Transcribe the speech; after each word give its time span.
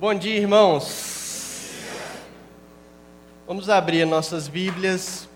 Bom 0.00 0.14
dia, 0.14 0.38
irmãos. 0.38 1.68
Vamos 3.46 3.68
abrir 3.68 4.06
nossas 4.06 4.48
Bíblias 4.48 5.28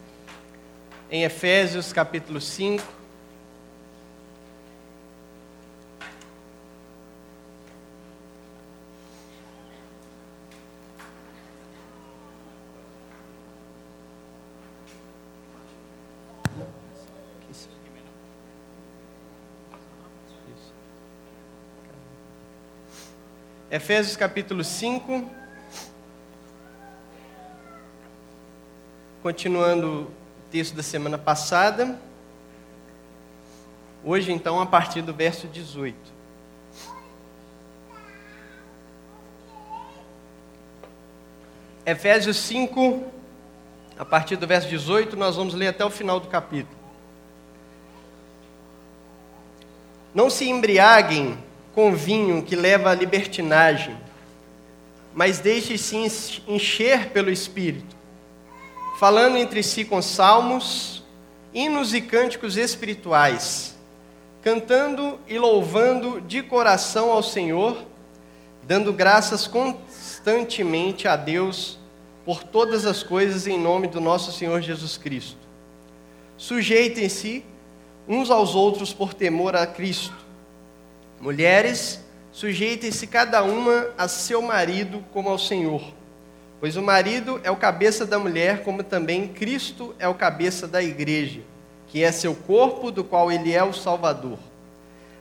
em 1.11 1.23
Efésios 1.23 1.93
capítulo 1.93 2.41
5. 2.41 2.83
Efésios 23.75 24.17
capítulo 24.17 24.63
5. 24.63 25.29
Continuando 29.21 30.03
o 30.03 30.11
texto 30.49 30.77
da 30.77 30.83
semana 30.85 31.19
passada. 31.19 31.99
Hoje, 34.05 34.31
então, 34.31 34.61
a 34.61 34.67
partir 34.67 35.03
do 35.03 35.13
verso 35.13 35.49
18. 35.49 35.97
Efésios 41.85 42.37
5, 42.37 43.03
a 43.99 44.05
partir 44.05 44.37
do 44.37 44.47
verso 44.47 44.69
18, 44.69 45.17
nós 45.17 45.35
vamos 45.35 45.53
ler 45.53 45.67
até 45.67 45.85
o 45.85 45.91
final 45.91 46.21
do 46.21 46.29
capítulo. 46.29 46.79
Não 50.15 50.31
se 50.31 50.49
embriaguem 50.49 51.37
com 51.75 51.93
vinho 51.95 52.43
que 52.43 52.55
leva 52.55 52.91
à 52.91 52.95
libertinagem, 52.95 53.97
mas 55.13 55.41
deixe-se 55.41 55.97
encher 56.47 57.11
pelo 57.11 57.31
Espírito, 57.31 57.97
falando 58.99 59.37
entre 59.37 59.63
si 59.63 59.85
com 59.85 60.01
salmos, 60.01 61.03
hinos 61.53 61.93
e 61.93 62.01
cânticos 62.01 62.57
espirituais, 62.57 63.77
cantando 64.41 65.19
e 65.27 65.39
louvando 65.39 66.21
de 66.21 66.43
coração 66.43 67.11
ao 67.11 67.23
Senhor, 67.23 67.85
dando 68.63 68.93
graças 68.93 69.47
constantemente 69.47 71.09
a 71.09 71.17
Deus 71.17 71.79
por 72.25 72.43
todas 72.43 72.87
as 72.87 73.03
coisas 73.03 73.47
em 73.47 73.59
nome 73.59 73.89
do 73.89 74.01
nosso 74.01 74.33
Senhor 74.33 74.61
Jesus 74.63 74.97
Cristo. 74.97 75.39
Sujeitem-se 76.37 77.45
uns 78.09 78.31
aos 78.31 78.55
outros 78.55 78.93
por 78.93 79.13
temor 79.13 79.55
a 79.57 79.67
Cristo 79.67 80.24
Mulheres, 81.25 82.05
sujeitem-se 82.33 83.07
cada 83.07 83.43
uma 83.43 83.89
a 83.97 84.07
seu 84.07 84.43
marido 84.43 85.03
como 85.11 85.31
ao 85.31 85.39
Senhor. 85.39 85.83
Pois 86.61 86.77
o 86.77 86.83
marido 86.83 87.41
é 87.43 87.51
o 87.51 87.57
cabeça 87.57 88.05
da 88.05 88.19
mulher, 88.19 88.63
como 88.63 88.83
também 88.83 89.29
Cristo 89.29 89.95
é 89.99 90.07
o 90.07 90.13
cabeça 90.13 90.69
da 90.69 90.83
igreja, 90.83 91.41
que 91.87 92.05
é 92.05 92.13
seu 92.13 92.35
corpo, 92.35 92.91
do 92.91 93.03
qual 93.03 93.33
ele 93.33 93.55
é 93.55 93.65
o 93.65 93.73
Salvador. 93.73 94.39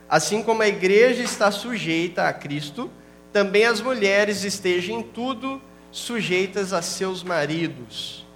Assim 0.06 0.42
como 0.42 0.60
a 0.60 0.68
igreja 0.68 1.22
está 1.22 1.50
sujeita 1.50 2.28
a 2.28 2.34
Cristo, 2.34 2.90
também 3.32 3.64
as 3.64 3.80
mulheres 3.80 4.44
estejam 4.44 5.00
em 5.00 5.02
tudo 5.02 5.58
sujeitas 5.90 6.74
a 6.74 6.82
seus 6.82 7.22
maridos. 7.22 8.26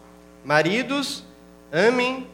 Maridos, 0.43 1.23
amem 1.71 2.27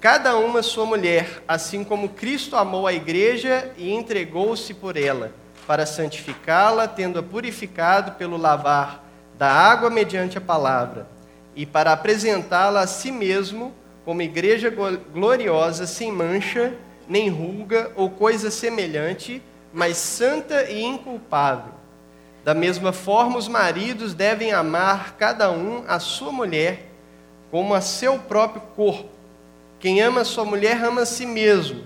cada 0.00 0.36
uma 0.36 0.62
sua 0.62 0.86
mulher, 0.86 1.42
assim 1.46 1.82
como 1.82 2.10
Cristo 2.10 2.56
amou 2.56 2.86
a 2.86 2.92
igreja 2.92 3.72
e 3.76 3.92
entregou-se 3.92 4.72
por 4.74 4.96
ela, 4.96 5.32
para 5.66 5.84
santificá-la, 5.84 6.86
tendo-a 6.86 7.22
purificado 7.22 8.12
pelo 8.12 8.36
lavar 8.36 9.04
da 9.36 9.50
água 9.50 9.90
mediante 9.90 10.38
a 10.38 10.40
palavra, 10.40 11.08
e 11.54 11.66
para 11.66 11.92
apresentá-la 11.92 12.80
a 12.80 12.86
si 12.86 13.10
mesmo 13.10 13.74
como 14.04 14.22
igreja 14.22 14.72
gloriosa, 15.12 15.86
sem 15.86 16.10
mancha, 16.12 16.74
nem 17.08 17.28
ruga 17.28 17.90
ou 17.96 18.08
coisa 18.08 18.50
semelhante, 18.50 19.42
mas 19.72 19.96
santa 19.96 20.70
e 20.70 20.82
inculpável. 20.82 21.72
Da 22.44 22.54
mesma 22.54 22.92
forma, 22.92 23.36
os 23.36 23.48
maridos 23.48 24.14
devem 24.14 24.52
amar 24.52 25.16
cada 25.18 25.50
um 25.50 25.84
a 25.86 25.98
sua 25.98 26.32
mulher 26.32 26.86
como 27.50 27.74
a 27.74 27.80
seu 27.80 28.18
próprio 28.18 28.62
corpo. 28.74 29.17
Quem 29.80 30.00
ama 30.00 30.24
sua 30.24 30.44
mulher 30.44 30.82
ama 30.82 31.02
a 31.02 31.06
si 31.06 31.24
mesmo. 31.24 31.84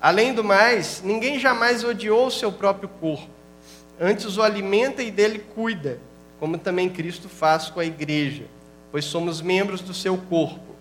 Além 0.00 0.34
do 0.34 0.42
mais, 0.42 1.00
ninguém 1.02 1.38
jamais 1.38 1.84
odiou 1.84 2.26
o 2.26 2.30
seu 2.30 2.52
próprio 2.52 2.88
corpo. 2.88 3.30
Antes 4.00 4.36
o 4.36 4.42
alimenta 4.42 5.02
e 5.02 5.10
dele 5.10 5.38
cuida, 5.54 5.98
como 6.40 6.58
também 6.58 6.90
Cristo 6.90 7.28
faz 7.28 7.70
com 7.70 7.78
a 7.78 7.84
igreja, 7.84 8.44
pois 8.90 9.04
somos 9.04 9.40
membros 9.40 9.80
do 9.80 9.94
seu 9.94 10.18
corpo. 10.18 10.74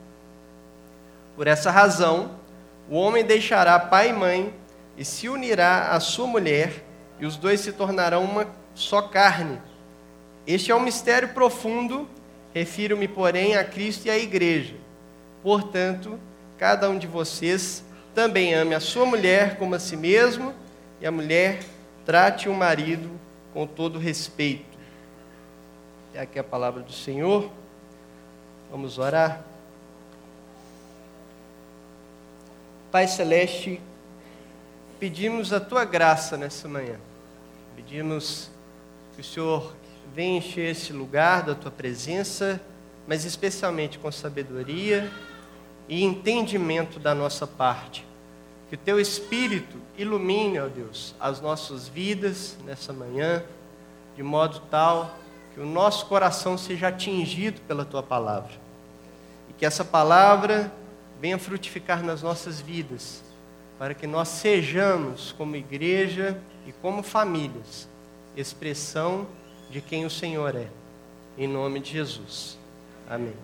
Por 1.35 1.47
essa 1.47 1.69
razão, 1.69 2.31
o 2.90 2.95
homem 2.95 3.23
deixará 3.23 3.79
pai 3.79 4.09
e 4.09 4.13
mãe 4.13 4.53
e 4.97 5.06
se 5.06 5.29
unirá 5.29 5.91
à 5.91 6.00
sua 6.00 6.28
mulher, 6.28 6.84
e 7.19 7.25
os 7.25 7.38
dois 7.38 7.59
se 7.59 7.72
tornarão 7.72 8.23
uma 8.23 8.47
só 8.73 9.03
carne. 9.03 9.61
Este 10.45 10.72
é 10.72 10.75
um 10.75 10.79
mistério 10.79 11.29
profundo, 11.29 12.09
refiro-me, 12.53 13.07
porém, 13.07 13.56
a 13.56 13.63
Cristo 13.63 14.07
e 14.07 14.09
à 14.09 14.17
igreja. 14.17 14.75
Portanto, 15.44 16.19
cada 16.61 16.88
um 16.91 16.99
de 16.99 17.07
vocês 17.07 17.83
também 18.13 18.53
ame 18.53 18.75
a 18.75 18.79
sua 18.79 19.03
mulher 19.03 19.57
como 19.57 19.73
a 19.73 19.79
si 19.79 19.97
mesmo, 19.97 20.53
e 20.99 21.07
a 21.07 21.11
mulher 21.11 21.63
trate 22.05 22.47
o 22.47 22.53
marido 22.53 23.09
com 23.51 23.66
todo 23.66 23.97
respeito. 23.97 24.77
É 26.13 26.22
aqui 26.22 26.38
a 26.38 26.44
palavra 26.44 26.83
do 26.83 26.94
Senhor. 26.94 27.51
Vamos 28.69 28.99
orar. 28.99 29.44
Pai 32.91 33.07
Celeste, 33.07 33.81
pedimos 34.99 35.51
a 35.51 35.59
tua 35.59 35.83
graça 35.83 36.38
nessa 36.38 36.67
manhã. 36.67 36.97
Pedimos 37.75 38.51
que 39.16 39.22
o 39.22 39.23
Senhor 39.23 39.73
venha 40.13 40.38
encher 40.38 40.69
esse 40.69 40.93
lugar 40.93 41.41
da 41.41 41.55
tua 41.55 41.72
presença, 41.72 42.61
mas 43.07 43.25
especialmente 43.25 43.97
com 43.97 44.11
sabedoria 44.11 45.11
e 45.91 46.06
entendimento 46.06 46.97
da 46.97 47.13
nossa 47.13 47.46
parte. 47.46 48.07
Que 48.69 48.75
o 48.75 48.78
teu 48.78 48.97
Espírito 48.97 49.78
ilumine, 49.97 50.57
ó 50.57 50.69
Deus, 50.69 51.13
as 51.19 51.41
nossas 51.41 51.90
vidas 51.90 52.57
nessa 52.66 52.94
manhã, 52.94 53.44
de 54.16 54.24
modo 54.24 54.62
tal 54.72 55.13
que 55.53 55.59
o 55.59 55.66
nosso 55.66 56.06
coração 56.06 56.57
seja 56.57 56.88
atingido 56.88 57.59
pela 57.68 57.84
tua 57.84 58.02
palavra. 58.02 58.53
E 59.50 59.53
que 59.53 59.66
essa 59.66 59.84
palavra 59.84 60.72
venha 61.19 61.38
frutificar 61.38 62.02
nas 62.02 62.22
nossas 62.22 62.62
vidas, 62.62 63.22
para 63.78 63.94
que 63.94 64.08
nós 64.08 64.29
sejamos, 64.29 65.34
como 65.34 65.58
igreja 65.58 66.41
e 66.66 66.72
como 66.72 67.03
famílias, 67.03 67.90
expressão 68.34 69.28
de 69.69 69.81
quem 69.81 70.06
o 70.06 70.09
Senhor 70.09 70.56
é. 70.56 70.69
Em 71.38 71.50
nome 71.50 71.81
de 71.81 71.91
Jesus. 71.91 72.58
Amém. 73.09 73.35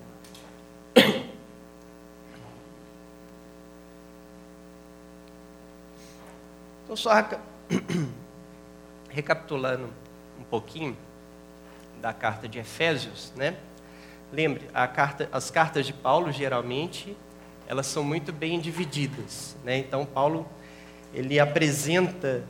Então, 6.88 6.96
só 6.96 7.12
recapitulando 9.12 9.90
um 10.40 10.44
pouquinho 10.46 10.96
da 12.02 12.14
carta 12.14 12.48
de 12.48 12.60
Efésios, 12.60 13.34
né? 13.36 13.58
Lembre, 14.32 14.70
carta, 14.88 15.28
as 15.34 15.52
cartas 15.52 15.86
de 15.86 15.92
Paulo 15.92 16.32
geralmente 16.32 17.14
elas 17.68 17.88
são 17.88 18.06
muito 18.06 18.32
bem 18.32 18.58
divididas, 18.58 19.58
né? 19.66 19.80
Então 19.80 20.06
Paulo 20.06 20.48
ele 21.14 21.42
apresenta 21.42 22.46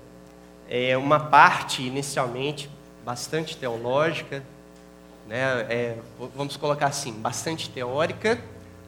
é, 0.69 0.95
uma 0.95 1.19
parte 1.19 1.81
inicialmente 1.81 2.69
bastante 3.03 3.57
teológica, 3.57 4.43
né? 5.27 5.65
É, 5.67 5.97
vamos 6.35 6.55
colocar 6.57 6.85
assim, 6.85 7.11
bastante 7.11 7.71
teórica 7.71 8.39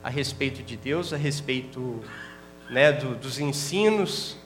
a 0.03 0.09
respeito 0.11 0.61
de 0.61 0.77
Deus, 0.77 1.11
a 1.11 1.17
respeito 1.17 2.03
né, 2.69 2.91
do, 2.91 3.15
dos 3.15 3.39
ensinos 3.39 4.37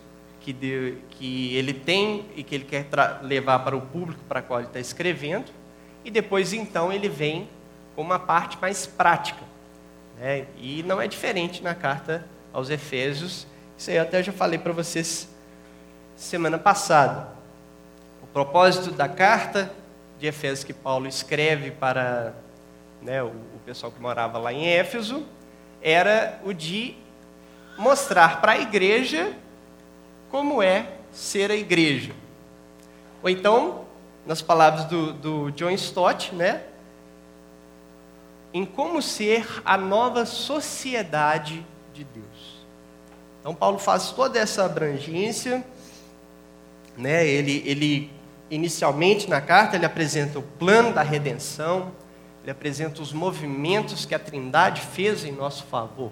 que, 0.43 0.51
de, 0.51 0.97
que 1.11 1.55
ele 1.55 1.73
tem 1.73 2.25
e 2.35 2.43
que 2.43 2.53
ele 2.53 2.65
quer 2.65 2.85
levar 3.21 3.59
para 3.59 3.75
o 3.75 3.81
público 3.81 4.21
para 4.27 4.41
qual 4.41 4.59
ele 4.59 4.67
está 4.67 4.79
escrevendo, 4.79 5.49
e 6.03 6.11
depois 6.11 6.51
então 6.51 6.91
ele 6.91 7.07
vem 7.07 7.47
com 7.95 8.01
uma 8.01 8.19
parte 8.19 8.57
mais 8.61 8.85
prática. 8.85 9.41
Né? 10.19 10.45
E 10.57 10.83
não 10.83 11.01
é 11.01 11.07
diferente 11.07 11.63
na 11.63 11.73
carta 11.73 12.25
aos 12.51 12.69
Efésios, 12.69 13.47
isso 13.77 13.89
aí 13.89 13.95
eu 13.95 14.03
até 14.03 14.21
já 14.21 14.33
falei 14.33 14.59
para 14.59 14.73
vocês 14.73 15.29
semana 16.15 16.59
passada. 16.59 17.29
O 18.21 18.27
propósito 18.27 18.91
da 18.91 19.07
carta 19.07 19.71
de 20.19 20.27
Efésios 20.27 20.63
que 20.63 20.73
Paulo 20.73 21.07
escreve 21.07 21.71
para 21.71 22.33
né, 23.01 23.23
o, 23.23 23.27
o 23.27 23.59
pessoal 23.65 23.91
que 23.91 24.01
morava 24.01 24.37
lá 24.37 24.51
em 24.51 24.67
Éfeso 24.67 25.25
era 25.81 26.39
o 26.43 26.53
de 26.53 26.95
mostrar 27.77 28.41
para 28.41 28.53
a 28.53 28.57
igreja 28.59 29.33
como 30.33 30.63
é 30.63 30.87
ser 31.11 31.51
a 31.51 31.55
igreja. 31.55 32.11
Ou 33.21 33.29
então, 33.29 33.85
nas 34.25 34.41
palavras 34.41 34.85
do, 34.85 35.13
do 35.13 35.51
John 35.51 35.69
Stott, 35.69 36.33
né? 36.33 36.63
Em 38.51 38.65
como 38.65 38.99
ser 38.99 39.47
a 39.63 39.77
nova 39.77 40.25
sociedade 40.25 41.63
de 41.93 42.03
Deus. 42.03 42.65
Então, 43.39 43.53
Paulo 43.53 43.77
faz 43.77 44.09
toda 44.09 44.39
essa 44.39 44.65
abrangência, 44.65 45.63
né? 46.97 47.27
Ele, 47.27 47.61
ele 47.63 48.11
inicialmente 48.49 49.29
na 49.29 49.39
carta 49.39 49.75
ele 49.75 49.85
apresenta 49.85 50.39
o 50.39 50.41
plano 50.41 50.91
da 50.93 51.03
redenção, 51.03 51.91
ele 52.41 52.49
apresenta 52.49 53.03
os 53.03 53.13
movimentos 53.13 54.03
que 54.03 54.15
a 54.15 54.19
Trindade 54.19 54.81
fez 54.81 55.25
em 55.25 55.31
nosso 55.31 55.63
favor. 55.65 56.11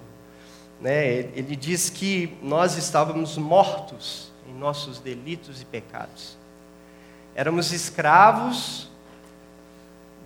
Né? 0.81 1.19
Ele 1.35 1.55
diz 1.55 1.89
que 1.89 2.35
nós 2.41 2.77
estávamos 2.77 3.37
mortos 3.37 4.31
em 4.47 4.53
nossos 4.53 4.99
delitos 4.99 5.61
e 5.61 5.65
pecados. 5.65 6.37
Éramos 7.35 7.71
escravos 7.71 8.89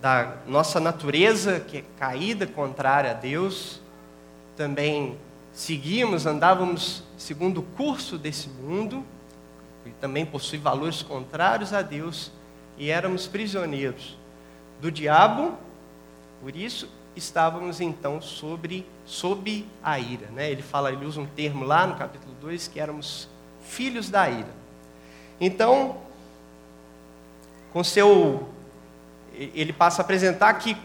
da 0.00 0.36
nossa 0.46 0.80
natureza 0.80 1.60
que 1.60 1.78
é 1.78 1.84
caída 1.98 2.46
contrária 2.46 3.10
a 3.10 3.14
Deus. 3.14 3.80
Também 4.56 5.18
seguíamos, 5.52 6.26
andávamos 6.26 7.04
segundo 7.18 7.60
o 7.60 7.62
curso 7.62 8.18
desse 8.18 8.48
mundo, 8.48 9.04
que 9.84 9.90
também 10.00 10.24
possui 10.24 10.58
valores 10.58 11.02
contrários 11.02 11.72
a 11.72 11.82
Deus, 11.82 12.32
e 12.76 12.90
éramos 12.90 13.26
prisioneiros 13.26 14.18
do 14.80 14.90
diabo 14.90 15.56
por 16.40 16.54
isso 16.54 16.88
estávamos 17.16 17.80
então 17.80 18.20
sobre 18.20 18.86
sob 19.04 19.66
a 19.82 19.98
ira, 19.98 20.26
né? 20.28 20.50
Ele 20.50 20.62
fala, 20.62 20.92
ele 20.92 21.04
usa 21.04 21.20
um 21.20 21.26
termo 21.26 21.64
lá 21.64 21.86
no 21.86 21.96
capítulo 21.96 22.34
2 22.40 22.68
que 22.68 22.78
éramos 22.78 23.28
filhos 23.62 24.10
da 24.10 24.28
ira. 24.28 24.54
Então, 25.40 25.96
com 27.72 27.82
seu 27.82 28.48
ele 29.34 29.72
passa 29.72 30.00
a 30.00 30.04
apresentar 30.04 30.54
que 30.54 30.76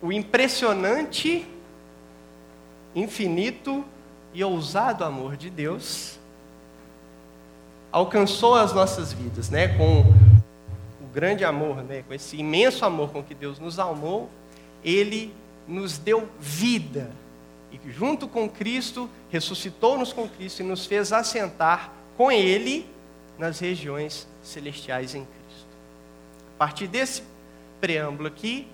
o 0.00 0.10
impressionante, 0.10 1.46
infinito 2.94 3.84
e 4.32 4.42
ousado 4.42 5.04
amor 5.04 5.36
de 5.36 5.50
Deus 5.50 6.18
alcançou 7.90 8.54
as 8.54 8.72
nossas 8.72 9.12
vidas, 9.12 9.50
né? 9.50 9.68
Com 9.76 10.02
grande 11.12 11.44
amor, 11.44 11.82
né, 11.82 12.02
com 12.08 12.14
esse 12.14 12.38
imenso 12.38 12.84
amor 12.84 13.10
com 13.10 13.22
que 13.22 13.34
Deus 13.34 13.58
nos 13.58 13.78
amou, 13.78 14.30
Ele 14.84 15.34
nos 15.66 15.98
deu 15.98 16.28
vida. 16.38 17.10
E 17.70 17.90
junto 17.90 18.28
com 18.28 18.48
Cristo, 18.48 19.08
ressuscitou-nos 19.30 20.12
com 20.12 20.28
Cristo 20.28 20.60
e 20.60 20.64
nos 20.64 20.86
fez 20.86 21.12
assentar 21.12 21.92
com 22.16 22.30
Ele 22.30 22.86
nas 23.38 23.58
regiões 23.58 24.26
celestiais 24.42 25.14
em 25.14 25.24
Cristo. 25.24 25.68
A 26.54 26.58
partir 26.58 26.86
desse 26.86 27.22
preâmbulo 27.80 28.28
aqui, 28.28 28.68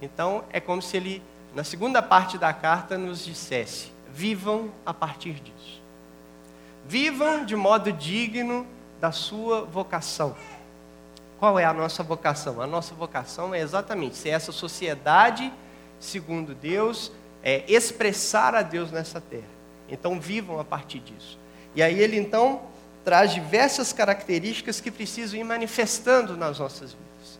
então, 0.00 0.44
é 0.50 0.60
como 0.60 0.82
se 0.82 0.96
ele, 0.96 1.22
na 1.54 1.64
segunda 1.64 2.02
parte 2.02 2.36
da 2.36 2.52
carta, 2.52 2.98
nos 2.98 3.24
dissesse: 3.24 3.90
vivam 4.12 4.70
a 4.84 4.92
partir 4.92 5.34
disso. 5.34 5.82
Vivam 6.86 7.44
de 7.44 7.56
modo 7.56 7.90
digno 7.92 8.66
da 9.00 9.10
sua 9.12 9.62
vocação. 9.64 10.36
Qual 11.44 11.58
é 11.58 11.64
a 11.66 11.74
nossa 11.74 12.02
vocação? 12.02 12.58
A 12.62 12.66
nossa 12.66 12.94
vocação 12.94 13.54
é 13.54 13.60
exatamente 13.60 14.16
ser 14.16 14.30
essa 14.30 14.50
sociedade 14.50 15.52
segundo 16.00 16.54
Deus, 16.54 17.12
é 17.42 17.62
expressar 17.68 18.54
a 18.54 18.62
Deus 18.62 18.90
nessa 18.90 19.20
terra. 19.20 19.52
Então 19.86 20.18
vivam 20.18 20.58
a 20.58 20.64
partir 20.64 21.00
disso. 21.00 21.38
E 21.74 21.82
aí 21.82 22.00
ele 22.00 22.16
então 22.16 22.62
traz 23.04 23.34
diversas 23.34 23.92
características 23.92 24.80
que 24.80 24.90
precisam 24.90 25.38
ir 25.38 25.44
manifestando 25.44 26.34
nas 26.34 26.58
nossas 26.60 26.92
vidas. 26.92 27.38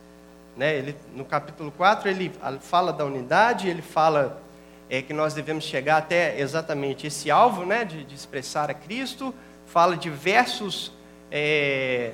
Né? 0.55 0.75
Ele, 0.75 0.95
no 1.15 1.25
capítulo 1.25 1.71
4 1.71 2.07
ele 2.07 2.31
fala 2.61 2.93
da 2.93 3.05
unidade, 3.05 3.67
ele 3.67 3.81
fala 3.81 4.39
é, 4.87 5.01
que 5.01 5.13
nós 5.13 5.33
devemos 5.33 5.63
chegar 5.63 5.97
até 5.97 6.39
exatamente 6.39 7.07
esse 7.07 7.31
alvo 7.31 7.65
né, 7.65 7.83
de, 7.83 8.03
de 8.03 8.13
expressar 8.13 8.69
a 8.69 8.75
Cristo, 8.75 9.33
fala 9.65 9.97
diversos 9.97 10.91
é, 11.31 12.13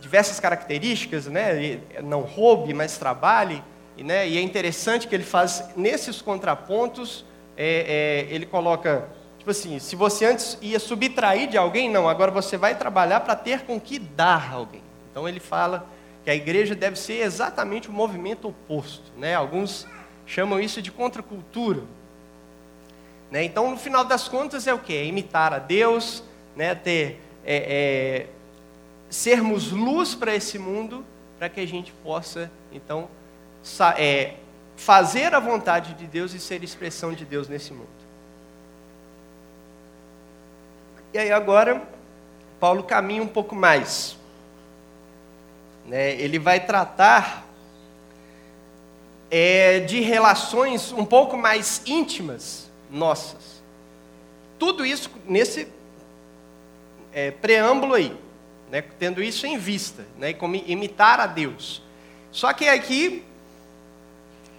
diversas 0.00 0.38
características, 0.40 1.26
né? 1.26 1.80
Não 2.02 2.20
roube, 2.20 2.72
mas 2.72 2.98
trabalhe. 2.98 3.62
E, 3.96 4.04
né? 4.04 4.28
e 4.28 4.38
é 4.38 4.40
interessante 4.40 5.08
que 5.08 5.14
ele 5.14 5.24
faz 5.24 5.70
nesses 5.76 6.22
contrapontos, 6.22 7.24
é, 7.56 8.26
é, 8.28 8.34
ele 8.34 8.46
coloca, 8.46 9.08
tipo 9.36 9.50
assim, 9.50 9.80
se 9.80 9.96
você 9.96 10.24
antes 10.24 10.56
ia 10.62 10.78
subtrair 10.78 11.48
de 11.48 11.58
alguém, 11.58 11.90
não, 11.90 12.08
agora 12.08 12.30
você 12.30 12.56
vai 12.56 12.76
trabalhar 12.76 13.20
para 13.20 13.34
ter 13.34 13.62
com 13.62 13.80
que 13.80 13.98
dar 13.98 14.52
a 14.52 14.54
alguém. 14.54 14.82
Então 15.10 15.28
ele 15.28 15.40
fala 15.40 15.84
que 16.22 16.30
a 16.30 16.34
igreja 16.34 16.76
deve 16.76 16.96
ser 16.96 17.22
exatamente 17.24 17.88
o 17.88 17.92
movimento 17.92 18.48
oposto. 18.48 19.10
Né? 19.16 19.34
Alguns 19.34 19.84
chamam 20.24 20.60
isso 20.60 20.80
de 20.80 20.92
contracultura. 20.92 21.82
Né? 23.32 23.42
Então, 23.42 23.68
no 23.68 23.76
final 23.76 24.04
das 24.04 24.28
contas, 24.28 24.68
é 24.68 24.72
o 24.72 24.78
que? 24.78 24.94
É 24.94 25.04
imitar 25.04 25.52
a 25.52 25.58
Deus, 25.58 26.22
né? 26.54 26.74
ter 26.76 27.20
é, 27.44 28.26
é 28.26 28.37
sermos 29.10 29.70
luz 29.72 30.14
para 30.14 30.34
esse 30.34 30.58
mundo, 30.58 31.04
para 31.38 31.48
que 31.48 31.60
a 31.60 31.66
gente 31.66 31.92
possa, 32.02 32.50
então, 32.72 33.08
é, 33.96 34.34
fazer 34.76 35.34
a 35.34 35.40
vontade 35.40 35.94
de 35.94 36.06
Deus 36.06 36.34
e 36.34 36.40
ser 36.40 36.62
expressão 36.62 37.12
de 37.12 37.24
Deus 37.24 37.48
nesse 37.48 37.72
mundo. 37.72 37.88
E 41.12 41.18
aí 41.18 41.32
agora, 41.32 41.82
Paulo 42.60 42.82
caminha 42.82 43.22
um 43.22 43.28
pouco 43.28 43.54
mais. 43.54 44.16
Né? 45.86 46.12
Ele 46.20 46.38
vai 46.38 46.64
tratar 46.64 47.46
é, 49.30 49.80
de 49.80 50.00
relações 50.00 50.92
um 50.92 51.04
pouco 51.04 51.36
mais 51.36 51.82
íntimas 51.86 52.70
nossas. 52.90 53.62
Tudo 54.58 54.84
isso 54.84 55.10
nesse 55.26 55.68
é, 57.12 57.30
preâmbulo 57.30 57.94
aí 57.94 58.27
né, 58.70 58.82
tendo 58.98 59.22
isso 59.22 59.46
em 59.46 59.58
vista, 59.58 60.04
né, 60.18 60.32
como 60.32 60.56
imitar 60.56 61.20
a 61.20 61.26
Deus. 61.26 61.82
Só 62.30 62.52
que 62.52 62.68
aqui, 62.68 63.24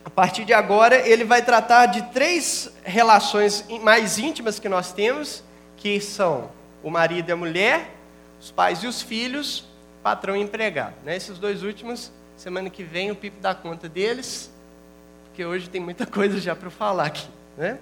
a 0.03 0.09
partir 0.09 0.45
de 0.45 0.53
agora, 0.53 0.95
ele 1.07 1.23
vai 1.23 1.41
tratar 1.41 1.87
de 1.87 2.01
três 2.11 2.71
relações 2.83 3.65
mais 3.81 4.17
íntimas 4.17 4.59
que 4.59 4.67
nós 4.67 4.91
temos, 4.91 5.43
que 5.77 5.99
são 6.01 6.51
o 6.83 6.89
marido 6.89 7.29
e 7.29 7.31
a 7.31 7.35
mulher, 7.35 7.95
os 8.39 8.51
pais 8.51 8.83
e 8.83 8.87
os 8.87 9.01
filhos, 9.01 9.65
patrão 10.01 10.35
e 10.35 10.41
empregado. 10.41 10.95
Né? 11.03 11.15
Esses 11.15 11.37
dois 11.37 11.63
últimos, 11.63 12.11
semana 12.35 12.69
que 12.69 12.83
vem 12.83 13.11
o 13.11 13.15
Pipo 13.15 13.37
dá 13.39 13.53
conta 13.53 13.87
deles, 13.87 14.51
porque 15.25 15.45
hoje 15.45 15.69
tem 15.69 15.81
muita 15.81 16.05
coisa 16.07 16.39
já 16.39 16.55
para 16.55 16.69
falar 16.69 17.05
aqui. 17.05 17.27
Né? 17.57 17.77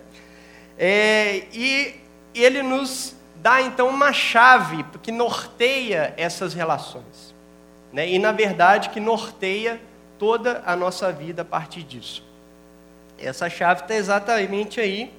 É, 0.77 1.47
e 1.53 1.95
ele 2.35 2.61
nos 2.61 3.15
dá 3.41 3.61
então 3.61 3.87
uma 3.89 4.11
chave 4.13 4.83
que 5.01 5.11
norteia 5.11 6.13
essas 6.17 6.53
relações. 6.53 7.33
Né? 7.91 8.09
E 8.09 8.19
na 8.19 8.31
verdade 8.31 8.89
que 8.89 8.99
norteia 8.99 9.79
toda 10.17 10.63
a 10.65 10.75
nossa 10.75 11.11
vida 11.11 11.41
a 11.41 11.45
partir 11.45 11.83
disso. 11.83 12.23
Essa 13.17 13.49
chave 13.49 13.81
está 13.81 13.95
exatamente 13.95 14.79
aí 14.79 15.11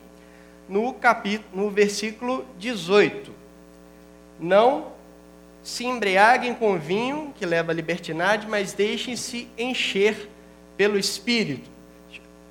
no 0.68 0.92
capítulo, 0.92 1.64
no 1.64 1.70
versículo 1.70 2.44
18. 2.58 3.32
Não 4.38 4.92
se 5.62 5.84
embriaguem 5.84 6.54
com 6.54 6.78
vinho 6.78 7.32
que 7.36 7.44
leva 7.44 7.72
à 7.72 7.74
libertinagem, 7.74 8.48
mas 8.48 8.72
deixem-se 8.72 9.48
encher 9.58 10.28
pelo 10.76 10.98
Espírito. 10.98 11.68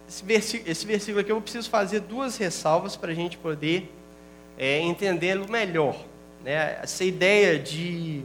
Esse 0.08 0.24
versículo, 0.24 0.72
esse 0.72 0.86
versículo 0.86 1.22
aqui 1.22 1.32
eu 1.32 1.42
preciso 1.42 1.70
fazer 1.70 2.02
duas 2.02 2.38
ressalvas 2.38 2.96
para 2.96 3.12
a 3.12 3.16
gente 3.16 3.38
poder 3.38 3.94
é, 4.58 4.80
entendê-lo 4.80 5.50
melhor. 5.50 5.96
Né? 6.44 6.80
Essa 6.82 7.04
ideia 7.04 7.60
de 7.60 8.24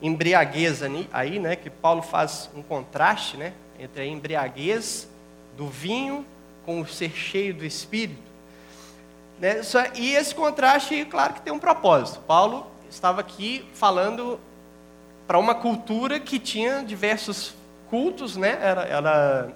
embriaguez 0.00 0.80
aí, 1.12 1.38
né, 1.38 1.54
que 1.54 1.70
Paulo 1.70 2.02
faz 2.02 2.50
um 2.54 2.62
contraste 2.62 3.36
né, 3.36 3.52
entre 3.78 4.02
a 4.02 4.06
embriaguez 4.06 5.08
do 5.56 5.68
vinho 5.68 6.26
com 6.66 6.80
o 6.80 6.86
ser 6.86 7.12
cheio 7.12 7.54
do 7.54 7.64
Espírito. 7.64 8.32
Né? 9.38 9.60
E 9.94 10.14
esse 10.14 10.34
contraste, 10.34 11.04
claro 11.04 11.34
que 11.34 11.42
tem 11.42 11.52
um 11.52 11.58
propósito. 11.58 12.20
Paulo 12.26 12.66
estava 12.90 13.20
aqui 13.20 13.64
falando 13.74 14.38
para 15.26 15.38
uma 15.38 15.54
cultura 15.54 16.20
que 16.20 16.38
tinha 16.38 16.82
diversos 16.82 17.54
cultos, 17.88 18.36
né? 18.36 18.58
era, 18.60 18.82
era 18.82 19.52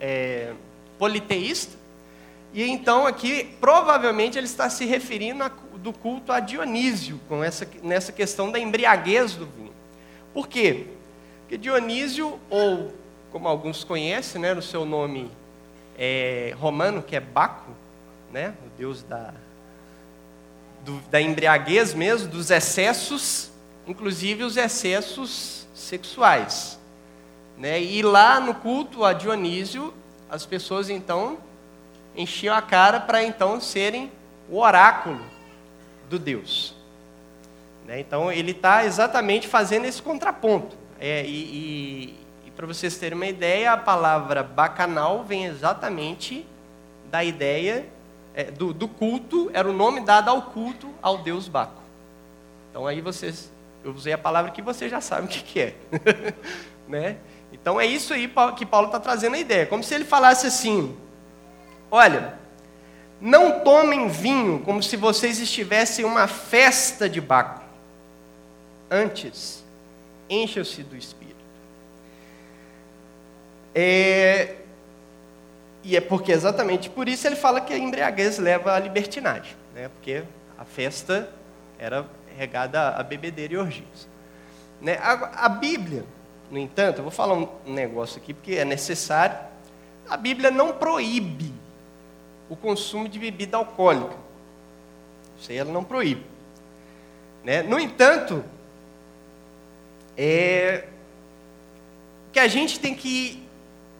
é, 0.00 0.52
politeísta, 0.98 1.76
e 2.52 2.62
então 2.64 3.06
aqui, 3.06 3.44
provavelmente, 3.60 4.36
ele 4.36 4.46
está 4.46 4.68
se 4.68 4.84
referindo 4.84 5.42
a, 5.42 5.50
do 5.76 5.92
culto 5.92 6.32
a 6.32 6.38
Dionísio, 6.38 7.18
com 7.28 7.42
essa, 7.42 7.66
nessa 7.82 8.12
questão 8.12 8.50
da 8.50 8.58
embriaguez 8.58 9.34
do 9.34 9.46
vinho. 9.46 9.72
Por 10.34 10.46
quê? 10.46 10.86
Porque 11.40 11.56
Dionísio, 11.56 12.38
ou 12.50 12.92
como 13.30 13.48
alguns 13.48 13.84
conhecem, 13.84 14.40
né, 14.40 14.52
no 14.52 14.60
seu 14.60 14.84
nome 14.84 15.30
é, 15.96 16.54
romano, 16.58 17.02
que 17.02 17.16
é 17.16 17.20
Baco, 17.20 17.70
né, 18.30 18.54
o 18.66 18.78
deus 18.78 19.02
da, 19.02 19.32
do, 20.84 21.00
da 21.10 21.20
embriaguez 21.20 21.94
mesmo, 21.94 22.28
dos 22.28 22.50
excessos, 22.50 23.50
inclusive 23.86 24.44
os 24.44 24.58
excessos 24.58 25.66
sexuais. 25.74 26.78
Né? 27.56 27.82
E 27.82 28.02
lá 28.02 28.38
no 28.40 28.54
culto 28.54 29.04
a 29.04 29.14
Dionísio, 29.14 29.94
as 30.28 30.44
pessoas 30.44 30.90
então 30.90 31.38
enchiam 32.16 32.54
a 32.54 32.62
cara 32.62 33.00
para 33.00 33.22
então 33.22 33.60
serem 33.60 34.10
o 34.48 34.58
oráculo 34.58 35.20
do 36.08 36.18
Deus. 36.18 36.74
Né? 37.86 38.00
Então 38.00 38.30
ele 38.30 38.52
está 38.52 38.84
exatamente 38.84 39.48
fazendo 39.48 39.84
esse 39.84 40.00
contraponto. 40.00 40.76
É, 41.00 41.24
e, 41.24 41.28
e, 41.28 42.18
e 42.46 42.50
para 42.52 42.66
vocês 42.66 42.96
terem 42.96 43.16
uma 43.16 43.26
ideia, 43.26 43.72
a 43.72 43.76
palavra 43.76 44.42
bacanal 44.42 45.24
vem 45.24 45.46
exatamente 45.46 46.46
da 47.10 47.24
ideia 47.24 47.86
é, 48.34 48.44
do, 48.44 48.72
do, 48.72 48.88
culto, 48.88 49.50
era 49.52 49.68
o 49.68 49.72
nome 49.72 50.00
dado 50.00 50.30
ao 50.30 50.42
culto 50.42 50.88
ao 51.02 51.18
Deus 51.18 51.48
Baco. 51.48 51.82
Então 52.70 52.86
aí 52.86 53.00
vocês, 53.00 53.50
eu 53.84 53.92
usei 53.92 54.12
a 54.12 54.18
palavra 54.18 54.50
que 54.50 54.62
vocês 54.62 54.90
já 54.90 55.00
sabem 55.00 55.26
o 55.26 55.28
que, 55.28 55.42
que 55.42 55.60
é. 55.60 55.74
né? 56.88 57.16
Então 57.52 57.80
é 57.80 57.84
isso 57.84 58.14
aí 58.14 58.32
que 58.56 58.64
Paulo 58.64 58.86
está 58.86 58.98
trazendo 58.98 59.36
a 59.36 59.38
ideia. 59.38 59.66
Como 59.66 59.84
se 59.84 59.94
ele 59.94 60.04
falasse 60.04 60.46
assim: 60.46 60.96
olha, 61.92 62.34
não 63.20 63.60
tomem 63.60 64.08
vinho 64.08 64.60
como 64.60 64.82
se 64.82 64.96
vocês 64.96 65.38
estivessem 65.38 66.04
em 66.04 66.08
uma 66.08 66.26
festa 66.26 67.08
de 67.08 67.20
Baco. 67.20 67.62
Antes, 68.90 69.62
encham-se 70.28 70.82
do 70.82 70.96
Espírito. 70.96 71.36
É, 73.74 74.56
e 75.84 75.96
é 75.96 76.00
porque 76.00 76.32
exatamente 76.32 76.88
por 76.88 77.08
isso 77.08 77.26
ele 77.26 77.36
fala 77.36 77.60
que 77.60 77.72
a 77.72 77.78
embriaguez 77.78 78.38
leva 78.38 78.74
à 78.74 78.78
libertinagem, 78.78 79.54
né? 79.74 79.88
porque 79.88 80.24
a 80.58 80.64
festa 80.64 81.28
era 81.78 82.06
regada 82.36 82.88
a 82.96 83.02
bebedeira 83.02 83.54
e 83.54 83.56
orgias. 83.58 84.08
Né? 84.80 84.98
A, 85.00 85.46
a 85.46 85.48
Bíblia, 85.48 86.04
no 86.50 86.58
entanto, 86.58 86.98
eu 86.98 87.02
vou 87.02 87.12
falar 87.12 87.34
um 87.34 87.48
negócio 87.66 88.18
aqui 88.18 88.32
porque 88.32 88.52
é 88.52 88.64
necessário. 88.64 89.36
A 90.08 90.16
Bíblia 90.16 90.50
não 90.50 90.72
proíbe 90.72 91.61
o 92.52 92.56
consumo 92.56 93.08
de 93.08 93.18
bebida 93.18 93.56
alcoólica. 93.56 94.14
Isso 95.40 95.50
aí 95.50 95.56
ela 95.56 95.72
não 95.72 95.82
proíbe. 95.82 96.26
Né? 97.42 97.62
No 97.62 97.80
entanto, 97.80 98.44
é, 100.18 100.84
o 102.28 102.32
que 102.32 102.38
a 102.38 102.46
gente 102.46 102.78
tem 102.78 102.94
que 102.94 103.42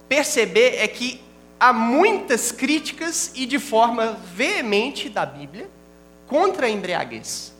perceber 0.07 0.77
é 0.77 0.87
que 0.87 1.19
há 1.59 1.73
muitas 1.73 2.53
críticas 2.53 3.33
e 3.35 3.47
de 3.47 3.59
forma 3.59 4.19
veemente 4.35 5.09
da 5.09 5.25
Bíblia 5.25 5.71
contra 6.27 6.67
a 6.67 6.71
embriaguez. 6.71 7.55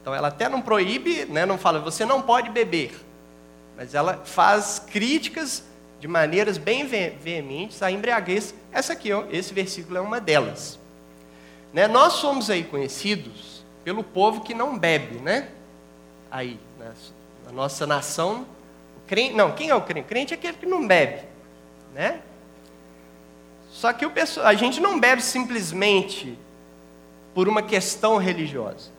Então 0.00 0.14
ela 0.14 0.28
até 0.28 0.48
não 0.48 0.62
proíbe, 0.62 1.24
né, 1.24 1.44
não 1.44 1.58
fala, 1.58 1.80
você 1.80 2.04
não 2.04 2.22
pode 2.22 2.48
beber. 2.48 2.94
Mas 3.76 3.92
ela 3.92 4.22
faz 4.24 4.78
críticas 4.78 5.64
de 6.02 6.08
maneiras 6.08 6.58
bem 6.58 6.84
veementes 6.84 7.80
à 7.80 7.88
embriaguez. 7.88 8.52
Essa 8.72 8.92
aqui, 8.92 9.12
ó, 9.12 9.22
esse 9.30 9.54
versículo 9.54 9.98
é 9.98 10.00
uma 10.00 10.20
delas. 10.20 10.76
Né? 11.72 11.86
Nós 11.86 12.14
somos 12.14 12.50
aí 12.50 12.64
conhecidos 12.64 13.64
pelo 13.84 14.02
povo 14.02 14.40
que 14.40 14.52
não 14.52 14.76
bebe, 14.76 15.20
né? 15.20 15.48
Aí, 16.28 16.58
na, 16.76 16.92
na 17.46 17.52
nossa 17.52 17.86
nação, 17.86 18.44
crente, 19.06 19.34
não, 19.34 19.52
quem 19.52 19.68
é 19.68 19.76
o 19.76 19.80
crente? 19.80 20.08
Crente 20.08 20.34
é 20.34 20.36
aquele 20.36 20.56
que 20.56 20.66
não 20.66 20.84
bebe, 20.84 21.22
né? 21.94 22.20
Só 23.70 23.92
que 23.92 24.04
o 24.04 24.10
pessoal, 24.10 24.48
a 24.48 24.54
gente 24.54 24.80
não 24.80 24.98
bebe 24.98 25.22
simplesmente 25.22 26.36
por 27.32 27.48
uma 27.48 27.62
questão 27.62 28.16
religiosa. 28.16 28.90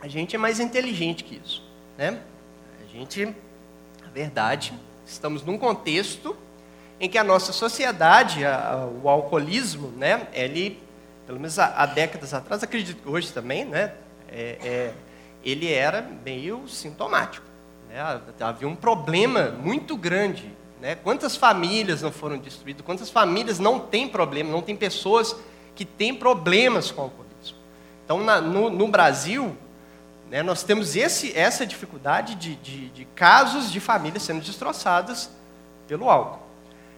A 0.00 0.06
gente 0.06 0.36
é 0.36 0.38
mais 0.38 0.60
inteligente 0.60 1.24
que 1.24 1.40
isso, 1.44 1.60
né? 1.98 2.20
A 2.80 2.96
gente, 2.96 3.34
verdade, 4.12 4.72
estamos 5.06 5.42
num 5.42 5.56
contexto 5.58 6.36
em 7.00 7.08
que 7.08 7.16
a 7.16 7.24
nossa 7.24 7.52
sociedade, 7.52 8.44
a, 8.44 8.88
o 9.02 9.08
alcoolismo, 9.08 9.88
né, 9.96 10.26
ele, 10.32 10.78
pelo 11.26 11.38
menos 11.38 11.58
há, 11.58 11.74
há, 11.76 11.86
décadas 11.86 12.34
atrás, 12.34 12.62
acredito 12.62 13.02
que 13.02 13.08
hoje 13.08 13.32
também, 13.32 13.64
né, 13.64 13.94
é, 14.28 14.58
é, 14.62 14.92
ele 15.42 15.72
era 15.72 16.02
meio 16.24 16.68
sintomático. 16.68 17.46
Né, 17.88 18.20
havia 18.40 18.68
um 18.68 18.76
problema 18.76 19.50
muito 19.50 19.96
grande. 19.96 20.50
Né, 20.80 20.94
quantas 20.94 21.36
famílias 21.36 22.02
não 22.02 22.12
foram 22.12 22.38
destruídas? 22.38 22.84
Quantas 22.84 23.10
famílias 23.10 23.58
não 23.58 23.78
têm 23.78 24.08
problema? 24.08 24.50
Não 24.50 24.62
tem 24.62 24.76
pessoas 24.76 25.34
que 25.74 25.84
têm 25.84 26.14
problemas 26.14 26.90
com 26.90 27.00
o 27.00 27.04
alcoolismo? 27.04 27.58
Então, 28.04 28.22
na, 28.22 28.40
no, 28.40 28.68
no 28.68 28.88
Brasil, 28.88 29.56
né, 30.30 30.44
nós 30.44 30.62
temos 30.62 30.94
esse, 30.94 31.36
essa 31.36 31.66
dificuldade 31.66 32.36
de, 32.36 32.54
de, 32.54 32.88
de, 32.90 33.04
casos 33.04 33.70
de 33.70 33.80
famílias 33.80 34.22
sendo 34.22 34.40
destroçadas 34.40 35.28
pelo 35.88 36.08
álcool. 36.08 36.38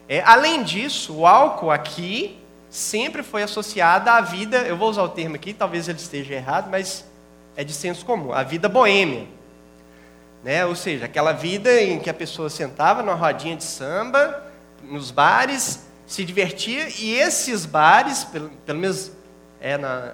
É, 0.07 0.21
além 0.21 0.62
disso, 0.62 1.15
o 1.15 1.27
álcool 1.27 1.71
aqui 1.71 2.39
sempre 2.69 3.23
foi 3.23 3.43
associado 3.43 4.11
à 4.11 4.21
vida, 4.21 4.59
eu 4.59 4.77
vou 4.77 4.91
usar 4.91 5.03
o 5.03 5.09
termo 5.09 5.35
aqui, 5.35 5.55
talvez 5.55 5.89
ele 5.89 5.99
esteja 5.99 6.35
errado, 6.35 6.69
mas 6.71 7.07
é 7.57 7.65
de 7.65 7.73
senso 7.73 8.05
comum, 8.05 8.35
a 8.35 8.43
vida 8.43 8.69
boêmia. 8.69 9.27
Né? 10.45 10.67
Ou 10.67 10.77
seja, 10.77 11.07
aquela 11.07 11.33
vida 11.33 11.81
em 11.81 11.99
que 11.99 12.11
a 12.11 12.15
pessoa 12.15 12.51
sentava 12.51 13.03
numa 13.03 13.15
rodinha 13.15 13.57
de 13.57 13.65
samba, 13.65 14.45
nos 14.83 15.11
bares, 15.11 15.87
se 16.07 16.23
divertia, 16.23 16.87
e 16.99 17.15
esses 17.15 17.65
bares, 17.65 18.25
pelo, 18.25 18.51
pelo 18.67 18.79
menos 18.79 19.11
é 19.59 19.79
na, 19.79 20.12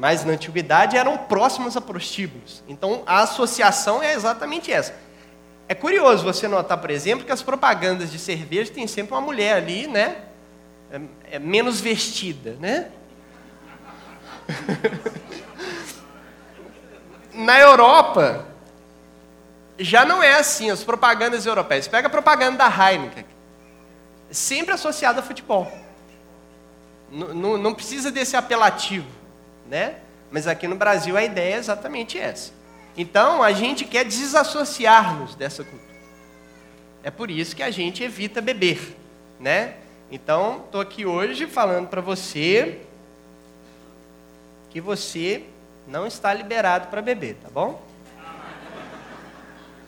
mais 0.00 0.24
na 0.24 0.32
antiguidade, 0.32 0.96
eram 0.96 1.18
próximos 1.18 1.76
a 1.76 1.80
prostíbulos. 1.80 2.64
Então, 2.66 3.02
a 3.04 3.20
associação 3.20 4.02
é 4.02 4.14
exatamente 4.14 4.72
essa. 4.72 4.94
É 5.68 5.74
curioso 5.74 6.24
você 6.24 6.48
notar, 6.48 6.78
por 6.78 6.90
exemplo, 6.90 7.26
que 7.26 7.30
as 7.30 7.42
propagandas 7.42 8.10
de 8.10 8.18
cerveja 8.18 8.72
têm 8.72 8.86
sempre 8.86 9.12
uma 9.12 9.20
mulher 9.20 9.58
ali, 9.58 9.86
né? 9.86 10.22
É, 10.90 11.00
é 11.32 11.38
menos 11.38 11.82
vestida, 11.82 12.56
né? 12.58 12.90
na 17.34 17.60
Europa, 17.60 18.46
já 19.78 20.06
não 20.06 20.22
é 20.22 20.36
assim, 20.36 20.70
as 20.70 20.82
propagandas 20.82 21.44
europeias. 21.44 21.86
Pega 21.86 22.06
a 22.06 22.10
propaganda 22.10 22.56
da 22.56 22.90
Heineken, 22.90 23.26
sempre 24.30 24.72
associada 24.72 25.20
a 25.20 25.22
futebol. 25.22 25.70
Não, 27.10 27.58
não 27.58 27.74
precisa 27.74 28.10
desse 28.10 28.34
apelativo 28.34 29.19
né? 29.66 29.96
Mas 30.30 30.46
aqui 30.46 30.68
no 30.68 30.76
Brasil 30.76 31.16
a 31.16 31.22
ideia 31.22 31.54
é 31.54 31.58
exatamente 31.58 32.18
essa. 32.18 32.52
Então 32.96 33.42
a 33.42 33.52
gente 33.52 33.84
quer 33.84 34.04
desassociar-nos 34.04 35.34
dessa 35.34 35.64
cultura. 35.64 35.90
É 37.02 37.10
por 37.10 37.30
isso 37.30 37.56
que 37.56 37.62
a 37.62 37.70
gente 37.70 38.02
evita 38.02 38.40
beber, 38.40 38.96
né? 39.38 39.74
Então 40.10 40.62
estou 40.64 40.80
aqui 40.80 41.06
hoje 41.06 41.46
falando 41.46 41.88
para 41.88 42.00
você 42.00 42.80
que 44.70 44.80
você 44.80 45.44
não 45.86 46.06
está 46.06 46.32
liberado 46.32 46.88
para 46.88 47.00
beber, 47.00 47.36
tá 47.36 47.48
bom? 47.50 47.82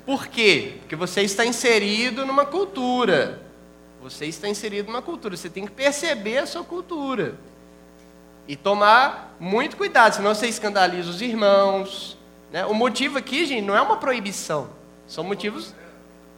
Por 0.05 0.27
quê? 0.27 0.77
Porque 0.81 0.97
você 0.97 1.23
está 1.23 1.45
inserido 1.45 2.27
numa 2.27 2.45
cultura. 2.45 3.41
Você 4.03 4.27
está 4.27 4.49
inserido 4.49 4.87
numa 4.89 5.03
cultura. 5.03 5.37
Você 5.37 5.49
tem 5.49 5.65
que 5.65 5.71
perceber 5.71 6.39
a 6.39 6.47
sua 6.47 6.65
cultura. 6.65 7.37
E 8.47 8.57
tomar 8.57 9.37
muito 9.39 9.77
cuidado, 9.77 10.15
senão 10.15 10.35
você 10.35 10.47
escandaliza 10.47 11.11
os 11.11 11.23
irmãos. 11.23 12.19
Né? 12.51 12.67
O 12.67 12.75
motivo 12.75 13.19
aqui, 13.19 13.47
gente, 13.47 13.65
não 13.65 13.77
é 13.77 13.81
uma 13.81 13.97
proibição. 13.97 14.69
São 15.07 15.25
motivos. 15.25 15.75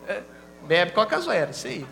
É, 0.07 0.21
bebe 0.67 0.93
Coca 0.93 1.19
Zero, 1.21 1.51
isso 1.51 1.67
aí. 1.67 1.87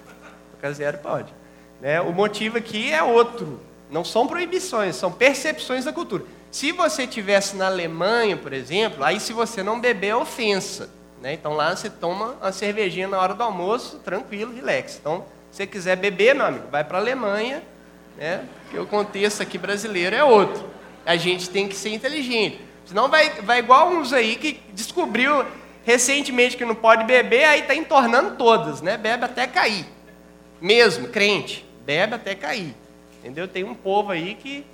Coca 0.52 0.72
Zero 0.72 0.98
pode. 0.98 1.32
Né? 1.80 2.00
O 2.00 2.12
motivo 2.12 2.58
aqui 2.58 2.92
é 2.92 3.02
outro. 3.02 3.60
Não 3.90 4.04
são 4.04 4.26
proibições, 4.26 4.96
são 4.96 5.12
percepções 5.12 5.84
da 5.84 5.92
cultura. 5.92 6.24
Se 6.50 6.72
você 6.72 7.06
tivesse 7.06 7.56
na 7.56 7.66
Alemanha, 7.66 8.36
por 8.36 8.52
exemplo, 8.52 9.02
aí 9.04 9.18
se 9.18 9.32
você 9.32 9.62
não 9.62 9.80
beber 9.80 10.08
é 10.08 10.16
ofensa. 10.16 10.88
Né? 11.20 11.32
Então 11.34 11.54
lá 11.54 11.74
você 11.74 11.88
toma 11.88 12.36
uma 12.40 12.52
cervejinha 12.52 13.08
na 13.08 13.18
hora 13.18 13.34
do 13.34 13.42
almoço, 13.42 13.98
tranquilo, 13.98 14.54
relax. 14.54 14.98
Então, 15.00 15.24
se 15.50 15.58
você 15.58 15.66
quiser 15.66 15.96
beber, 15.96 16.34
meu 16.34 16.46
amigo, 16.46 16.66
vai 16.70 16.84
para 16.84 16.98
a 16.98 17.00
Alemanha, 17.00 17.62
né? 18.16 18.44
Porque 18.62 18.78
o 18.78 18.86
contexto 18.86 19.42
aqui 19.42 19.58
brasileiro 19.58 20.14
é 20.14 20.24
outro. 20.24 20.64
A 21.04 21.16
gente 21.16 21.50
tem 21.50 21.68
que 21.68 21.74
ser 21.74 21.90
inteligente. 21.90 22.60
Senão 22.86 23.08
vai, 23.08 23.30
vai 23.42 23.58
igual 23.58 23.90
uns 23.90 24.12
aí 24.12 24.36
que 24.36 24.60
descobriu 24.72 25.44
recentemente 25.84 26.56
que 26.56 26.64
não 26.64 26.74
pode 26.74 27.04
beber, 27.04 27.44
aí 27.44 27.60
está 27.60 27.74
entornando 27.74 28.36
todas, 28.36 28.80
né? 28.80 28.96
Bebe 28.96 29.24
até 29.24 29.46
cair. 29.46 29.86
Mesmo, 30.60 31.08
crente, 31.08 31.64
bebe 31.84 32.14
até 32.14 32.34
cair. 32.34 32.74
Entendeu? 33.18 33.48
Tem 33.48 33.64
um 33.64 33.74
povo 33.74 34.12
aí 34.12 34.34
que 34.34 34.64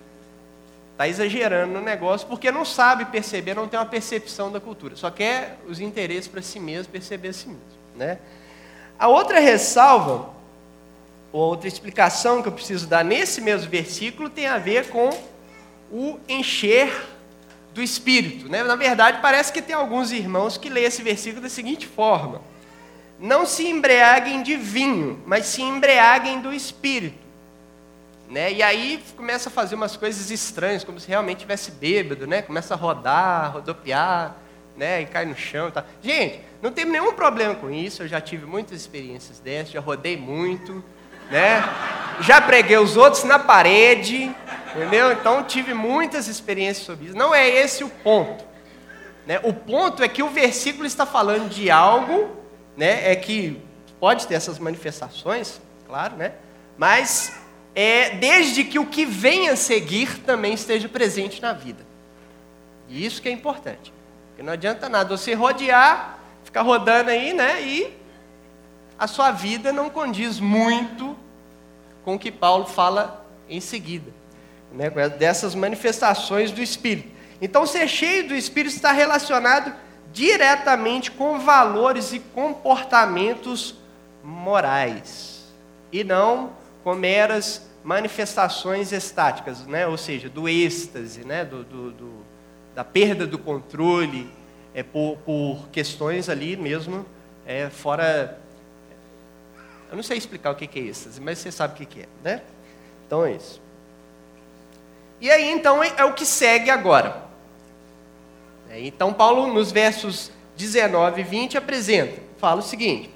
está 0.93 1.07
exagerando 1.07 1.75
no 1.75 1.81
negócio 1.81 2.27
porque 2.27 2.51
não 2.51 2.65
sabe 2.65 3.05
perceber, 3.05 3.55
não 3.55 3.69
tem 3.69 3.79
uma 3.79 3.87
percepção 3.87 4.51
da 4.51 4.59
cultura. 4.59 4.97
Só 4.97 5.11
quer 5.11 5.59
os 5.69 5.81
interesses 5.81 6.27
para 6.27 6.43
si 6.43 6.59
mesmo, 6.59 6.91
perceber 6.91 7.29
a 7.29 7.33
si 7.33 7.47
mesmo. 7.47 7.63
Né? 7.95 8.19
A 8.99 9.07
outra 9.09 9.39
ressalva 9.39 10.31
outra 11.33 11.69
explicação 11.69 12.43
que 12.43 12.49
eu 12.49 12.53
preciso 12.53 12.87
dar 12.87 13.05
nesse 13.05 13.41
mesmo 13.41 13.71
versículo 13.71 14.31
tem 14.31 14.47
a 14.47 14.59
ver 14.59 14.89
com 14.89 15.11
o 15.91 16.19
encher 16.29 16.93
do 17.73 17.83
Espírito. 17.83 18.49
Né? 18.49 18.63
Na 18.65 18.77
verdade, 18.77 19.21
parece 19.21 19.53
que 19.53 19.63
tem 19.63 19.75
alguns 19.75 20.13
irmãos 20.13 20.57
que 20.57 20.69
leem 20.69 20.87
esse 20.87 21.03
versículo 21.03 21.43
da 21.43 21.49
seguinte 21.49 21.87
forma: 21.87 22.41
Não 23.19 23.47
se 23.47 23.67
embriaguem 23.67 24.43
de 24.43 24.57
vinho, 24.57 25.23
mas 25.27 25.47
se 25.47 25.63
embriaguem 25.63 26.41
do 26.41 26.53
Espírito. 26.53 27.29
Né? 28.29 28.53
E 28.53 28.63
aí 28.63 29.03
começa 29.17 29.49
a 29.49 29.53
fazer 29.53 29.75
umas 29.75 29.97
coisas 29.97 30.31
estranhas, 30.31 30.85
como 30.85 31.01
se 31.01 31.09
realmente 31.09 31.39
tivesse 31.39 31.71
bêbado, 31.71 32.27
né? 32.27 32.43
Começa 32.43 32.75
a 32.75 32.77
rodar, 32.77 33.55
rodopiar, 33.55 34.37
né? 34.77 35.01
E 35.01 35.07
cai 35.07 35.25
no 35.25 35.35
chão. 35.35 35.71
Tá. 35.71 35.83
Gente, 36.03 36.41
não 36.61 36.71
tem 36.71 36.85
nenhum 36.85 37.15
problema 37.15 37.55
com 37.55 37.71
isso. 37.71 38.03
Eu 38.03 38.09
já 38.09 38.21
tive 38.21 38.45
muitas 38.45 38.79
experiências 38.79 39.41
dessas, 39.41 39.73
já 39.73 39.81
rodei 39.81 40.19
muito, 40.19 40.85
né? 41.31 41.63
Já 42.21 42.41
preguei 42.41 42.79
os 42.79 42.97
outros 42.97 43.25
na 43.25 43.39
parede, 43.39 44.35
entendeu? 44.75 45.13
Então 45.13 45.43
tive 45.45 45.73
muitas 45.75 46.27
experiências 46.27 46.85
sobre 46.85 47.07
isso. 47.07 47.17
Não 47.17 47.35
é 47.35 47.49
esse 47.49 47.85
o 47.85 47.89
ponto. 47.89 48.45
Né? 49.27 49.41
O 49.43 49.53
ponto 49.53 50.03
é 50.03 50.09
que 50.09 50.23
o 50.23 50.29
versículo 50.29 50.87
está 50.87 51.05
falando 51.05 51.49
de 51.49 51.71
algo, 51.71 52.37
né? 52.77 53.13
É 53.13 53.15
que 53.15 53.61
pode 54.01 54.27
ter 54.27 54.35
essas 54.35 54.59
manifestações, 54.59 55.61
claro, 55.87 56.17
né? 56.17 56.33
Mas 56.77 57.39
é, 57.75 58.11
desde 58.11 58.65
que 58.65 58.79
o 58.79 58.87
que 58.87 59.05
vem 59.05 59.49
a 59.49 59.57
seguir 59.57 60.21
também 60.21 60.55
esteja 60.55 60.89
presente 60.89 61.43
na 61.43 61.53
vida. 61.53 61.87
E 62.89 63.05
isso 63.05 63.21
que 63.21 63.29
é 63.29 63.33
importante. 63.33 63.93
Porque 64.29 64.43
não 64.43 64.53
adianta 64.53 64.89
nada 64.89 65.17
você 65.17 65.35
rodear, 65.35 66.19
ficar 66.43 66.63
rodando 66.63 67.11
aí, 67.11 67.33
né? 67.33 67.61
E 67.61 67.98
a 68.99 69.07
sua 69.07 69.31
vida 69.31 69.73
não 69.73 69.89
condiz 69.89 70.41
muito 70.41 71.17
com 72.05 72.15
o 72.15 72.19
que 72.19 72.33
Paulo 72.33 72.67
fala 72.67 73.25
em 73.49 73.61
seguida, 73.61 74.11
né? 74.73 74.91
dessas 75.09 75.55
manifestações 75.55 76.51
do 76.51 76.61
Espírito. 76.61 77.17
Então, 77.41 77.65
ser 77.67 77.87
cheio 77.89 78.29
do 78.29 78.35
Espírito 78.35 78.75
está 78.75 78.93
relacionado 78.93 79.73
diretamente 80.13 81.11
com 81.11 81.39
valores 81.39 82.13
e 82.13 82.19
comportamentos 82.19 83.77
morais, 84.25 85.45
e 85.93 86.03
não 86.03 86.51
com 86.83 86.95
meras 86.95 87.69
manifestações 87.85 88.93
estáticas, 88.93 89.65
né? 89.67 89.87
ou 89.87 89.97
seja, 89.97 90.29
do 90.29 90.49
êxtase, 90.49 91.25
né? 91.25 91.45
do, 91.45 91.63
do, 91.63 91.91
do 91.93 92.29
da 92.75 92.85
perda 92.85 93.27
do 93.27 93.39
controle, 93.39 94.31
é, 94.73 94.85
por, 94.85 95.17
por 95.27 95.69
questões 95.73 96.29
ali 96.29 96.57
mesmo, 96.57 97.05
é, 97.45 97.69
fora. 97.69 98.39
Eu 99.91 99.97
não 99.97 100.03
sei 100.03 100.19
explicar 100.19 100.51
o 100.51 100.55
que 100.55 100.79
é 100.79 100.83
êxtase, 100.83 101.21
mas 101.21 101.39
você 101.39 101.51
sabe 101.51 101.83
o 101.83 101.87
que 101.87 102.01
é, 102.01 102.09
né? 102.23 102.43
Então 103.07 103.25
é 103.25 103.33
isso. 103.33 103.61
E 105.21 105.31
aí, 105.31 105.51
então, 105.51 105.83
é, 105.83 105.93
é 105.97 106.05
o 106.05 106.13
que 106.13 106.25
segue 106.25 106.71
agora. 106.71 107.23
É, 108.71 108.81
então, 108.81 109.13
Paulo, 109.13 109.47
nos 109.53 109.73
versos 109.73 110.31
19 110.57 111.21
e 111.21 111.25
20, 111.25 111.59
apresenta, 111.59 112.21
fala 112.39 112.61
o 112.61 112.63
seguinte: 112.63 113.11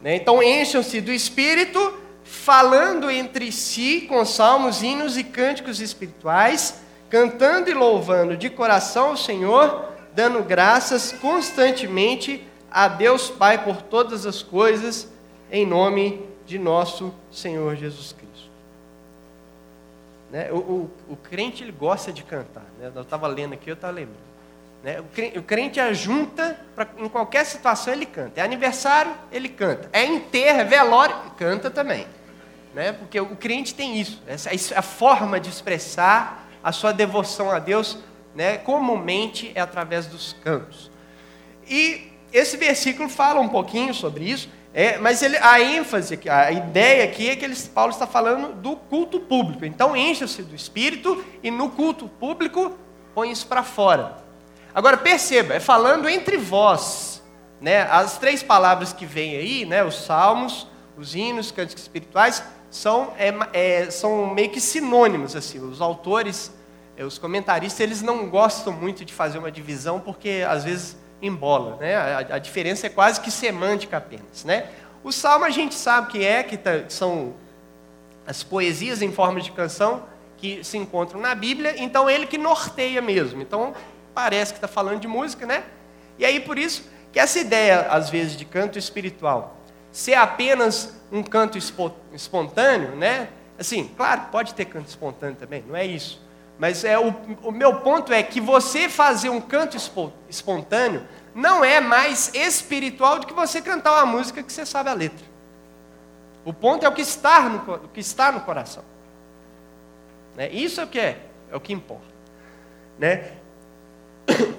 né? 0.00 0.16
Então, 0.16 0.42
encham-se 0.42 1.00
do 1.00 1.12
espírito 1.12 1.98
falando 2.24 3.10
entre 3.10 3.52
si 3.52 4.06
com 4.08 4.24
salmos, 4.24 4.82
hinos 4.82 5.16
e 5.16 5.24
cânticos 5.24 5.80
espirituais, 5.80 6.80
cantando 7.10 7.70
e 7.70 7.74
louvando 7.74 8.36
de 8.36 8.48
coração 8.48 9.12
o 9.12 9.16
Senhor, 9.16 9.92
dando 10.14 10.42
graças 10.42 11.12
constantemente 11.12 12.46
a 12.70 12.88
Deus 12.88 13.30
Pai 13.30 13.62
por 13.62 13.82
todas 13.82 14.26
as 14.26 14.42
coisas, 14.42 15.08
em 15.50 15.66
nome 15.66 16.26
de 16.46 16.58
nosso 16.58 17.14
Senhor 17.30 17.76
Jesus 17.76 18.12
Cristo. 18.12 18.50
Né? 20.30 20.50
O, 20.50 20.56
o, 20.56 20.90
o, 21.10 21.16
crente 21.16 21.62
ele 21.62 21.72
gosta 21.72 22.12
de 22.12 22.22
cantar. 22.22 22.66
Né? 22.78 22.90
Eu 22.94 23.02
estava 23.02 23.26
lendo 23.26 23.54
aqui, 23.54 23.70
eu 23.70 23.74
estava 23.74 23.92
lembrando. 23.92 24.26
Né? 24.82 25.00
O, 25.00 25.04
crente, 25.04 25.38
o 25.38 25.42
crente 25.42 25.80
ajunta, 25.80 26.58
pra, 26.74 26.88
em 26.98 27.08
qualquer 27.08 27.44
situação 27.44 27.92
ele 27.92 28.06
canta. 28.06 28.40
É 28.40 28.44
aniversário, 28.44 29.12
ele 29.30 29.48
canta. 29.48 29.88
É 29.92 30.04
enterro, 30.04 30.60
é 30.60 30.64
velório, 30.64 31.16
canta 31.36 31.70
também 31.70 32.06
né? 32.76 32.92
porque 32.92 33.18
o 33.18 33.34
crente 33.34 33.74
tem 33.74 33.98
isso, 33.98 34.22
essa 34.26 34.50
a 34.78 34.82
forma 34.82 35.40
de 35.40 35.48
expressar 35.48 36.46
a 36.62 36.70
sua 36.72 36.92
devoção 36.92 37.50
a 37.50 37.58
Deus, 37.58 37.98
né? 38.34 38.58
comumente 38.58 39.50
é 39.54 39.62
através 39.62 40.06
dos 40.06 40.34
cantos. 40.44 40.90
E 41.66 42.12
esse 42.30 42.58
versículo 42.58 43.08
fala 43.08 43.40
um 43.40 43.48
pouquinho 43.48 43.94
sobre 43.94 44.30
isso, 44.30 44.50
é, 44.78 44.98
mas 44.98 45.22
ele, 45.22 45.38
a 45.38 45.58
ênfase, 45.58 46.20
a 46.28 46.52
ideia 46.52 47.04
aqui 47.04 47.30
é 47.30 47.34
que 47.34 47.46
ele, 47.46 47.56
Paulo 47.74 47.92
está 47.92 48.06
falando 48.06 48.52
do 48.60 48.76
culto 48.76 49.18
público. 49.18 49.64
Então 49.64 49.96
encha-se 49.96 50.42
do 50.42 50.54
Espírito 50.54 51.24
e 51.42 51.50
no 51.50 51.70
culto 51.70 52.06
público 52.06 52.76
põe 53.14 53.30
isso 53.30 53.46
para 53.46 53.62
fora. 53.62 54.18
Agora 54.74 54.98
perceba, 54.98 55.54
é 55.54 55.60
falando 55.60 56.06
entre 56.10 56.36
vós. 56.36 57.22
Né? 57.58 57.84
As 57.90 58.18
três 58.18 58.42
palavras 58.42 58.92
que 58.92 59.06
vêm 59.06 59.36
aí, 59.36 59.64
né? 59.64 59.82
os 59.82 60.04
salmos, 60.04 60.66
os 60.94 61.14
hinos, 61.14 61.50
cânticos 61.50 61.82
espirituais, 61.82 62.42
são, 62.70 63.14
é, 63.16 63.32
é, 63.54 63.90
são 63.90 64.26
meio 64.34 64.50
que 64.50 64.60
sinônimos. 64.60 65.34
assim. 65.34 65.58
Os 65.58 65.80
autores, 65.80 66.52
é, 66.98 67.02
os 67.02 67.16
comentaristas, 67.16 67.80
eles 67.80 68.02
não 68.02 68.28
gostam 68.28 68.74
muito 68.74 69.06
de 69.06 69.14
fazer 69.14 69.38
uma 69.38 69.50
divisão 69.50 70.00
porque 70.00 70.44
às 70.46 70.64
vezes 70.64 70.98
embola. 71.26 71.76
Né? 71.76 71.96
A, 71.96 72.18
a 72.18 72.38
diferença 72.38 72.86
é 72.86 72.90
quase 72.90 73.20
que 73.20 73.30
semântica 73.30 73.96
apenas. 73.96 74.44
Né? 74.44 74.66
O 75.02 75.12
salmo 75.12 75.44
a 75.44 75.50
gente 75.50 75.74
sabe 75.74 76.08
que 76.08 76.24
é, 76.24 76.42
que 76.42 76.58
são 76.88 77.34
as 78.26 78.42
poesias 78.42 79.02
em 79.02 79.12
forma 79.12 79.40
de 79.40 79.52
canção 79.52 80.04
que 80.36 80.62
se 80.64 80.76
encontram 80.76 81.20
na 81.20 81.34
Bíblia, 81.34 81.74
então 81.78 82.10
ele 82.10 82.26
que 82.26 82.36
norteia 82.36 83.00
mesmo. 83.00 83.40
Então 83.40 83.74
parece 84.14 84.52
que 84.52 84.58
está 84.58 84.68
falando 84.68 85.00
de 85.00 85.08
música, 85.08 85.46
né? 85.46 85.64
E 86.18 86.24
aí 86.24 86.40
por 86.40 86.58
isso 86.58 86.84
que 87.12 87.20
essa 87.20 87.38
ideia, 87.38 87.86
às 87.88 88.10
vezes, 88.10 88.36
de 88.36 88.44
canto 88.44 88.78
espiritual 88.78 89.56
ser 89.90 90.14
apenas 90.14 91.00
um 91.10 91.22
canto 91.22 91.56
espontâneo, 92.12 92.94
né? 92.96 93.28
Assim, 93.58 93.90
claro, 93.96 94.26
pode 94.30 94.52
ter 94.52 94.66
canto 94.66 94.88
espontâneo 94.88 95.36
também, 95.36 95.64
não 95.66 95.74
é 95.74 95.86
isso. 95.86 96.20
Mas 96.58 96.84
é 96.84 96.98
o, 96.98 97.14
o 97.42 97.50
meu 97.50 97.76
ponto 97.80 98.12
é 98.12 98.22
que 98.22 98.40
você 98.40 98.88
fazer 98.88 99.30
um 99.30 99.40
canto 99.40 99.76
espontâneo 100.28 101.06
não 101.36 101.62
é 101.62 101.82
mais 101.82 102.34
espiritual 102.34 103.18
do 103.18 103.26
que 103.26 103.34
você 103.34 103.60
cantar 103.60 103.92
uma 103.92 104.06
música 104.06 104.42
que 104.42 104.50
você 104.50 104.64
sabe 104.64 104.88
a 104.88 104.94
letra. 104.94 105.26
O 106.42 106.52
ponto 106.52 106.86
é 106.86 106.88
o 106.88 106.92
que 106.92 107.02
está 107.02 107.42
no, 107.42 107.74
o 107.74 107.88
que 107.88 108.00
está 108.00 108.32
no 108.32 108.40
coração. 108.40 108.82
Né? 110.34 110.48
Isso 110.48 110.80
é 110.80 110.84
o 110.84 110.86
que 110.86 110.98
é, 110.98 111.18
é 111.52 111.54
o 111.54 111.60
que 111.60 111.74
importa. 111.74 112.14
Né? 112.98 113.32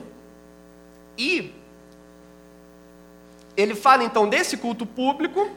E 1.20 1.52
ele 3.56 3.74
fala 3.74 4.04
então 4.04 4.30
desse 4.30 4.56
culto 4.56 4.86
público, 4.86 5.50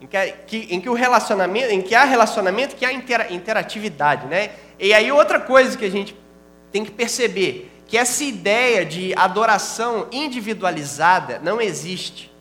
em 0.00 0.06
que, 0.06 0.32
que, 0.46 0.56
em 0.72 0.80
que 0.80 0.88
o 0.88 0.94
relacionamento, 0.94 1.72
em 1.72 1.82
que 1.82 1.92
há 1.92 2.04
relacionamento, 2.04 2.76
que 2.76 2.86
há 2.86 2.92
intera, 2.92 3.32
interatividade, 3.32 4.28
né? 4.28 4.52
E 4.78 4.94
aí 4.94 5.10
outra 5.10 5.40
coisa 5.40 5.76
que 5.76 5.84
a 5.84 5.90
gente 5.90 6.16
tem 6.70 6.84
que 6.84 6.92
perceber, 6.92 7.71
que 7.92 7.98
essa 7.98 8.24
ideia 8.24 8.86
de 8.86 9.12
adoração 9.14 10.08
individualizada 10.10 11.38
não 11.42 11.60
existe. 11.60 12.32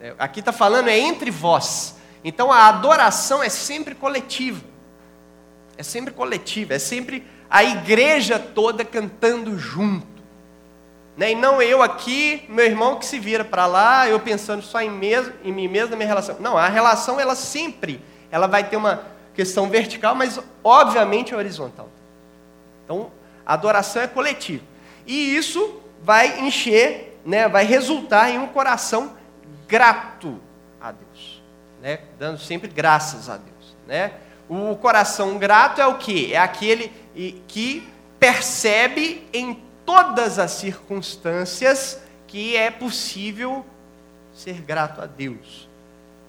É, 0.00 0.12
aqui 0.18 0.40
está 0.40 0.50
falando 0.50 0.88
é 0.88 0.98
entre 0.98 1.30
vós. 1.30 1.94
Então 2.24 2.50
a 2.50 2.66
adoração 2.66 3.40
é 3.40 3.48
sempre 3.48 3.94
coletiva. 3.94 4.60
É 5.78 5.84
sempre 5.84 6.12
coletiva, 6.12 6.74
é 6.74 6.80
sempre 6.80 7.24
a 7.48 7.62
igreja 7.62 8.40
toda 8.40 8.84
cantando 8.84 9.56
junto. 9.56 10.04
Né? 11.16 11.30
E 11.30 11.34
não 11.36 11.62
eu 11.62 11.80
aqui, 11.80 12.44
meu 12.48 12.64
irmão 12.64 12.96
que 12.96 13.06
se 13.06 13.20
vira 13.20 13.44
para 13.44 13.66
lá, 13.66 14.08
eu 14.08 14.18
pensando 14.18 14.64
só 14.64 14.80
em, 14.80 14.90
mesmo, 14.90 15.32
em 15.44 15.52
mim 15.52 15.68
mesmo, 15.68 15.90
na 15.90 15.96
minha 15.96 16.08
relação. 16.08 16.38
Não, 16.40 16.58
a 16.58 16.66
relação, 16.66 17.20
ela 17.20 17.36
sempre, 17.36 18.04
ela 18.32 18.48
vai 18.48 18.64
ter 18.64 18.76
uma 18.76 19.04
questão 19.32 19.70
vertical, 19.70 20.16
mas 20.16 20.40
obviamente 20.64 21.36
horizontal. 21.36 21.88
Então, 22.84 23.12
a 23.44 23.54
adoração 23.54 24.02
é 24.02 24.06
coletiva. 24.06 24.64
E 25.06 25.36
isso 25.36 25.80
vai 26.02 26.40
encher, 26.40 27.20
né, 27.24 27.48
vai 27.48 27.64
resultar 27.64 28.30
em 28.30 28.38
um 28.38 28.46
coração 28.46 29.16
grato 29.66 30.40
a 30.80 30.92
Deus. 30.92 31.42
Né? 31.80 32.00
Dando 32.18 32.38
sempre 32.38 32.68
graças 32.68 33.28
a 33.28 33.36
Deus. 33.36 33.76
Né? 33.86 34.12
O 34.48 34.76
coração 34.76 35.38
grato 35.38 35.80
é 35.80 35.86
o 35.86 35.98
que? 35.98 36.32
É 36.32 36.38
aquele 36.38 36.92
que 37.48 37.88
percebe 38.18 39.26
em 39.32 39.62
todas 39.84 40.38
as 40.38 40.52
circunstâncias 40.52 42.00
que 42.26 42.56
é 42.56 42.70
possível 42.70 43.64
ser 44.32 44.60
grato 44.60 45.00
a 45.00 45.06
Deus. 45.06 45.68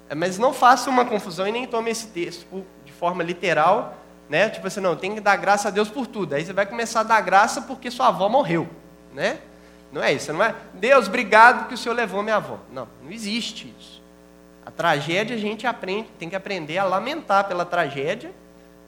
É, 0.10 0.16
mas 0.16 0.38
não 0.38 0.54
faça 0.54 0.90
uma 0.90 1.06
confusão 1.06 1.48
e 1.48 1.52
nem 1.52 1.66
tome 1.66 1.92
esse 1.92 2.08
texto 2.08 2.66
de 2.86 2.92
forma 2.92 3.24
literal, 3.24 3.98
né? 4.30 4.50
Tipo 4.50 4.68
assim, 4.68 4.80
não, 4.80 4.96
tem 4.96 5.14
que 5.14 5.22
dar 5.22 5.36
graça 5.36 5.68
a 5.68 5.72
Deus 5.72 5.90
por 5.90 6.08
tudo. 6.08 6.34
Aí 6.34 6.46
você 6.46 6.54
vai 6.54 6.66
começar 6.66 7.02
a 7.02 7.04
dar 7.04 7.22
graça 7.22 7.62
porque 7.62 7.92
sua 7.92 8.08
avó 8.08 8.30
morreu, 8.30 8.68
né? 9.14 9.40
Não 9.92 10.02
é 10.02 10.12
isso, 10.12 10.34
não 10.34 10.44
é? 10.44 10.56
Deus, 10.74 11.08
obrigado 11.08 11.68
que 11.68 11.76
o 11.76 11.78
Senhor 11.78 11.94
levou 11.94 12.24
minha 12.24 12.38
avó. 12.38 12.58
Não, 12.72 12.88
não 13.04 13.12
existe 13.12 13.74
isso. 13.80 14.02
A 14.66 14.72
tragédia 14.72 15.36
a 15.36 15.40
gente 15.40 15.68
aprende, 15.68 16.10
tem 16.18 16.30
que 16.30 16.36
aprender 16.36 16.78
a 16.78 16.84
lamentar 16.84 17.48
pela 17.48 17.66
tragédia, 17.66 18.32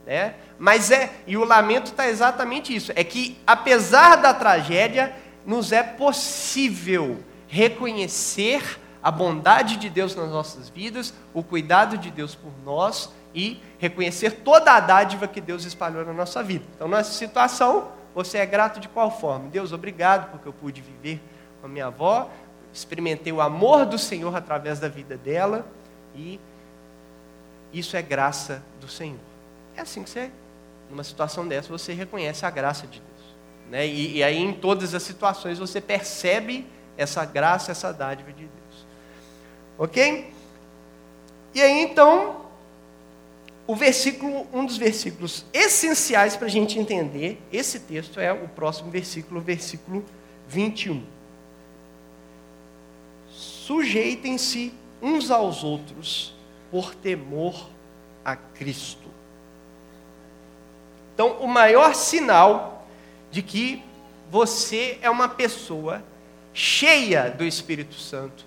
né? 0.06 0.36
Mas 0.58 0.90
é, 0.90 1.12
e 1.28 1.36
o 1.38 1.44
lamento 1.44 1.88
está 1.88 2.08
exatamente 2.08 2.74
isso, 2.74 2.92
é 2.96 3.04
que 3.04 3.38
apesar 3.46 4.16
da 4.16 4.34
tragédia, 4.34 5.14
nos 5.46 5.72
é 5.72 5.84
possível 5.84 7.20
reconhecer 7.48 8.80
a 9.04 9.12
bondade 9.12 9.78
de 9.78 9.90
Deus 9.90 10.16
nas 10.16 10.30
nossas 10.30 10.70
vidas, 10.70 11.14
o 11.34 11.44
cuidado 11.44 11.98
de 11.98 12.10
Deus 12.10 12.34
por 12.34 12.52
nós 12.64 13.12
e 13.36 13.62
reconhecer 13.78 14.32
toda 14.32 14.72
a 14.72 14.80
dádiva 14.80 15.28
que 15.28 15.42
Deus 15.42 15.66
espalhou 15.66 16.06
na 16.06 16.14
nossa 16.14 16.42
vida. 16.42 16.64
Então, 16.74 16.88
nessa 16.88 17.12
situação, 17.12 17.90
você 18.16 18.38
é 18.38 18.46
grato 18.46 18.80
de 18.80 18.88
qual 18.88 19.12
forma? 19.12 19.50
Deus, 19.50 19.74
obrigado 19.74 20.32
porque 20.32 20.48
eu 20.48 20.54
pude 20.54 20.82
viver 20.82 21.22
com 21.60 21.68
a 21.68 21.70
minha 21.70 21.88
avó, 21.88 22.32
experimentei 22.74 23.34
o 23.34 23.42
amor 23.42 23.86
do 23.86 24.00
Senhor 24.00 24.34
através 24.34 24.80
da 24.80 24.88
vida 24.88 25.18
dela 25.18 25.68
e 26.16 26.40
isso 27.74 27.98
é 27.98 28.02
graça 28.02 28.64
do 28.80 28.88
Senhor. 28.88 29.20
É 29.76 29.82
assim 29.82 30.02
que 30.02 30.10
você, 30.10 30.32
numa 30.90 31.04
situação 31.04 31.46
dessa, 31.46 31.68
você 31.68 31.92
reconhece 31.92 32.46
a 32.46 32.50
graça 32.50 32.88
de 32.88 33.02
Deus. 33.02 33.36
Né? 33.70 33.86
E, 33.86 34.18
e 34.18 34.24
aí, 34.24 34.38
em 34.38 34.54
todas 34.54 34.96
as 34.96 35.04
situações, 35.04 35.60
você 35.60 35.82
percebe 35.82 36.66
essa 36.98 37.26
graça, 37.26 37.72
essa 37.72 37.92
dádiva 37.92 38.32
de 38.32 38.46
Deus. 38.46 38.86
Ok? 39.78 40.34
E 41.54 41.62
aí, 41.62 41.82
então, 41.82 42.45
o 43.68 43.76
versículo, 43.76 44.48
um 44.54 44.66
dos 44.66 44.78
versículos 44.78 45.46
essenciais 45.52 46.36
para 46.36 46.46
a 46.46 46.50
gente 46.50 46.78
entender 46.78 47.42
esse 47.52 47.80
texto 47.80 48.20
é 48.20 48.32
o 48.32 48.48
próximo 48.48 48.92
versículo, 48.92 49.42
versículo 49.42 50.06
21. 50.48 51.04
Sujeitem-se 53.30 54.72
uns 55.02 55.32
aos 55.32 55.64
outros 55.64 56.36
por 56.70 56.94
temor 56.94 57.70
a 58.24 58.36
Cristo. 58.36 59.10
Então, 61.14 61.38
o 61.40 61.48
maior 61.48 61.96
sinal 61.96 62.86
de 63.32 63.42
que 63.42 63.82
você 64.30 65.00
é 65.02 65.10
uma 65.10 65.30
pessoa 65.30 66.04
cheia 66.54 67.32
do 67.32 67.44
Espírito 67.44 67.96
Santo 67.96 68.46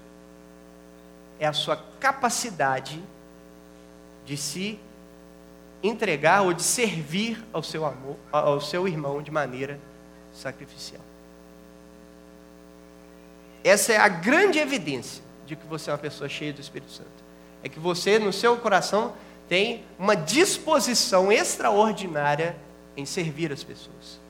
é 1.40 1.46
a 1.46 1.52
sua 1.52 1.76
capacidade 1.98 3.02
de 4.24 4.36
se 4.36 4.78
entregar 5.82 6.42
ou 6.42 6.52
de 6.52 6.62
servir 6.62 7.44
ao 7.52 7.62
seu 7.62 7.84
amor, 7.84 8.16
ao 8.32 8.60
seu 8.60 8.88
irmão 8.88 9.22
de 9.22 9.30
maneira 9.30 9.78
sacrificial. 10.32 11.02
Essa 13.62 13.92
é 13.92 13.96
a 13.96 14.08
grande 14.08 14.58
evidência 14.58 15.22
de 15.46 15.56
que 15.56 15.66
você 15.66 15.90
é 15.90 15.92
uma 15.92 15.98
pessoa 15.98 16.28
cheia 16.28 16.52
do 16.52 16.60
Espírito 16.60 16.92
Santo. 16.92 17.08
É 17.62 17.68
que 17.68 17.78
você, 17.78 18.18
no 18.18 18.32
seu 18.32 18.56
coração, 18.56 19.14
tem 19.48 19.84
uma 19.98 20.14
disposição 20.14 21.32
extraordinária 21.32 22.56
em 22.96 23.04
servir 23.04 23.52
as 23.52 23.64
pessoas. 23.64 24.20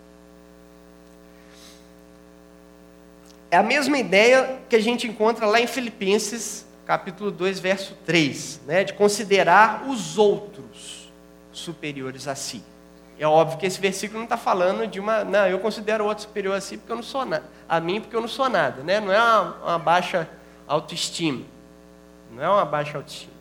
É 3.51 3.57
a 3.57 3.63
mesma 3.63 3.99
ideia 3.99 4.61
que 4.69 4.77
a 4.77 4.81
gente 4.81 5.07
encontra 5.07 5.47
lá 5.47 5.61
em 5.61 5.67
Filipenses, 5.67 6.67
capítulo 6.87 7.31
2, 7.31 7.59
verso 7.59 7.95
3, 8.05 8.61
né, 8.67 8.85
de 8.85 8.93
considerar 8.93 9.89
os 9.89 10.19
outros 10.19 10.98
superiores 11.53 12.29
a 12.29 12.35
si. 12.35 12.63
É 13.19 13.27
óbvio 13.27 13.59
que 13.59 13.67
esse 13.67 13.81
versículo 13.81 14.19
não 14.19 14.25
está 14.25 14.37
falando 14.37 14.87
de 14.87 15.01
uma. 15.01 15.25
Não, 15.25 15.47
eu 15.47 15.59
considero 15.59 16.05
o 16.05 16.07
outro 16.07 16.25
superior 16.25 16.57
a 16.57 16.61
si 16.61 16.77
porque 16.77 16.93
eu 16.93 16.97
não 16.97 17.03
sou 17.03 17.25
nada. 17.25 17.45
A 17.69 17.81
mim 17.81 18.01
porque 18.01 18.15
eu 18.15 18.21
não 18.21 18.29
sou 18.29 18.49
nada. 18.49 18.83
Né? 18.83 19.01
Não 19.01 19.13
é 19.13 19.19
uma, 19.21 19.55
uma 19.63 19.79
baixa 19.79 20.29
autoestima. 20.67 21.45
Não 22.31 22.43
é 22.43 22.49
uma 22.49 22.65
baixa 22.65 22.97
autoestima 22.97 23.39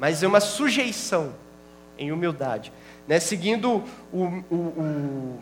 mas 0.00 0.22
é 0.22 0.26
uma 0.26 0.40
sujeição 0.40 1.34
em 1.98 2.10
humildade, 2.10 2.72
né? 3.06 3.20
seguindo 3.20 3.84
o, 4.10 4.16
o, 4.16 4.44
o, 4.50 5.38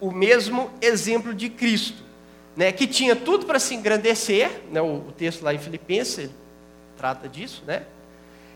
o 0.00 0.12
mesmo 0.12 0.70
exemplo 0.80 1.34
de 1.34 1.50
Cristo, 1.50 2.00
né? 2.56 2.70
que 2.70 2.86
tinha 2.86 3.16
tudo 3.16 3.44
para 3.44 3.58
se 3.58 3.74
engrandecer, 3.74 4.62
né? 4.70 4.80
o, 4.80 5.08
o, 5.08 5.12
texto 5.18 5.42
lá 5.42 5.52
em 5.52 5.58
Filipenses 5.58 6.30
trata 6.96 7.28
disso, 7.28 7.64
né? 7.66 7.82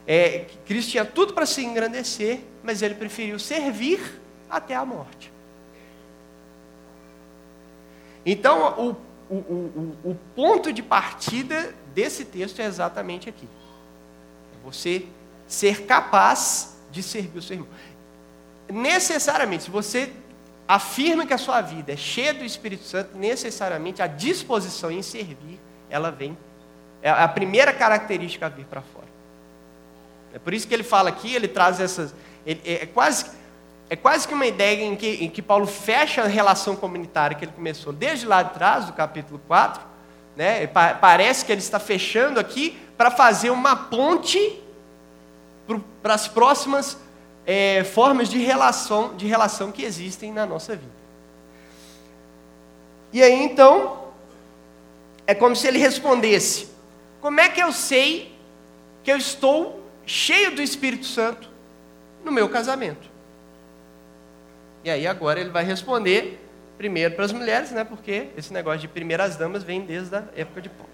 É, 0.07 0.47
Cristo 0.67 0.91
tinha 0.93 1.05
tudo 1.05 1.33
para 1.33 1.47
se 1.47 1.65
engrandecer, 1.65 2.41
mas 2.63 2.83
ele 2.83 2.95
preferiu 2.95 3.39
servir 3.39 4.21
até 4.49 4.75
a 4.75 4.85
morte. 4.85 5.33
Então, 8.27 8.97
o, 9.31 9.35
o, 9.35 9.37
o, 9.37 9.97
o 10.11 10.15
ponto 10.35 10.73
de 10.73 10.83
partida 10.83 11.75
desse 11.95 12.25
texto 12.25 12.61
é 12.61 12.65
exatamente 12.65 13.29
aqui. 13.29 13.49
Você 14.65 15.07
ser 15.47 15.85
capaz 15.85 16.77
de 16.91 17.03
servir 17.03 17.39
o 17.39 17.43
seu 17.43 17.57
irmão. 17.57 17.69
Necessariamente, 18.69 19.65
se 19.65 19.71
você 19.71 20.11
afirma 20.67 21.27
que 21.27 21.35
a 21.35 21.39
sua 21.39 21.61
vida 21.61 21.93
é 21.93 21.97
cheia 21.97 22.33
do 22.33 22.45
Espírito 22.45 22.85
Santo, 22.85 23.17
necessariamente 23.17 24.01
a 24.01 24.07
disposição 24.07 24.91
em 24.91 25.03
servir, 25.03 25.61
ela 25.91 26.11
vem. 26.11 26.37
É 27.03 27.11
a 27.11 27.29
primeira 27.29 27.73
característica 27.73 28.47
a 28.47 28.49
vir 28.49 28.65
para 28.65 28.81
fora. 28.81 29.14
É 30.35 30.39
por 30.41 30.53
isso 30.53 30.67
que 30.67 30.75
ele 30.75 30.83
fala 30.83 31.09
aqui, 31.09 31.33
ele 31.33 31.47
traz 31.47 31.79
essas. 31.79 32.13
Ele, 32.45 32.61
é, 32.65 32.83
é, 32.83 32.87
quase, 32.87 33.27
é 33.89 33.95
quase 33.95 34.27
que 34.27 34.35
uma 34.35 34.47
ideia 34.47 34.85
em 34.85 34.97
que, 34.97 35.25
em 35.25 35.31
que 35.31 35.41
Paulo 35.41 35.65
fecha 35.65 36.23
a 36.23 36.27
relação 36.27 36.75
comunitária 36.75 37.37
que 37.37 37.45
ele 37.45 37.53
começou 37.53 37.93
desde 37.93 38.27
lá 38.27 38.43
de 38.43 38.53
trás, 38.53 38.87
do 38.87 38.93
capítulo 38.93 39.41
4. 39.47 39.81
Né? 40.37 40.67
Parece 40.67 41.45
que 41.45 41.53
ele 41.53 41.61
está 41.61 41.79
fechando 41.79 42.41
aqui 42.41 42.77
para 42.97 43.13
fazer 43.13 43.51
uma 43.51 43.77
ponte 43.77 44.61
para 46.03 46.15
as 46.15 46.27
próximas 46.27 46.99
é, 47.47 47.85
formas 47.85 48.29
de 48.29 48.39
relação, 48.39 49.15
de 49.15 49.29
relação 49.29 49.71
que 49.71 49.85
existem 49.85 50.33
na 50.33 50.45
nossa 50.45 50.75
vida. 50.75 50.93
E 53.13 53.23
aí 53.23 53.41
então, 53.41 54.09
é 55.29 55.33
como 55.33 55.55
se 55.55 55.69
ele 55.69 55.79
respondesse: 55.79 56.69
Como 57.21 57.39
é 57.39 57.49
que 57.49 57.63
eu 57.63 57.71
sei 57.71 58.37
que 59.05 59.13
eu 59.13 59.17
estou 59.17 59.84
cheio 60.07 60.55
do 60.55 60.63
Espírito 60.63 61.07
Santo 61.07 61.51
no 62.25 62.33
meu 62.33 62.49
casamento? 62.49 63.09
E 64.83 64.91
aí 64.91 65.07
agora 65.07 65.41
ele 65.41 65.51
vai 65.51 65.65
responder 65.65 66.41
primeiro 66.77 67.15
para 67.15 67.25
as 67.25 67.33
mulheres, 67.33 67.71
né? 67.71 67.85
Porque 67.85 68.29
esse 68.37 68.53
negócio 68.53 68.81
de 68.81 68.89
primeiras 68.89 69.37
damas 69.37 69.63
vem 69.63 69.81
desde 69.81 70.17
a 70.17 70.25
época 70.37 70.61
de 70.61 70.69
Paulo. 70.69 70.93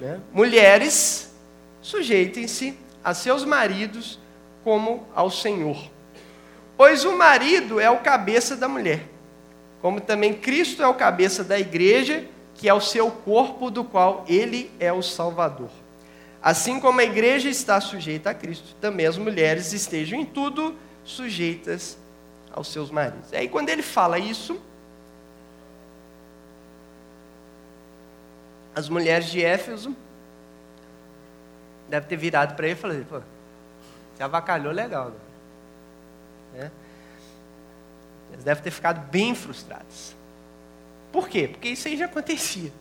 Né? 0.00 0.20
Mulheres, 0.32 1.34
sujeitem-se 1.80 2.76
a 3.04 3.14
seus 3.14 3.44
maridos 3.44 4.18
como 4.64 5.06
ao 5.14 5.30
Senhor. 5.30 5.90
Pois 6.76 7.04
o 7.04 7.16
marido 7.16 7.78
é 7.80 7.88
o 7.88 8.00
cabeça 8.00 8.56
da 8.56 8.68
mulher, 8.68 9.04
como 9.80 10.00
também 10.00 10.34
Cristo 10.34 10.82
é 10.82 10.86
o 10.88 10.94
cabeça 10.94 11.44
da 11.44 11.58
igreja, 11.58 12.24
que 12.54 12.68
é 12.68 12.74
o 12.74 12.80
seu 12.80 13.10
corpo, 13.10 13.70
do 13.70 13.84
qual 13.84 14.24
ele 14.28 14.70
é 14.80 14.92
o 14.92 15.02
Salvador. 15.02 15.70
Assim 16.42 16.78
como 16.78 17.00
a 17.00 17.04
igreja 17.04 17.48
está 17.48 17.80
sujeita 17.80 18.30
a 18.30 18.34
Cristo, 18.34 18.74
também 18.80 19.06
as 19.06 19.18
mulheres 19.18 19.72
estejam 19.72 20.18
em 20.18 20.24
tudo 20.24 20.76
sujeitas 21.04 21.98
aos 22.52 22.68
seus 22.68 22.90
maridos. 22.90 23.32
E 23.32 23.36
aí, 23.36 23.48
quando 23.48 23.68
ele 23.68 23.82
fala 23.82 24.18
isso, 24.18 24.60
as 28.74 28.88
mulheres 28.88 29.26
de 29.30 29.42
Éfeso 29.42 29.96
devem 31.88 32.08
ter 32.08 32.16
virado 32.16 32.54
para 32.54 32.66
ele 32.66 32.76
e 32.76 32.80
falado, 32.80 33.06
pô, 33.06 33.20
você 34.14 34.22
avacalhou 34.22 34.72
legal. 34.72 35.12
Né? 36.52 36.70
Eles 38.32 38.44
devem 38.44 38.62
ter 38.62 38.70
ficado 38.70 39.00
bem 39.10 39.34
frustrados. 39.34 40.14
Por 41.12 41.28
quê? 41.28 41.48
Porque 41.48 41.68
isso 41.68 41.88
aí 41.88 41.96
já 41.96 42.06
acontecia. 42.06 42.72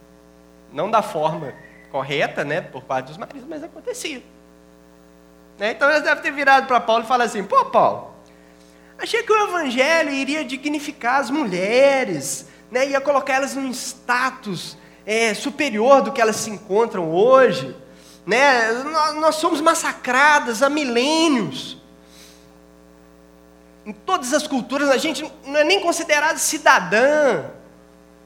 Não 0.73 0.89
da 0.89 1.01
forma 1.01 1.53
correta, 1.95 2.43
né, 2.43 2.59
por 2.59 2.83
parte 2.83 3.05
dos 3.05 3.15
maridos, 3.15 3.47
mas 3.47 3.63
acontecia. 3.63 4.21
Né? 5.57 5.71
Então 5.71 5.89
eles 5.89 6.03
devem 6.03 6.21
ter 6.21 6.31
virado 6.31 6.67
para 6.67 6.77
Paulo 6.81 7.05
e 7.05 7.07
falado 7.07 7.27
assim, 7.27 7.41
pô 7.41 7.63
Paulo, 7.63 8.13
achei 8.99 9.23
que 9.23 9.31
o 9.31 9.47
evangelho 9.47 10.09
iria 10.11 10.43
dignificar 10.43 11.21
as 11.21 11.29
mulheres, 11.29 12.49
né, 12.69 12.85
ia 12.89 12.99
colocar 12.99 13.35
elas 13.35 13.55
num 13.55 13.71
status 13.71 14.77
é, 15.05 15.33
superior 15.33 16.01
do 16.01 16.11
que 16.11 16.19
elas 16.19 16.35
se 16.35 16.49
encontram 16.49 17.09
hoje. 17.09 17.73
Né? 18.25 18.73
Nós, 18.73 19.15
nós 19.15 19.35
somos 19.35 19.61
massacradas 19.61 20.61
há 20.61 20.69
milênios. 20.69 21.81
Em 23.85 23.93
todas 23.93 24.33
as 24.33 24.45
culturas, 24.45 24.89
a 24.89 24.97
gente 24.97 25.23
não 25.45 25.59
é 25.61 25.63
nem 25.63 25.79
considerado 25.79 26.39
cidadã, 26.39 27.45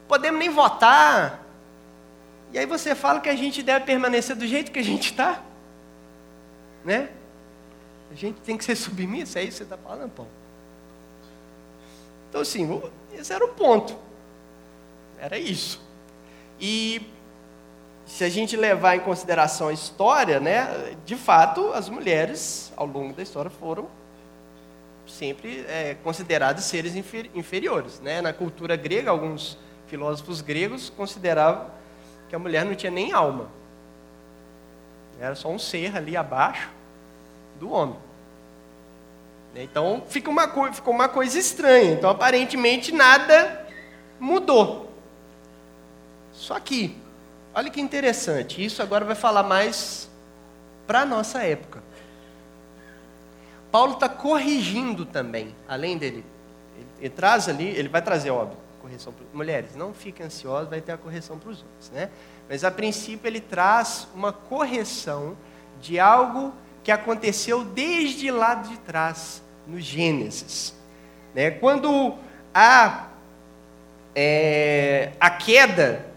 podemos 0.07 0.39
nem 0.39 0.49
votar. 0.49 1.48
E 2.51 2.57
aí 2.57 2.65
você 2.65 2.95
fala 2.95 3.19
que 3.19 3.29
a 3.29 3.35
gente 3.35 3.61
deve 3.61 3.85
permanecer 3.85 4.35
do 4.35 4.47
jeito 4.47 4.71
que 4.71 4.79
a 4.79 4.83
gente 4.83 5.11
está. 5.11 5.41
Né? 6.83 7.09
A 8.11 8.15
gente 8.15 8.39
tem 8.41 8.57
que 8.57 8.63
ser 8.63 8.75
submisso, 8.77 9.37
é 9.37 9.43
isso 9.43 9.51
que 9.51 9.57
você 9.57 9.63
está 9.63 9.77
falando, 9.77 10.11
Paulo? 10.11 10.31
Então, 12.29 12.41
assim, 12.41 12.81
esse 13.13 13.33
era 13.33 13.43
o 13.43 13.49
ponto. 13.49 13.97
Era 15.19 15.37
isso. 15.37 15.81
E 16.59 17.01
se 18.05 18.23
a 18.23 18.29
gente 18.29 18.55
levar 18.55 18.95
em 18.95 18.99
consideração 18.99 19.67
a 19.67 19.73
história, 19.73 20.39
né, 20.39 20.95
de 21.05 21.15
fato, 21.15 21.71
as 21.73 21.89
mulheres, 21.89 22.71
ao 22.75 22.85
longo 22.85 23.13
da 23.13 23.21
história, 23.21 23.49
foram 23.49 23.87
sempre 25.05 25.65
é, 25.67 25.95
considerados 26.03 26.63
seres 26.65 26.95
inferiores. 26.95 27.99
Né? 27.99 28.21
Na 28.21 28.31
cultura 28.31 28.75
grega, 28.75 29.09
alguns 29.11 29.57
filósofos 29.87 30.41
gregos 30.41 30.89
consideravam 30.89 31.67
que 32.29 32.35
a 32.35 32.39
mulher 32.39 32.63
não 32.63 32.75
tinha 32.75 32.91
nem 32.91 33.11
alma. 33.11 33.49
Era 35.19 35.35
só 35.35 35.49
um 35.49 35.59
ser 35.59 35.97
ali 35.97 36.15
abaixo 36.15 36.69
do 37.59 37.71
homem. 37.71 37.97
Então 39.55 40.03
fica 40.07 40.29
uma, 40.29 40.47
ficou 40.71 40.93
uma 40.93 41.09
coisa 41.09 41.37
estranha. 41.37 41.93
Então 41.93 42.09
aparentemente 42.09 42.91
nada 42.91 43.67
mudou. 44.19 44.89
Só 46.31 46.57
que, 46.59 46.95
olha 47.53 47.69
que 47.69 47.81
interessante, 47.81 48.63
isso 48.63 48.81
agora 48.81 49.03
vai 49.03 49.15
falar 49.15 49.43
mais 49.43 50.09
para 50.87 51.01
a 51.01 51.05
nossa 51.05 51.43
época. 51.43 51.83
Paulo 53.71 53.93
está 53.93 54.07
corrigindo 54.07 55.05
também, 55.05 55.53
além 55.67 55.97
dele, 55.97 56.25
ele, 56.75 56.87
ele, 57.01 57.09
traz 57.09 57.47
ali, 57.47 57.67
ele 57.67 57.87
vai 57.87 58.01
trazer, 58.01 58.31
óbvio, 58.31 58.57
correção 58.79 59.13
para 59.13 59.25
mulheres, 59.33 59.75
não 59.75 59.93
fiquem 59.93 60.25
ansiosas, 60.25 60.69
vai 60.69 60.81
ter 60.81 60.91
a 60.91 60.97
correção 60.97 61.37
para 61.37 61.49
os 61.49 61.61
homens, 61.61 61.91
né? 61.91 62.09
Mas 62.49 62.63
a 62.63 62.71
princípio 62.71 63.27
ele 63.27 63.39
traz 63.39 64.07
uma 64.15 64.33
correção 64.33 65.37
de 65.79 65.99
algo 65.99 66.53
que 66.83 66.91
aconteceu 66.91 67.63
desde 67.63 68.31
lá 68.31 68.55
de 68.55 68.77
trás, 68.79 69.41
no 69.67 69.79
Gênesis. 69.79 70.73
Né? 71.35 71.51
Quando 71.51 72.15
há 72.53 73.07
é, 74.15 75.11
a 75.19 75.29
queda, 75.29 76.07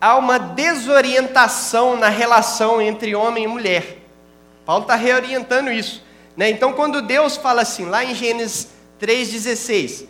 há 0.00 0.16
uma 0.16 0.38
desorientação 0.38 1.96
na 1.96 2.08
relação 2.08 2.80
entre 2.80 3.14
homem 3.14 3.44
e 3.44 3.48
mulher. 3.48 3.98
Paulo 4.64 4.82
está 4.82 4.94
reorientando 4.94 5.70
isso. 5.70 6.02
Né? 6.36 6.48
Então, 6.48 6.72
quando 6.72 7.02
Deus 7.02 7.36
fala 7.36 7.62
assim, 7.62 7.84
lá 7.84 8.02
em 8.02 8.14
Gênesis 8.14 8.68
3,16, 9.00 10.06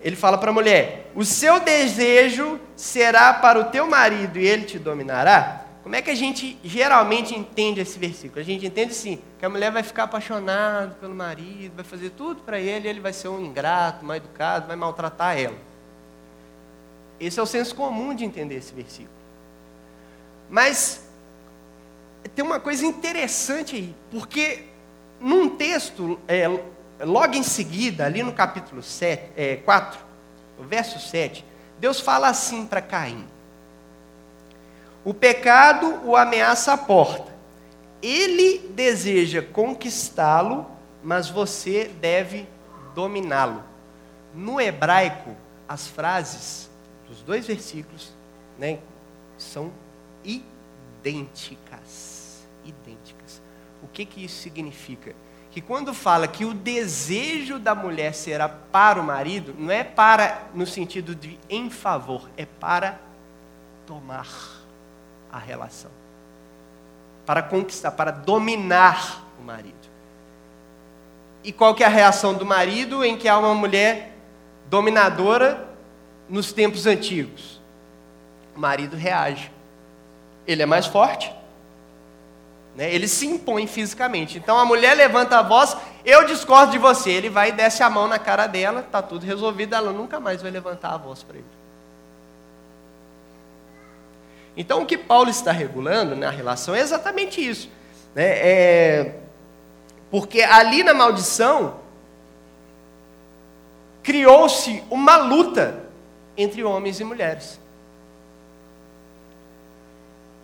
ele 0.00 0.16
fala 0.16 0.38
para 0.38 0.50
a 0.50 0.54
mulher: 0.54 1.10
O 1.14 1.24
seu 1.24 1.60
desejo 1.60 2.60
será 2.76 3.32
para 3.34 3.58
o 3.58 3.64
teu 3.64 3.86
marido 3.86 4.38
e 4.38 4.46
ele 4.46 4.64
te 4.64 4.78
dominará. 4.78 5.64
Como 5.82 5.96
é 5.96 6.02
que 6.02 6.10
a 6.10 6.14
gente 6.14 6.58
geralmente 6.62 7.34
entende 7.34 7.80
esse 7.80 7.98
versículo? 7.98 8.40
A 8.40 8.44
gente 8.44 8.66
entende 8.66 8.92
sim, 8.92 9.18
que 9.38 9.46
a 9.46 9.48
mulher 9.48 9.72
vai 9.72 9.82
ficar 9.82 10.02
apaixonada 10.02 10.94
pelo 11.00 11.14
marido, 11.14 11.74
vai 11.74 11.84
fazer 11.84 12.10
tudo 12.10 12.42
para 12.42 12.60
ele, 12.60 12.86
ele 12.86 13.00
vai 13.00 13.12
ser 13.12 13.28
um 13.28 13.40
ingrato, 13.40 14.04
mal 14.04 14.16
educado, 14.16 14.66
vai 14.66 14.76
maltratar 14.76 15.38
ela. 15.38 15.56
Esse 17.18 17.40
é 17.40 17.42
o 17.42 17.46
senso 17.46 17.74
comum 17.74 18.14
de 18.14 18.24
entender 18.24 18.56
esse 18.56 18.74
versículo. 18.74 19.16
Mas 20.50 21.08
tem 22.34 22.44
uma 22.44 22.60
coisa 22.60 22.84
interessante 22.84 23.76
aí, 23.76 23.94
porque 24.10 24.64
num 25.20 25.48
texto, 25.48 26.18
é, 26.28 26.48
logo 27.00 27.34
em 27.34 27.42
seguida, 27.42 28.06
ali 28.06 28.22
no 28.22 28.32
capítulo 28.32 28.82
7, 28.82 29.32
é, 29.36 29.56
4, 29.56 30.00
o 30.58 30.64
verso 30.64 30.98
7, 30.98 31.44
Deus 31.78 32.00
fala 32.00 32.28
assim 32.28 32.66
para 32.66 32.82
Caim: 32.82 33.26
O 35.04 35.14
pecado 35.14 36.00
o 36.04 36.16
ameaça 36.16 36.72
a 36.72 36.76
porta, 36.76 37.32
ele 38.02 38.58
deseja 38.70 39.42
conquistá-lo, 39.42 40.66
mas 41.02 41.28
você 41.28 41.90
deve 42.00 42.46
dominá-lo. 42.94 43.62
No 44.34 44.60
hebraico, 44.60 45.34
as 45.68 45.86
frases 45.86 46.68
dos 47.08 47.22
dois 47.22 47.46
versículos 47.46 48.12
né, 48.58 48.78
são 49.36 49.72
idênticas. 50.24 52.46
Idênticas. 52.64 53.40
O 53.82 53.88
que, 53.88 54.04
que 54.04 54.24
isso 54.24 54.42
significa? 54.42 55.14
Que 55.58 55.62
quando 55.62 55.92
fala 55.92 56.28
que 56.28 56.44
o 56.44 56.54
desejo 56.54 57.58
da 57.58 57.74
mulher 57.74 58.14
será 58.14 58.48
para 58.48 59.00
o 59.00 59.02
marido, 59.02 59.52
não 59.58 59.72
é 59.72 59.82
para 59.82 60.42
no 60.54 60.64
sentido 60.64 61.16
de 61.16 61.36
em 61.50 61.68
favor, 61.68 62.30
é 62.36 62.46
para 62.46 63.00
tomar 63.84 64.28
a 65.32 65.36
relação. 65.36 65.90
Para 67.26 67.42
conquistar, 67.42 67.90
para 67.90 68.12
dominar 68.12 69.24
o 69.36 69.42
marido. 69.42 69.74
E 71.42 71.50
qual 71.50 71.74
que 71.74 71.82
é 71.82 71.86
a 71.86 71.90
reação 71.90 72.34
do 72.34 72.46
marido 72.46 73.04
em 73.04 73.18
que 73.18 73.26
há 73.26 73.36
uma 73.36 73.52
mulher 73.52 74.12
dominadora 74.70 75.66
nos 76.28 76.52
tempos 76.52 76.86
antigos? 76.86 77.60
O 78.54 78.60
marido 78.60 78.96
reage. 78.96 79.50
Ele 80.46 80.62
é 80.62 80.66
mais 80.66 80.86
forte, 80.86 81.34
né? 82.78 82.94
Ele 82.94 83.08
se 83.08 83.26
impõe 83.26 83.66
fisicamente. 83.66 84.38
Então 84.38 84.56
a 84.56 84.64
mulher 84.64 84.96
levanta 84.96 85.36
a 85.36 85.42
voz, 85.42 85.76
eu 86.04 86.24
discordo 86.24 86.70
de 86.70 86.78
você. 86.78 87.10
Ele 87.10 87.28
vai 87.28 87.48
e 87.48 87.52
desce 87.52 87.82
a 87.82 87.90
mão 87.90 88.06
na 88.06 88.20
cara 88.20 88.46
dela, 88.46 88.82
está 88.82 89.02
tudo 89.02 89.26
resolvido, 89.26 89.74
ela 89.74 89.90
nunca 89.90 90.20
mais 90.20 90.40
vai 90.40 90.52
levantar 90.52 90.94
a 90.94 90.96
voz 90.96 91.24
para 91.24 91.38
ele. 91.38 91.46
Então 94.56 94.82
o 94.82 94.86
que 94.86 94.96
Paulo 94.96 95.28
está 95.28 95.50
regulando 95.50 96.14
na 96.14 96.30
relação 96.30 96.72
é 96.72 96.78
exatamente 96.78 97.44
isso. 97.44 97.68
Né? 98.14 98.26
É... 98.26 99.14
Porque 100.08 100.40
ali 100.42 100.84
na 100.84 100.94
maldição 100.94 101.80
criou-se 104.04 104.84
uma 104.88 105.16
luta 105.16 105.82
entre 106.36 106.62
homens 106.62 107.00
e 107.00 107.04
mulheres. 107.04 107.58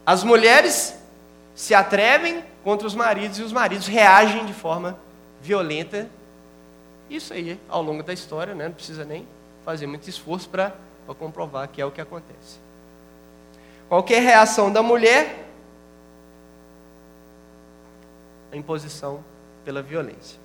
As 0.05 0.25
mulheres 0.25 1.04
se 1.55 1.75
atrevem 1.75 2.43
contra 2.65 2.87
os 2.87 2.95
maridos 2.95 3.39
e 3.39 3.43
os 3.43 3.53
maridos 3.53 3.87
reagem 3.87 4.45
de 4.45 4.53
forma 4.53 4.99
violenta. 5.41 6.09
Isso 7.09 7.33
aí, 7.33 7.61
ao 7.69 7.83
longo 7.83 8.03
da 8.03 8.13
história, 8.13 8.55
né? 8.55 8.67
não 8.67 8.75
precisa 8.75 9.05
nem 9.05 9.27
fazer 9.65 9.87
muito 9.87 10.09
esforço 10.09 10.49
para 10.49 10.73
comprovar 11.19 11.69
que 11.69 11.81
é 11.81 11.87
o 11.87 11.91
que 11.91 12.01
acontece. 12.01 12.59
Qualquer 13.89 14.23
reação 14.23 14.73
da 14.73 14.83
mulher, 14.83 15.49
a 18.51 18.57
imposição 18.57 19.23
pela 19.65 19.83
violência. 19.83 20.39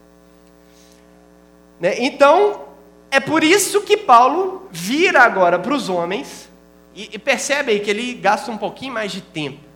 Né? 1.80 1.96
Então, 2.00 2.66
é 3.10 3.20
por 3.20 3.44
isso 3.44 3.82
que 3.82 3.98
Paulo 3.98 4.68
vira 4.70 5.22
agora 5.22 5.58
para 5.58 5.74
os 5.74 5.90
homens, 5.90 6.50
e, 6.94 7.10
e 7.14 7.20
percebe 7.20 7.72
aí 7.72 7.80
que 7.80 7.90
ele 7.90 8.14
gasta 8.16 8.52
um 8.52 8.58
pouquinho 8.58 8.94
mais 8.94 9.12
de 9.12 9.22
tempo 9.22 9.69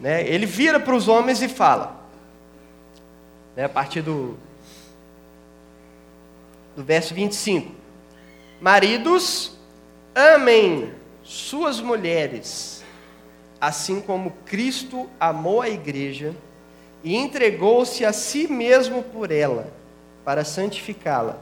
né? 0.00 0.26
Ele 0.28 0.46
vira 0.46 0.78
para 0.78 0.94
os 0.94 1.08
homens 1.08 1.42
e 1.42 1.48
fala, 1.48 1.96
né, 3.54 3.64
a 3.64 3.68
partir 3.68 4.02
do, 4.02 4.36
do 6.74 6.84
verso 6.84 7.14
25: 7.14 7.72
Maridos, 8.60 9.56
amem 10.14 10.92
suas 11.22 11.80
mulheres, 11.80 12.84
assim 13.60 14.00
como 14.00 14.32
Cristo 14.44 15.08
amou 15.18 15.60
a 15.60 15.68
igreja 15.68 16.34
e 17.02 17.14
entregou-se 17.16 18.04
a 18.04 18.12
si 18.12 18.46
mesmo 18.48 19.02
por 19.02 19.30
ela, 19.30 19.72
para 20.24 20.44
santificá-la, 20.44 21.38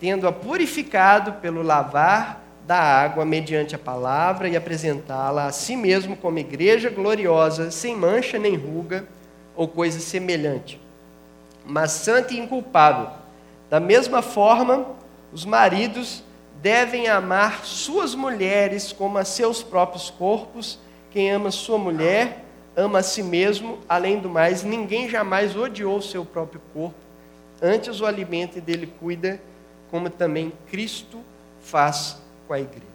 tendo-a 0.00 0.32
purificado 0.32 1.34
pelo 1.34 1.62
lavar 1.62 2.45
da 2.66 2.78
água 2.78 3.24
mediante 3.24 3.76
a 3.76 3.78
palavra 3.78 4.48
e 4.48 4.56
apresentá-la 4.56 5.46
a 5.46 5.52
si 5.52 5.76
mesmo 5.76 6.16
como 6.16 6.38
igreja 6.38 6.90
gloriosa, 6.90 7.70
sem 7.70 7.94
mancha 7.94 8.38
nem 8.38 8.56
ruga 8.56 9.06
ou 9.54 9.68
coisa 9.68 10.00
semelhante, 10.00 10.80
mas 11.64 11.92
santa 11.92 12.34
e 12.34 12.38
inculpável. 12.38 13.08
Da 13.70 13.78
mesma 13.78 14.20
forma, 14.20 14.84
os 15.32 15.44
maridos 15.44 16.24
devem 16.60 17.08
amar 17.08 17.64
suas 17.64 18.14
mulheres 18.14 18.92
como 18.92 19.18
a 19.18 19.24
seus 19.24 19.62
próprios 19.62 20.10
corpos. 20.10 20.78
Quem 21.10 21.30
ama 21.30 21.50
sua 21.50 21.78
mulher, 21.78 22.44
ama 22.76 22.98
a 22.98 23.02
si 23.02 23.22
mesmo. 23.22 23.78
Além 23.88 24.18
do 24.18 24.28
mais, 24.28 24.62
ninguém 24.62 25.08
jamais 25.08 25.56
odiou 25.56 26.02
seu 26.02 26.24
próprio 26.24 26.60
corpo. 26.72 26.96
Antes 27.62 28.00
o 28.00 28.06
alimenta 28.06 28.58
e 28.58 28.60
dele 28.60 28.92
cuida, 29.00 29.40
como 29.90 30.10
também 30.10 30.52
Cristo 30.68 31.20
faz 31.60 32.18
com 32.46 32.54
a 32.54 32.60
igreja. 32.60 32.86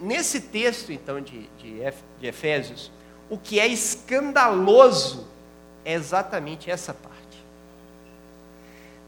Nesse 0.00 0.40
texto, 0.40 0.90
então, 0.92 1.20
de, 1.20 1.48
de, 1.58 1.80
Efésios, 2.26 2.90
o 3.30 3.38
que 3.38 3.60
é 3.60 3.66
escandaloso 3.66 5.28
é 5.84 5.92
exatamente 5.92 6.70
essa 6.70 6.92
parte. 6.92 7.44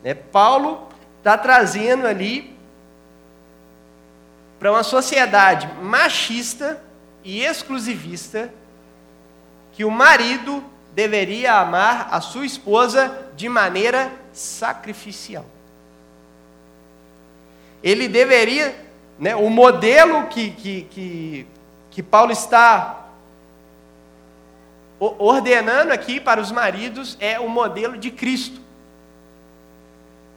Né? 0.02 0.14
Paulo 0.14 0.88
está 1.18 1.36
trazendo 1.36 2.06
ali 2.06 2.54
para 4.58 4.70
uma 4.70 4.82
sociedade 4.82 5.66
machista 5.82 6.80
e 7.24 7.42
exclusivista 7.42 8.52
que 9.72 9.84
o 9.84 9.90
marido 9.90 10.62
deveria 10.94 11.54
amar 11.54 12.08
a 12.12 12.20
sua 12.20 12.46
esposa 12.46 13.26
de 13.34 13.48
maneira 13.48 14.12
sacrificial. 14.32 15.44
Ele 17.84 18.08
deveria 18.08 18.84
né? 19.18 19.34
O 19.36 19.48
modelo 19.48 20.26
que, 20.26 20.50
que, 20.50 20.82
que, 20.90 21.46
que 21.90 22.02
Paulo 22.02 22.32
está 22.32 23.08
ordenando 24.98 25.92
aqui 25.92 26.18
para 26.18 26.40
os 26.40 26.50
maridos 26.50 27.16
é 27.20 27.38
o 27.38 27.48
modelo 27.48 27.96
de 27.98 28.10
Cristo. 28.10 28.60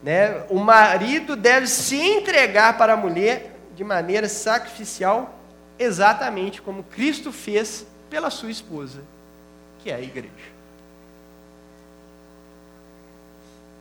Né? 0.03 0.43
O 0.49 0.60
marido 0.60 1.36
deve 1.36 1.67
se 1.67 1.97
entregar 1.97 2.77
para 2.77 2.93
a 2.93 2.97
mulher 2.97 3.55
de 3.75 3.83
maneira 3.83 4.27
sacrificial, 4.27 5.36
exatamente 5.79 6.62
como 6.62 6.83
Cristo 6.83 7.31
fez 7.31 7.86
pela 8.10 8.29
sua 8.29 8.51
esposa, 8.51 9.01
que 9.79 9.89
é 9.89 9.95
a 9.95 10.01
igreja. 10.01 10.57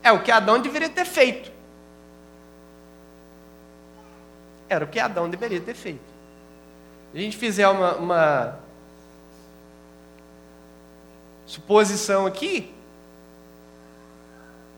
É 0.03 0.13
o 0.13 0.23
que 0.23 0.31
Adão 0.31 0.61
deveria 0.61 0.89
ter 0.89 1.05
feito. 1.05 1.51
Era 4.69 4.85
o 4.85 4.89
que 4.89 4.99
Adão 4.99 5.29
deveria 5.29 5.61
ter 5.61 5.75
feito. 5.75 6.01
Se 7.13 7.19
a 7.19 7.21
gente 7.21 7.37
fizer 7.37 7.69
uma, 7.69 7.95
uma 7.95 8.59
suposição 11.47 12.27
aqui, 12.27 12.75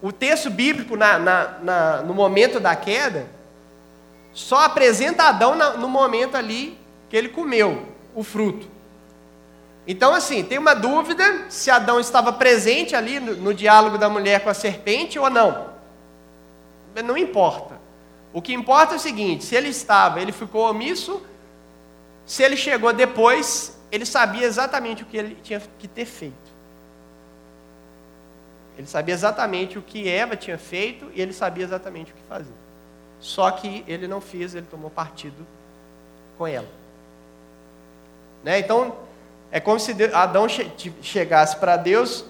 o 0.01 0.13
texto 0.13 0.51
bíblico 0.51 0.97
na, 0.97 1.19
na, 1.19 1.59
na, 1.61 2.03
no 2.03 2.15
momento 2.15 2.61
da 2.61 2.77
queda 2.77 3.27
só 4.33 4.65
apresenta 4.65 5.25
Adão 5.25 5.57
no 5.79 5.89
momento 5.89 6.37
ali 6.37 6.79
que 7.09 7.17
ele 7.17 7.29
comeu 7.29 7.89
o 8.15 8.23
fruto. 8.23 8.69
Então, 9.87 10.15
assim, 10.15 10.45
tem 10.45 10.59
uma 10.59 10.75
dúvida 10.75 11.47
se 11.49 11.71
Adão 11.71 11.99
estava 11.99 12.33
presente 12.33 12.95
ali 12.95 13.19
no, 13.19 13.35
no 13.37 13.55
diálogo 13.55 13.97
da 13.97 14.09
mulher 14.09 14.45
com 14.45 14.51
a 14.51 14.55
serpente 14.55 15.19
ou 15.19 15.31
não. 15.31 15.71
Não 17.05 17.17
importa. 17.17 17.79
O 18.39 18.41
que 18.41 18.55
importa 18.55 18.95
é 18.95 18.97
o 18.97 19.01
seguinte: 19.01 19.45
se 19.45 19.57
ele 19.57 19.67
estava, 19.67 20.21
ele 20.21 20.31
ficou 20.31 20.71
omisso, 20.71 21.21
se 22.25 22.45
ele 22.45 22.57
chegou 22.57 22.93
depois, 22.93 23.77
ele 23.91 24.07
sabia 24.07 24.47
exatamente 24.47 25.03
o 25.03 25.07
que 25.07 25.17
ele 25.17 25.37
tinha 25.43 25.61
que 25.77 25.89
ter 25.89 26.05
feito. 26.05 26.49
Ele 28.77 28.87
sabia 28.87 29.13
exatamente 29.13 29.77
o 29.77 29.83
que 29.83 30.09
Eva 30.09 30.37
tinha 30.37 30.57
feito 30.57 31.11
e 31.13 31.21
ele 31.21 31.33
sabia 31.33 31.65
exatamente 31.65 32.13
o 32.13 32.15
que 32.15 32.23
fazer. 32.29 32.53
Só 33.19 33.51
que 33.51 33.83
ele 33.89 34.07
não 34.07 34.21
fez, 34.21 34.55
ele 34.55 34.67
tomou 34.71 34.89
partido 34.89 35.45
com 36.39 36.47
ela. 36.47 36.69
Né? 38.45 38.61
Então, 38.61 38.99
é 39.51 39.59
como 39.59 39.81
se 39.81 39.97
Adão 40.15 40.47
chegasse 41.03 41.57
para 41.57 41.77
Deus, 41.77 42.25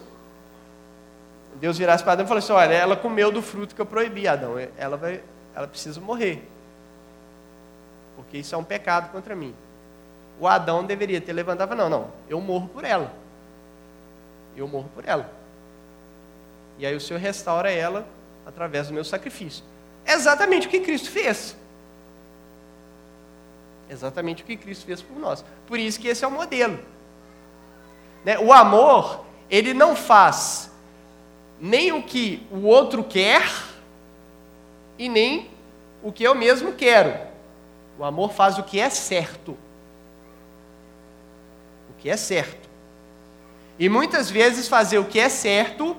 Deus 1.57 1.77
virasse 1.77 2.03
para 2.03 2.15
Adão 2.15 2.25
e 2.25 2.29
falasse: 2.29 2.51
Olha, 2.51 2.73
ela 2.73 2.97
comeu 2.97 3.31
do 3.31 3.43
fruto 3.43 3.75
que 3.75 3.81
eu 3.83 3.85
proibi, 3.85 4.27
Adão. 4.27 4.55
Ela, 4.79 4.97
vai, 4.97 5.21
ela 5.59 5.67
precisa 5.67 6.01
morrer. 6.01 6.49
Porque 8.15 8.39
isso 8.39 8.55
é 8.55 8.59
um 8.59 8.63
pecado 8.63 9.11
contra 9.11 9.35
mim. 9.35 9.53
O 10.39 10.47
Adão 10.47 10.85
deveria 10.85 11.21
ter 11.21 11.33
levantado 11.33 11.75
não, 11.75 11.91
não, 11.91 12.13
eu 12.29 12.41
morro 12.41 12.69
por 12.69 12.85
ela. 12.85 13.13
Eu 14.57 14.69
morro 14.69 14.89
por 14.95 15.05
ela. 15.05 15.29
E 16.79 16.87
aí 16.87 16.95
o 16.95 17.01
Senhor 17.01 17.19
restaura 17.19 17.73
ela 17.73 18.07
através 18.47 18.87
do 18.87 18.95
meu 18.95 19.05
sacrifício. 19.05 19.65
É 20.07 20.13
exatamente 20.13 20.69
o 20.69 20.71
que 20.71 20.79
Cristo 20.79 21.11
fez. 21.11 21.57
Exatamente 23.91 24.45
o 24.45 24.47
que 24.47 24.57
Cristo 24.57 24.87
fez 24.87 25.03
por 25.03 25.19
nós. 25.19 25.45
Por 25.67 25.77
isso 25.77 25.99
que 25.99 26.07
esse 26.07 26.25
é 26.25 26.29
o 26.29 26.31
modelo. 26.31 26.79
Né? 28.25 28.39
O 28.39 28.53
amor, 28.53 29.25
ele 29.51 29.75
não 29.75 29.97
faz 29.97 30.71
nem 31.61 31.91
o 31.91 32.01
que 32.01 32.47
o 32.49 32.61
outro 32.61 33.03
quer 33.03 33.68
e 34.99 35.09
nem 35.09 35.51
o 36.03 36.13
que 36.13 36.25
eu 36.25 36.35
mesmo 36.35 36.73
quero. 36.73 37.17
O 37.99 38.05
amor 38.05 38.33
faz 38.33 38.59
o 38.59 38.63
que 38.63 38.81
é 38.81 38.91
certo. 38.91 39.53
O 41.91 41.95
que 41.99 42.11
é 42.11 42.17
certo. 42.17 42.69
E 43.79 43.89
muitas 43.89 44.31
vezes 44.31 44.69
fazer 44.69 44.99
o 44.99 45.05
que 45.05 45.21
é 45.21 45.29
certo 45.29 45.97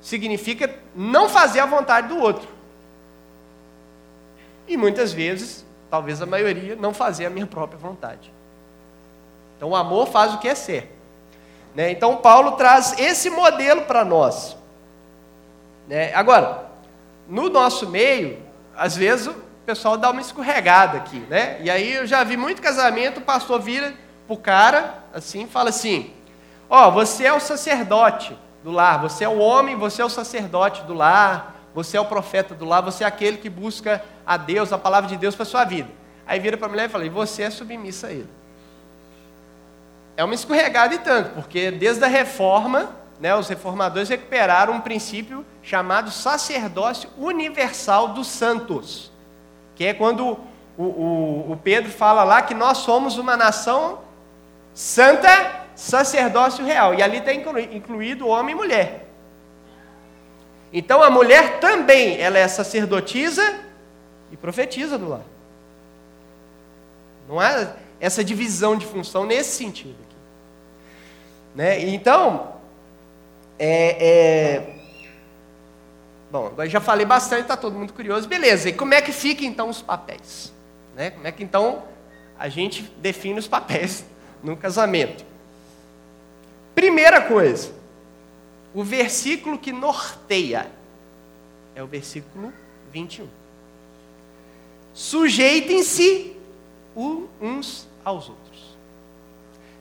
significa 0.00 0.74
não 0.94 1.28
fazer 1.28 1.60
a 1.60 1.66
vontade 1.66 2.08
do 2.08 2.18
outro. 2.18 2.48
E 4.66 4.76
muitas 4.76 5.12
vezes, 5.12 5.64
talvez 5.90 6.22
a 6.22 6.26
maioria, 6.26 6.76
não 6.76 6.94
fazer 6.94 7.26
a 7.26 7.30
minha 7.30 7.46
própria 7.46 7.78
vontade. 7.78 8.32
Então 9.56 9.70
o 9.70 9.76
amor 9.76 10.08
faz 10.08 10.34
o 10.34 10.38
que 10.38 10.48
é 10.48 10.54
certo. 10.54 10.90
Né? 11.74 11.90
Então 11.90 12.16
Paulo 12.16 12.52
traz 12.52 12.98
esse 12.98 13.30
modelo 13.30 13.82
para 13.82 14.04
nós. 14.04 14.56
Né? 15.88 16.12
Agora, 16.14 16.71
no 17.28 17.48
nosso 17.48 17.88
meio, 17.88 18.38
às 18.76 18.96
vezes 18.96 19.26
o 19.26 19.34
pessoal 19.64 19.96
dá 19.96 20.10
uma 20.10 20.20
escorregada 20.20 20.98
aqui, 20.98 21.18
né? 21.30 21.58
E 21.60 21.70
aí 21.70 21.94
eu 21.94 22.06
já 22.06 22.24
vi 22.24 22.36
muito 22.36 22.60
casamento, 22.60 23.18
o 23.18 23.22
pastor 23.22 23.60
vira 23.60 23.94
pro 24.26 24.36
cara, 24.36 25.02
assim, 25.12 25.46
fala 25.46 25.70
assim: 25.70 26.12
Ó, 26.68 26.88
oh, 26.88 26.92
você 26.92 27.24
é 27.24 27.32
o 27.32 27.40
sacerdote 27.40 28.36
do 28.62 28.70
lar, 28.70 29.00
você 29.00 29.24
é 29.24 29.28
o 29.28 29.38
homem, 29.38 29.76
você 29.76 30.02
é 30.02 30.04
o 30.04 30.10
sacerdote 30.10 30.82
do 30.84 30.94
lar, 30.94 31.56
você 31.74 31.96
é 31.96 32.00
o 32.00 32.06
profeta 32.06 32.54
do 32.54 32.64
lar, 32.64 32.82
você 32.82 33.04
é 33.04 33.06
aquele 33.06 33.38
que 33.38 33.48
busca 33.48 34.02
a 34.26 34.36
Deus, 34.36 34.72
a 34.72 34.78
palavra 34.78 35.08
de 35.08 35.16
Deus 35.16 35.34
para 35.34 35.44
sua 35.44 35.64
vida. 35.64 35.88
Aí 36.26 36.38
vira 36.38 36.56
para 36.56 36.66
a 36.66 36.70
mulher 36.70 36.86
e 36.86 36.88
fala: 36.88 37.04
e 37.04 37.08
você 37.08 37.42
é 37.42 37.50
submissa 37.50 38.08
a 38.08 38.12
ele 38.12 38.42
é 40.16 40.24
uma 40.24 40.34
escorregada 40.34 40.94
e 40.94 40.98
tanto, 40.98 41.30
porque 41.30 41.70
desde 41.70 42.04
a 42.04 42.08
reforma, 42.08 42.90
né, 43.22 43.36
os 43.36 43.48
reformadores 43.48 44.08
recuperaram 44.08 44.72
um 44.72 44.80
princípio 44.80 45.46
chamado 45.62 46.10
sacerdócio 46.10 47.08
universal 47.16 48.08
dos 48.08 48.26
santos, 48.26 49.12
que 49.76 49.84
é 49.84 49.94
quando 49.94 50.40
o, 50.76 50.82
o, 50.82 51.52
o 51.52 51.60
Pedro 51.62 51.92
fala 51.92 52.24
lá 52.24 52.42
que 52.42 52.52
nós 52.52 52.78
somos 52.78 53.18
uma 53.18 53.36
nação 53.36 54.00
santa, 54.74 55.28
sacerdócio 55.76 56.64
real, 56.64 56.94
e 56.94 57.00
ali 57.00 57.18
está 57.18 57.32
incluído 57.32 58.26
homem 58.26 58.56
e 58.56 58.58
mulher. 58.58 59.08
Então 60.72 61.00
a 61.00 61.08
mulher 61.08 61.60
também, 61.60 62.20
ela 62.20 62.40
é 62.40 62.48
sacerdotisa 62.48 63.60
e 64.32 64.36
profetiza 64.36 64.98
do 64.98 65.08
lar. 65.08 65.22
Não 67.28 67.38
há 67.38 67.68
essa 68.00 68.24
divisão 68.24 68.76
de 68.76 68.84
função 68.84 69.24
nesse 69.24 69.56
sentido. 69.56 69.94
Aqui. 70.02 70.16
Né? 71.54 71.84
Então, 71.84 72.51
é, 73.64 73.96
é... 74.00 74.74
bom, 76.28 76.46
agora 76.46 76.68
já 76.68 76.80
falei 76.80 77.06
bastante, 77.06 77.42
está 77.42 77.56
todo 77.56 77.78
mundo 77.78 77.92
curioso. 77.92 78.26
Beleza, 78.26 78.68
e 78.68 78.72
como 78.72 78.92
é 78.92 79.00
que 79.00 79.12
fica 79.12 79.44
então 79.44 79.68
os 79.68 79.80
papéis? 79.80 80.52
Né? 80.96 81.10
Como 81.10 81.24
é 81.24 81.30
que 81.30 81.44
então 81.44 81.84
a 82.36 82.48
gente 82.48 82.82
define 82.98 83.38
os 83.38 83.46
papéis 83.46 84.04
no 84.42 84.56
casamento? 84.56 85.24
Primeira 86.74 87.20
coisa, 87.20 87.72
o 88.74 88.82
versículo 88.82 89.56
que 89.56 89.70
norteia 89.70 90.66
é 91.76 91.84
o 91.84 91.86
versículo 91.86 92.52
21. 92.92 93.28
Sujeitem-se 94.92 96.36
uns 96.96 97.86
aos 98.04 98.28
outros. 98.28 98.76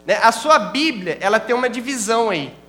Né? 0.05 0.19
A 0.21 0.31
sua 0.31 0.59
Bíblia, 0.59 1.17
ela 1.19 1.39
tem 1.39 1.55
uma 1.55 1.67
divisão 1.67 2.29
aí. 2.29 2.60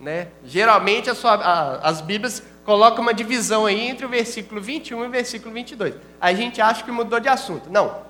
Né? 0.00 0.28
Geralmente 0.44 1.12
sua, 1.14 1.34
a, 1.34 1.88
as 1.88 2.00
Bíblias 2.00 2.42
colocam 2.64 3.02
uma 3.02 3.14
divisão 3.14 3.66
aí 3.66 3.88
entre 3.88 4.06
o 4.06 4.08
versículo 4.08 4.60
21 4.60 5.04
e 5.04 5.06
o 5.06 5.10
versículo 5.10 5.52
22. 5.54 5.94
A 6.20 6.32
gente 6.32 6.60
acha 6.60 6.84
que 6.84 6.90
mudou 6.90 7.18
de 7.18 7.28
assunto. 7.28 7.70
Não, 7.70 8.02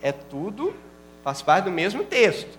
é 0.00 0.10
tudo, 0.10 0.74
faz 1.22 1.42
parte 1.42 1.66
do 1.66 1.70
mesmo 1.70 2.02
texto. 2.02 2.58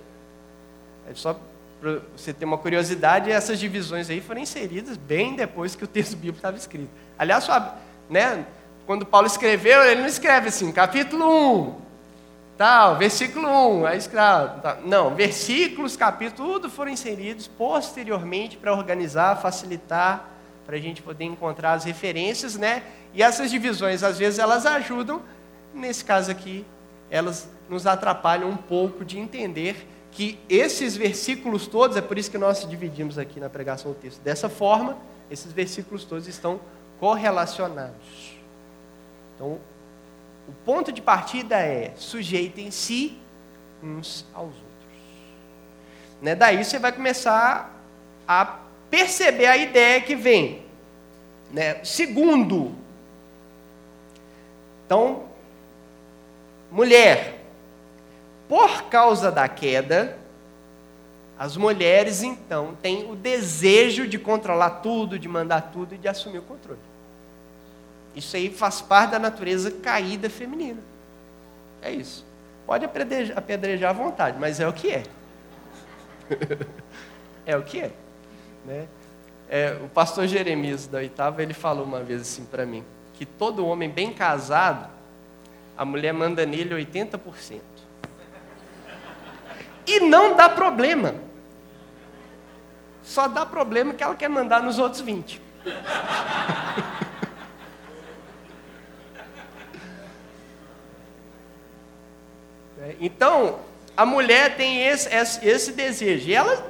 É 1.09 1.13
só 1.13 1.37
para 1.81 1.99
você 2.15 2.31
ter 2.31 2.45
uma 2.45 2.57
curiosidade, 2.57 3.29
essas 3.29 3.59
divisões 3.59 4.09
aí 4.09 4.21
foram 4.21 4.39
inseridas 4.39 4.95
bem 4.95 5.35
depois 5.35 5.75
que 5.75 5.83
o 5.83 5.87
texto 5.87 6.13
bíblico 6.13 6.37
estava 6.37 6.55
escrito. 6.55 6.89
Aliás, 7.19 7.43
sua, 7.43 7.75
né, 8.09 8.45
quando 8.85 9.05
Paulo 9.05 9.27
escreveu, 9.27 9.83
ele 9.83 9.99
não 9.99 10.07
escreve 10.07 10.47
assim, 10.47 10.71
capítulo 10.71 11.25
1, 11.25 11.81
tal, 12.63 12.95
versículo 12.95 13.45
1, 13.81 13.85
aí 13.85 13.97
escreve, 13.97 14.61
tá. 14.61 14.77
não, 14.85 15.13
versículos, 15.13 15.97
capítulos, 15.97 16.53
tudo 16.53 16.69
foram 16.69 16.91
inseridos 16.91 17.45
posteriormente 17.45 18.55
para 18.55 18.71
organizar, 18.71 19.35
facilitar, 19.41 20.29
para 20.65 20.77
a 20.77 20.79
gente 20.79 21.01
poder 21.01 21.25
encontrar 21.25 21.73
as 21.73 21.83
referências, 21.83 22.55
né? 22.55 22.83
E 23.13 23.21
essas 23.21 23.51
divisões, 23.51 24.01
às 24.01 24.17
vezes, 24.17 24.39
elas 24.39 24.65
ajudam, 24.65 25.21
nesse 25.73 26.05
caso 26.05 26.31
aqui, 26.31 26.65
elas 27.11 27.49
nos 27.67 27.85
atrapalham 27.85 28.49
um 28.49 28.55
pouco 28.55 29.03
de 29.03 29.19
entender 29.19 29.85
que 30.09 30.39
esses 30.47 30.95
versículos 30.95 31.67
todos, 31.67 31.97
é 31.97 32.01
por 32.01 32.17
isso 32.17 32.31
que 32.31 32.37
nós 32.37 32.65
dividimos 32.65 33.17
aqui 33.17 33.41
na 33.41 33.49
pregação 33.49 33.91
o 33.91 33.93
texto 33.93 34.21
dessa 34.21 34.47
forma, 34.47 34.95
esses 35.29 35.51
versículos 35.51 36.05
todos 36.05 36.29
estão 36.29 36.61
correlacionados. 36.97 38.37
Então, 39.35 39.59
o 40.47 40.51
ponto 40.65 40.91
de 40.91 41.01
partida 41.01 41.57
é 41.57 41.93
sujeitem-se 41.95 43.17
uns 43.81 44.25
aos 44.33 44.47
outros. 44.47 44.63
Né? 46.21 46.35
Daí 46.35 46.63
você 46.63 46.79
vai 46.79 46.91
começar 46.91 47.73
a 48.27 48.59
perceber 48.89 49.47
a 49.47 49.57
ideia 49.57 50.01
que 50.01 50.15
vem. 50.15 50.63
Né? 51.51 51.83
Segundo, 51.83 52.73
então, 54.85 55.23
mulher, 56.71 57.41
por 58.47 58.83
causa 58.83 59.31
da 59.31 59.47
queda, 59.47 60.17
As 61.37 61.57
mulheres, 61.57 62.21
então, 62.21 62.77
têm 62.81 63.09
o 63.11 63.15
desejo 63.15 64.07
de 64.07 64.19
controlar 64.19 64.69
tudo, 64.81 65.17
de 65.17 65.27
mandar 65.27 65.71
tudo 65.73 65.95
e 65.95 65.97
de 65.97 66.07
assumir 66.07 66.37
o 66.37 66.43
controle. 66.43 66.79
Isso 68.15 68.35
aí 68.35 68.49
faz 68.49 68.81
parte 68.81 69.11
da 69.11 69.19
natureza 69.19 69.71
caída 69.71 70.29
feminina. 70.29 70.81
É 71.81 71.91
isso. 71.91 72.25
Pode 72.65 72.85
apedrejar, 72.85 73.89
à 73.89 73.93
vontade, 73.93 74.37
mas 74.39 74.59
é 74.59 74.67
o 74.67 74.73
que 74.73 74.89
é. 74.89 75.03
é 77.45 77.57
o 77.57 77.63
que 77.63 77.81
é. 77.81 77.91
Né? 78.65 78.87
é. 79.49 79.77
O 79.83 79.89
pastor 79.89 80.27
Jeremias 80.27 80.87
da 80.87 80.99
oitava, 80.99 81.43
ele 81.43 81.53
falou 81.53 81.83
uma 81.83 82.01
vez 82.01 82.21
assim 82.21 82.45
para 82.45 82.65
mim, 82.65 82.83
que 83.13 83.25
todo 83.25 83.65
homem 83.65 83.89
bem 83.89 84.13
casado, 84.13 84.89
a 85.77 85.83
mulher 85.83 86.13
manda 86.13 86.45
nele 86.45 86.73
80%. 86.73 87.59
E 89.85 89.99
não 89.99 90.35
dá 90.35 90.47
problema. 90.47 91.15
Só 93.03 93.27
dá 93.27 93.45
problema 93.45 93.93
que 93.93 94.03
ela 94.03 94.15
quer 94.15 94.29
mandar 94.29 94.63
nos 94.63 94.79
outros 94.79 95.01
20. 95.01 95.41
Então, 102.99 103.59
a 103.95 104.05
mulher 104.05 104.55
tem 104.55 104.85
esse, 104.87 105.13
esse, 105.13 105.47
esse, 105.47 105.71
desejo. 105.71 106.27
E 106.27 106.33
ela, 106.33 106.65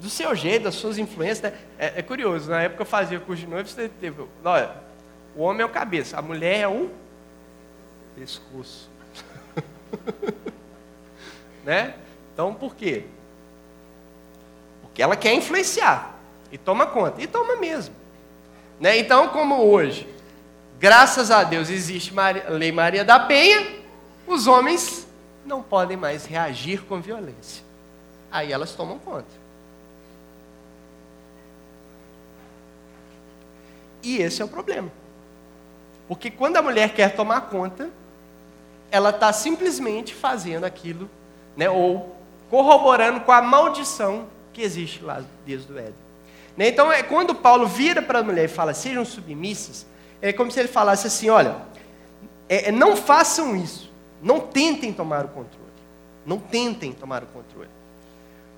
do 0.00 0.08
seu 0.08 0.34
jeito, 0.34 0.64
das 0.64 0.74
suas 0.74 0.98
influências, 0.98 1.40
né? 1.40 1.58
é, 1.78 1.92
é, 1.96 2.02
curioso. 2.02 2.50
Na 2.50 2.62
época 2.62 2.82
eu 2.82 2.86
fazia 2.86 3.18
curso 3.18 3.42
de 3.42 3.48
noivo, 3.48 3.68
você 3.68 3.88
teve. 3.88 4.24
Olha, 4.44 4.76
o 5.34 5.42
homem 5.42 5.62
é 5.62 5.64
o 5.64 5.68
cabeça, 5.68 6.18
a 6.18 6.22
mulher 6.22 6.60
é 6.60 6.68
o 6.68 6.90
pescoço. 8.16 8.90
né? 11.64 11.94
Então, 12.32 12.54
por 12.54 12.74
quê? 12.74 13.04
Porque 14.82 15.02
ela 15.02 15.16
quer 15.16 15.34
influenciar 15.34 16.14
e 16.50 16.58
toma 16.58 16.86
conta, 16.86 17.20
e 17.20 17.26
toma 17.26 17.56
mesmo. 17.56 17.94
Né? 18.78 18.98
Então, 18.98 19.28
como 19.28 19.56
hoje, 19.56 20.06
graças 20.78 21.30
a 21.30 21.42
Deus, 21.44 21.70
existe 21.70 22.12
a 22.18 22.50
Lei 22.50 22.70
Maria 22.70 23.04
da 23.04 23.18
Penha, 23.18 23.80
os 24.26 24.46
homens 24.46 25.06
não 25.44 25.62
podem 25.62 25.96
mais 25.96 26.24
reagir 26.24 26.82
com 26.82 27.00
violência. 27.00 27.64
Aí 28.30 28.52
elas 28.52 28.74
tomam 28.74 28.98
conta. 28.98 29.42
E 34.02 34.18
esse 34.18 34.42
é 34.42 34.44
o 34.44 34.48
problema. 34.48 34.90
Porque 36.08 36.30
quando 36.30 36.56
a 36.56 36.62
mulher 36.62 36.94
quer 36.94 37.14
tomar 37.14 37.42
conta, 37.42 37.90
ela 38.90 39.10
está 39.10 39.32
simplesmente 39.32 40.14
fazendo 40.14 40.64
aquilo, 40.64 41.08
né, 41.56 41.70
ou 41.70 42.16
corroborando 42.50 43.20
com 43.20 43.32
a 43.32 43.40
maldição 43.40 44.26
que 44.52 44.60
existe 44.60 45.02
lá 45.02 45.22
desde 45.46 45.72
o 45.72 45.78
Éden. 45.78 45.94
Né? 46.56 46.68
Então, 46.68 46.92
é, 46.92 47.02
quando 47.02 47.34
Paulo 47.34 47.66
vira 47.66 48.02
para 48.02 48.18
a 48.18 48.22
mulher 48.22 48.44
e 48.44 48.48
fala, 48.48 48.74
sejam 48.74 49.04
submissas, 49.04 49.86
é 50.20 50.32
como 50.32 50.50
se 50.50 50.60
ele 50.60 50.68
falasse 50.68 51.06
assim: 51.06 51.30
olha, 51.30 51.56
é, 52.48 52.70
não 52.70 52.96
façam 52.96 53.56
isso, 53.56 53.91
não 54.22 54.38
tentem 54.38 54.92
tomar 54.92 55.24
o 55.24 55.28
controle, 55.28 55.72
não 56.24 56.38
tentem 56.38 56.92
tomar 56.92 57.24
o 57.24 57.26
controle, 57.26 57.68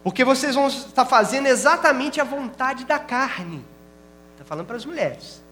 porque 0.03 0.23
vocês 0.23 0.55
vão 0.55 0.69
estar 0.69 1.07
fazendo 1.07 1.47
exatamente 1.47 2.21
a 2.21 2.25
vontade 2.25 2.85
da 2.85 2.99
carne. 2.99 3.65
Está 4.33 4.45
falando 4.45 4.67
para 4.67 4.77
as 4.77 4.85
mulheres. 4.85 5.43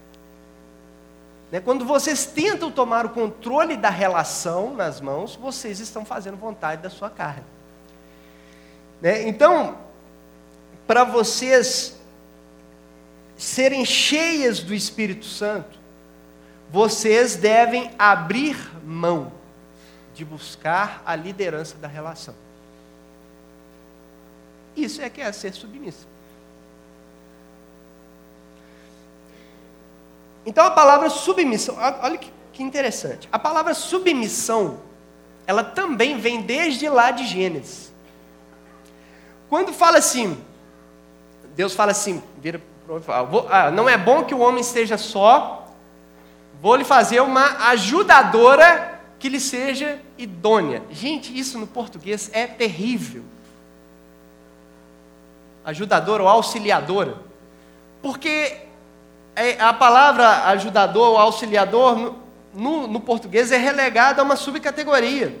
Né? 1.51 1.59
Quando 1.59 1.83
vocês 1.83 2.27
tentam 2.27 2.71
tomar 2.71 3.05
o 3.05 3.09
controle 3.09 3.75
da 3.75 3.89
relação 3.89 4.75
nas 4.75 5.01
mãos, 5.01 5.35
vocês 5.35 5.79
estão 5.79 6.05
fazendo 6.05 6.37
vontade 6.37 6.83
da 6.83 6.89
sua 6.91 7.09
carne. 7.09 7.43
Né? 9.01 9.27
Então, 9.27 9.77
para 10.85 11.03
vocês 11.03 11.99
serem 13.35 13.83
cheias 13.83 14.59
do 14.59 14.73
Espírito 14.73 15.25
Santo, 15.25 15.79
vocês 16.69 17.35
devem 17.35 17.91
abrir 17.97 18.55
mão 18.83 19.31
de 20.13 20.23
buscar 20.23 21.01
a 21.05 21.15
liderança 21.15 21.75
da 21.77 21.87
relação. 21.87 22.35
Isso 24.75 25.01
é 25.01 25.09
que 25.09 25.21
é 25.21 25.31
ser 25.31 25.53
submissa. 25.53 26.07
Então 30.45 30.65
a 30.65 30.71
palavra 30.71 31.09
submissão, 31.09 31.77
olha 32.01 32.17
que 32.17 32.61
interessante. 32.61 33.29
A 33.31 33.39
palavra 33.39 33.73
submissão, 33.73 34.79
ela 35.47 35.63
também 35.63 36.17
vem 36.19 36.41
desde 36.41 36.87
lá 36.89 37.11
de 37.11 37.25
Gênesis. 37.25 37.91
Quando 39.49 39.73
fala 39.73 39.99
assim, 39.99 40.43
Deus 41.55 41.73
fala 41.73 41.91
assim, 41.91 42.21
vira 42.39 42.61
ah, 43.49 43.71
não 43.71 43.87
é 43.87 43.97
bom 43.97 44.25
que 44.25 44.35
o 44.35 44.39
homem 44.39 44.59
esteja 44.59 44.97
só, 44.97 45.67
vou 46.61 46.75
lhe 46.75 46.83
fazer 46.83 47.21
uma 47.21 47.69
ajudadora 47.69 48.92
que 49.23 49.29
lhe 49.29 49.39
seja 49.39 50.01
idônea. 50.17 50.83
Gente, 50.91 51.39
isso 51.39 51.57
no 51.57 51.65
português 51.65 52.29
é 52.33 52.45
terrível. 52.45 53.23
Ajudadora 55.63 56.23
ou 56.23 56.27
auxiliadora. 56.27 57.15
Porque 58.01 58.57
é, 59.33 59.57
a 59.61 59.71
palavra 59.71 60.47
ajudador 60.47 61.11
ou 61.11 61.17
auxiliador 61.17 62.15
no, 62.53 62.85
no, 62.85 62.99
português 62.99 63.49
é 63.53 63.55
relegada 63.55 64.21
a 64.21 64.25
uma 64.25 64.35
subcategoria, 64.35 65.39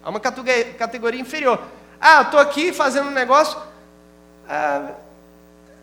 a 0.00 0.08
uma 0.08 0.20
categoria 0.20 1.20
inferior. 1.20 1.60
Ah, 2.00 2.22
estou 2.22 2.38
aqui 2.38 2.72
fazendo 2.72 3.08
um 3.08 3.12
negócio. 3.12 3.60
Ah, 4.48 4.92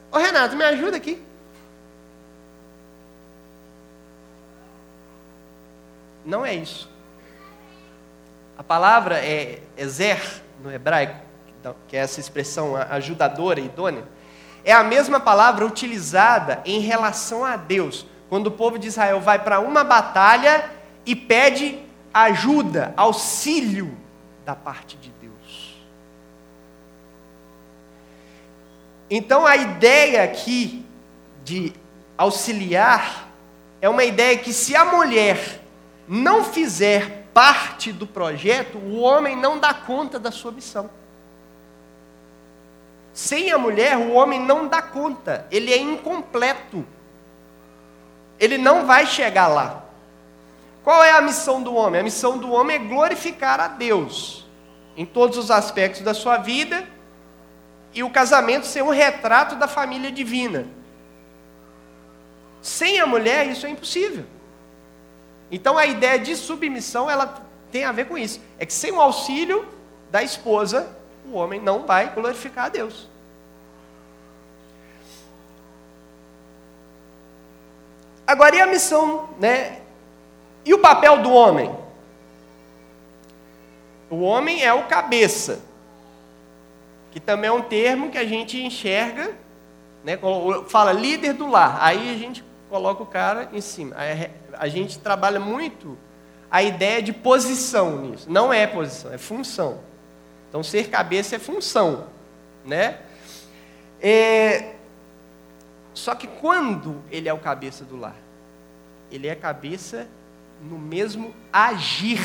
ô 0.10 0.18
Renato, 0.18 0.56
me 0.56 0.64
ajuda 0.64 0.96
aqui. 0.96 1.22
Não 6.26 6.46
é 6.46 6.54
isso. 6.54 6.90
A 8.58 8.64
palavra 8.64 9.20
é 9.20 9.62
ezer 9.78 10.20
no 10.64 10.72
hebraico, 10.72 11.16
que 11.88 11.96
é 11.96 12.00
essa 12.00 12.20
expressão 12.20 12.76
ajudadora, 12.76 13.60
idônea, 13.60 14.04
é 14.64 14.72
a 14.72 14.84
mesma 14.84 15.20
palavra 15.20 15.66
utilizada 15.66 16.62
em 16.66 16.80
relação 16.80 17.46
a 17.46 17.56
Deus, 17.56 18.06
quando 18.30 18.48
o 18.48 18.52
povo 18.52 18.80
de 18.80 18.88
Israel 18.88 19.22
vai 19.22 19.40
para 19.40 19.60
uma 19.60 19.84
batalha 19.84 20.70
e 21.06 21.16
pede 21.16 21.80
ajuda, 22.14 22.94
auxílio 22.98 23.96
da 24.44 24.56
parte 24.56 24.98
de 24.98 25.16
Então 29.10 29.46
a 29.46 29.56
ideia 29.56 30.24
aqui 30.24 30.86
de 31.44 31.74
auxiliar 32.18 33.30
é 33.80 33.88
uma 33.88 34.04
ideia 34.04 34.38
que 34.38 34.52
se 34.52 34.76
a 34.76 34.84
mulher 34.84 35.62
não 36.08 36.44
fizer 36.44 37.28
parte 37.34 37.92
do 37.92 38.06
projeto, 38.06 38.78
o 38.78 39.00
homem 39.00 39.36
não 39.36 39.60
dá 39.60 39.74
conta 39.74 40.20
da 40.20 40.32
sua 40.32 40.52
missão. 40.52 40.90
Sem 43.14 43.52
a 43.52 43.58
mulher, 43.58 43.98
o 43.98 44.12
homem 44.12 44.40
não 44.40 44.68
dá 44.68 44.82
conta, 44.82 45.48
ele 45.50 45.72
é 45.72 45.78
incompleto. 45.78 46.86
Ele 48.40 48.58
não 48.58 48.86
vai 48.86 49.06
chegar 49.06 49.48
lá. 49.48 49.84
Qual 50.84 51.04
é 51.04 51.12
a 51.12 51.22
missão 51.22 51.64
do 51.64 51.74
homem? 51.74 52.02
A 52.02 52.04
missão 52.04 52.38
do 52.38 52.52
homem 52.52 52.76
é 52.76 52.80
glorificar 52.80 53.60
a 53.60 53.68
Deus 53.68 54.46
em 54.96 55.06
todos 55.06 55.38
os 55.38 55.50
aspectos 55.50 56.02
da 56.02 56.14
sua 56.14 56.38
vida 56.38 56.88
e 57.94 58.04
o 58.04 58.10
casamento 58.10 58.66
ser 58.66 58.84
um 58.84 58.90
retrato 58.90 59.56
da 59.56 59.68
família 59.68 60.12
divina. 60.12 60.68
Sem 62.62 63.00
a 63.00 63.08
mulher, 63.08 63.48
isso 63.48 63.66
é 63.66 63.70
impossível. 63.70 64.26
Então 65.52 65.78
a 65.78 65.86
ideia 65.86 66.20
de 66.20 66.36
submissão, 66.36 67.10
ela 67.10 67.42
tem 67.72 67.86
a 67.86 67.92
ver 67.92 68.06
com 68.06 68.18
isso. 68.18 68.40
É 68.58 68.66
que 68.66 68.74
sem 68.74 68.92
o 68.92 69.02
auxílio 69.02 69.68
da 70.12 70.24
esposa, 70.24 70.96
o 71.26 71.34
homem 71.34 71.62
não 71.62 71.86
vai 71.86 72.14
glorificar 72.14 72.66
a 72.66 72.70
Deus. 72.70 73.08
Agora, 78.26 78.56
e 78.56 78.62
a 78.62 78.66
missão, 78.66 79.30
né? 79.40 79.82
E 80.66 80.74
o 80.74 80.80
papel 80.80 81.22
do 81.22 81.32
homem? 81.32 81.76
O 84.10 84.22
homem 84.22 84.64
é 84.64 84.74
o 84.74 84.86
cabeça 84.88 85.62
que 87.16 87.20
também 87.22 87.48
é 87.48 87.54
um 87.54 87.62
termo 87.62 88.12
que 88.12 88.18
a 88.18 88.26
gente 88.26 88.62
enxerga, 88.62 89.34
né, 90.04 90.20
fala 90.68 90.92
líder 90.92 91.32
do 91.32 91.48
lar, 91.48 91.78
aí 91.80 92.14
a 92.14 92.18
gente 92.18 92.44
coloca 92.70 93.04
o 93.04 93.06
cara 93.06 93.50
em 93.54 93.62
cima. 93.62 93.96
A 94.54 94.68
gente 94.68 95.00
trabalha 95.00 95.40
muito 95.40 95.98
a 96.50 96.64
ideia 96.64 97.02
de 97.02 97.14
posição 97.14 98.02
nisso. 98.02 98.30
Não 98.30 98.54
é 98.54 98.66
posição, 98.66 99.12
é 99.12 99.18
função. 99.18 99.80
Então, 100.50 100.64
ser 100.64 100.90
cabeça 100.90 101.36
é 101.36 101.40
função, 101.40 102.08
né? 102.64 103.00
É... 104.02 104.76
Só 105.94 106.14
que 106.16 106.28
quando 106.28 107.02
ele 107.12 107.28
é 107.28 107.34
o 107.34 107.40
cabeça 107.40 107.84
do 107.84 107.98
lar, 107.98 108.16
ele 109.12 109.28
é 109.28 109.36
cabeça 109.36 110.08
no 110.62 110.78
mesmo 110.78 111.34
agir 111.52 112.22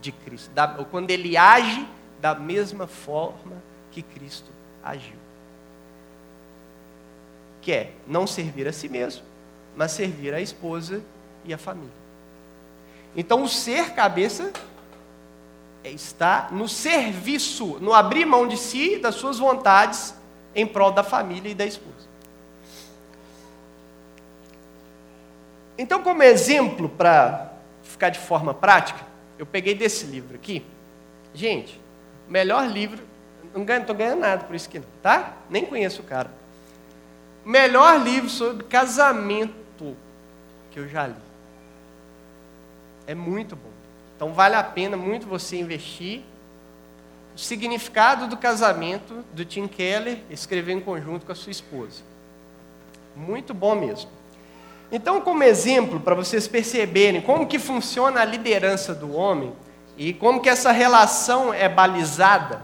de 0.00 0.12
Cristo. 0.12 0.50
Da... 0.52 0.68
Quando 0.68 1.10
ele 1.10 1.36
age 1.36 1.86
da 2.20 2.34
mesma 2.34 2.86
forma 2.86 3.62
que 3.90 4.02
Cristo 4.02 4.50
agiu. 4.82 5.16
Que 7.60 7.72
é 7.72 7.92
não 8.06 8.26
servir 8.26 8.66
a 8.66 8.72
si 8.72 8.88
mesmo, 8.88 9.24
mas 9.76 9.92
servir 9.92 10.34
a 10.34 10.40
esposa 10.40 11.02
e 11.44 11.52
a 11.52 11.58
família. 11.58 12.02
Então, 13.16 13.42
o 13.42 13.48
ser 13.48 13.90
cabeça 13.90 14.52
é 15.84 15.90
estar 15.90 16.52
no 16.52 16.68
serviço, 16.68 17.78
no 17.80 17.92
abrir 17.92 18.24
mão 18.24 18.46
de 18.46 18.56
si, 18.56 18.98
das 18.98 19.16
suas 19.16 19.38
vontades, 19.38 20.14
em 20.54 20.66
prol 20.66 20.92
da 20.92 21.02
família 21.02 21.50
e 21.50 21.54
da 21.54 21.66
esposa. 21.66 21.92
Então, 25.76 26.02
como 26.02 26.22
exemplo, 26.22 26.88
para 26.88 27.52
ficar 27.82 28.10
de 28.10 28.18
forma 28.18 28.54
prática, 28.54 29.00
eu 29.38 29.46
peguei 29.46 29.74
desse 29.74 30.06
livro 30.06 30.36
aqui. 30.36 30.64
Gente, 31.34 31.80
melhor 32.28 32.66
livro. 32.66 33.02
Não 33.54 33.62
estou 33.62 33.94
ganhando 33.94 34.20
nada 34.20 34.44
por 34.44 34.54
isso 34.54 34.68
aqui, 34.68 34.78
não, 34.78 34.86
tá? 35.02 35.34
Nem 35.50 35.66
conheço 35.66 36.00
o 36.00 36.04
cara. 36.04 36.30
Melhor 37.44 38.00
livro 38.00 38.30
sobre 38.30 38.64
casamento 38.64 39.61
que 40.72 40.80
eu 40.80 40.88
já 40.88 41.06
li. 41.06 41.14
É 43.06 43.14
muito 43.14 43.54
bom. 43.54 43.70
Então 44.16 44.32
vale 44.32 44.54
a 44.54 44.62
pena 44.62 44.96
muito 44.96 45.26
você 45.26 45.56
investir. 45.56 46.22
O 47.34 47.38
significado 47.38 48.26
do 48.26 48.36
casamento 48.36 49.24
do 49.32 49.44
Tim 49.44 49.66
Keller, 49.66 50.18
escrever 50.30 50.72
em 50.72 50.80
conjunto 50.80 51.24
com 51.26 51.32
a 51.32 51.34
sua 51.34 51.50
esposa. 51.50 52.02
Muito 53.16 53.54
bom 53.54 53.74
mesmo. 53.74 54.10
Então, 54.90 55.22
como 55.22 55.42
exemplo, 55.42 55.98
para 55.98 56.14
vocês 56.14 56.46
perceberem 56.46 57.22
como 57.22 57.46
que 57.46 57.58
funciona 57.58 58.20
a 58.20 58.24
liderança 58.24 58.94
do 58.94 59.14
homem 59.14 59.54
e 59.96 60.12
como 60.12 60.40
que 60.40 60.50
essa 60.50 60.70
relação 60.70 61.52
é 61.52 61.66
balizada, 61.68 62.62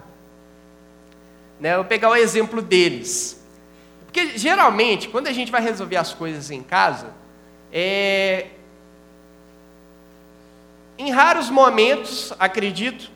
né, 1.58 1.72
eu 1.72 1.78
vou 1.78 1.84
pegar 1.86 2.10
o 2.10 2.16
exemplo 2.16 2.60
deles. 2.60 3.42
Porque 4.04 4.36
geralmente, 4.36 5.08
quando 5.08 5.26
a 5.26 5.32
gente 5.32 5.50
vai 5.50 5.62
resolver 5.62 5.96
as 5.96 6.12
coisas 6.12 6.50
em 6.50 6.62
casa, 6.62 7.14
é... 7.72 8.48
em 10.96 11.10
raros 11.10 11.50
momentos, 11.50 12.32
acredito, 12.38 13.10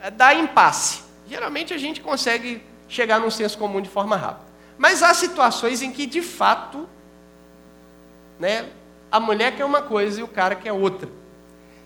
é, 0.00 0.10
dá 0.10 0.34
impasse. 0.34 1.02
Geralmente 1.28 1.74
a 1.74 1.78
gente 1.78 2.00
consegue 2.00 2.62
chegar 2.88 3.20
num 3.20 3.30
senso 3.30 3.58
comum 3.58 3.80
de 3.80 3.88
forma 3.88 4.16
rápida. 4.16 4.46
Mas 4.78 5.02
há 5.02 5.12
situações 5.12 5.82
em 5.82 5.90
que, 5.90 6.06
de 6.06 6.22
fato, 6.22 6.88
né? 8.38 8.68
A 9.10 9.18
mulher 9.18 9.56
quer 9.56 9.64
uma 9.64 9.82
coisa 9.82 10.20
e 10.20 10.22
o 10.22 10.28
cara 10.28 10.54
quer 10.54 10.72
outra. 10.72 11.08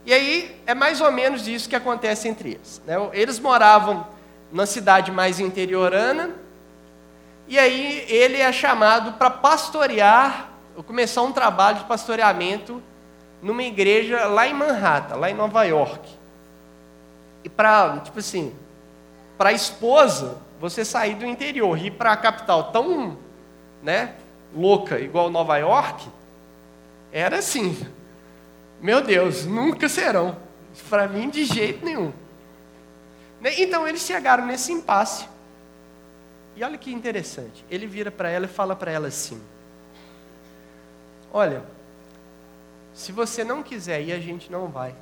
E 0.04 0.12
aí 0.12 0.60
é 0.66 0.74
mais 0.74 1.00
ou 1.00 1.10
menos 1.10 1.46
isso 1.46 1.68
que 1.68 1.76
acontece 1.76 2.28
entre 2.28 2.52
eles. 2.52 2.82
Né? 2.84 2.96
Eles 3.12 3.38
moravam 3.38 4.06
na 4.52 4.66
cidade 4.66 5.10
mais 5.10 5.40
interiorana, 5.40 6.34
e 7.48 7.58
aí 7.58 8.04
ele 8.08 8.38
é 8.38 8.52
chamado 8.52 9.12
para 9.14 9.30
pastorear, 9.30 10.50
começar 10.86 11.22
um 11.22 11.32
trabalho 11.32 11.78
de 11.78 11.84
pastoreamento 11.84 12.82
numa 13.42 13.62
igreja 13.62 14.26
lá 14.26 14.46
em 14.46 14.54
Manhattan, 14.54 15.16
lá 15.16 15.30
em 15.30 15.34
Nova 15.34 15.64
York. 15.64 16.08
E 17.44 17.48
para, 17.48 17.98
tipo 17.98 18.18
assim, 18.18 18.54
para 19.36 19.50
a 19.50 19.52
esposa, 19.52 20.38
você 20.60 20.84
sair 20.84 21.16
do 21.16 21.26
interior 21.26 21.76
e 21.76 21.86
ir 21.86 21.90
para 21.90 22.12
a 22.12 22.16
capital 22.16 22.70
tão, 22.70 23.18
né, 23.82 24.14
louca 24.54 25.00
igual 25.00 25.28
Nova 25.28 25.56
York, 25.56 26.08
era 27.10 27.38
assim. 27.38 27.76
Meu 28.80 29.02
Deus, 29.02 29.44
nunca 29.44 29.88
serão. 29.88 30.36
Para 30.88 31.08
mim, 31.08 31.28
de 31.28 31.44
jeito 31.44 31.84
nenhum. 31.84 32.12
Né? 33.40 33.60
Então 33.60 33.86
eles 33.86 34.02
chegaram 34.02 34.46
nesse 34.46 34.72
impasse. 34.72 35.28
E 36.54 36.62
olha 36.62 36.78
que 36.78 36.92
interessante. 36.92 37.64
Ele 37.70 37.86
vira 37.86 38.10
para 38.10 38.30
ela 38.30 38.46
e 38.46 38.48
fala 38.48 38.76
para 38.76 38.90
ela 38.90 39.08
assim: 39.08 39.40
Olha, 41.32 41.64
se 42.92 43.10
você 43.10 43.42
não 43.42 43.62
quiser 43.62 44.02
ir, 44.02 44.12
a 44.12 44.20
gente 44.20 44.52
não 44.52 44.68
vai. 44.68 44.94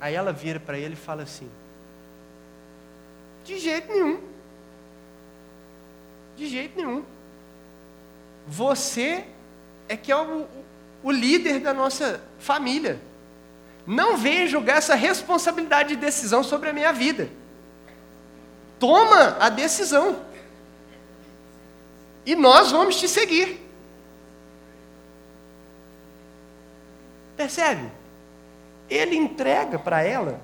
Aí 0.00 0.14
ela 0.14 0.32
vira 0.32 0.60
para 0.60 0.78
ele 0.78 0.94
e 0.94 0.96
fala 0.96 1.22
assim: 1.24 1.50
De 3.44 3.58
jeito 3.58 3.92
nenhum. 3.92 4.20
De 6.36 6.46
jeito 6.46 6.76
nenhum. 6.76 7.04
Você 8.46 9.24
é 9.88 9.96
que 9.96 10.12
é 10.12 10.16
o, 10.16 10.46
o 11.02 11.10
líder 11.10 11.60
da 11.60 11.74
nossa 11.74 12.20
família. 12.38 13.00
Não 13.86 14.16
venha 14.16 14.46
jogar 14.46 14.74
essa 14.74 14.94
responsabilidade 14.94 15.90
de 15.90 15.96
decisão 15.96 16.42
sobre 16.44 16.68
a 16.68 16.72
minha 16.72 16.92
vida. 16.92 17.30
Toma 18.78 19.36
a 19.40 19.48
decisão. 19.48 20.20
E 22.26 22.34
nós 22.34 22.72
vamos 22.72 22.96
te 22.96 23.08
seguir. 23.08 23.64
Percebe? 27.36 27.92
Ele 28.90 29.14
entrega 29.14 29.78
para 29.78 30.02
ela 30.02 30.40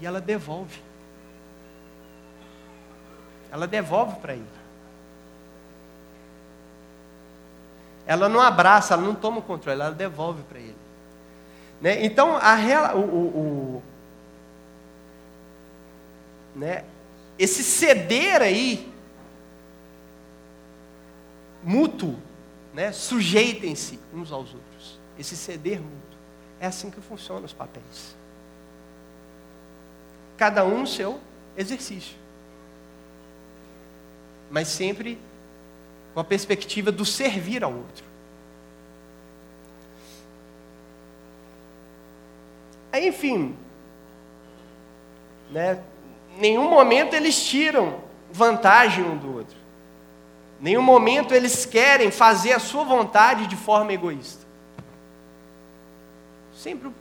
e 0.00 0.06
ela 0.06 0.20
devolve. 0.20 0.80
Ela 3.50 3.66
devolve 3.66 4.20
para 4.20 4.34
ele. 4.34 4.46
Ela 8.06 8.28
não 8.28 8.40
abraça, 8.40 8.94
ela 8.94 9.02
não 9.02 9.14
toma 9.14 9.38
o 9.38 9.42
controle, 9.42 9.80
ela 9.80 9.90
devolve 9.92 10.42
para 10.44 10.58
ele. 10.58 10.76
Né? 11.80 12.04
Então, 12.04 12.36
a, 12.36 12.94
o, 12.94 13.00
o, 13.00 13.26
o, 13.26 13.82
né? 16.54 16.84
esse 17.38 17.62
ceder 17.62 18.40
aí, 18.42 18.91
mútuo, 21.62 22.18
né? 22.74 22.92
sujeitem-se 22.92 23.98
uns 24.12 24.32
aos 24.32 24.54
outros. 24.54 24.98
Esse 25.18 25.36
ceder 25.36 25.80
mútuo. 25.80 26.18
É 26.60 26.66
assim 26.66 26.90
que 26.90 27.00
funcionam 27.00 27.44
os 27.44 27.52
papéis. 27.52 28.16
Cada 30.36 30.64
um 30.64 30.86
seu 30.86 31.20
exercício. 31.56 32.16
Mas 34.50 34.68
sempre 34.68 35.18
com 36.14 36.20
a 36.20 36.24
perspectiva 36.24 36.92
do 36.92 37.04
servir 37.04 37.64
ao 37.64 37.72
outro. 37.72 38.04
Aí, 42.92 43.08
enfim, 43.08 43.56
né, 45.50 45.82
nenhum 46.38 46.68
momento 46.68 47.14
eles 47.14 47.42
tiram 47.42 48.00
vantagem 48.30 49.02
um 49.02 49.16
do 49.16 49.36
outro. 49.36 49.61
Nenhum 50.62 50.80
momento 50.80 51.34
eles 51.34 51.66
querem 51.66 52.12
fazer 52.12 52.52
a 52.52 52.60
sua 52.60 52.84
vontade 52.84 53.48
de 53.48 53.56
forma 53.56 53.92
egoísta. 53.92 54.46
Sempre 56.54 56.86
o, 56.86 56.94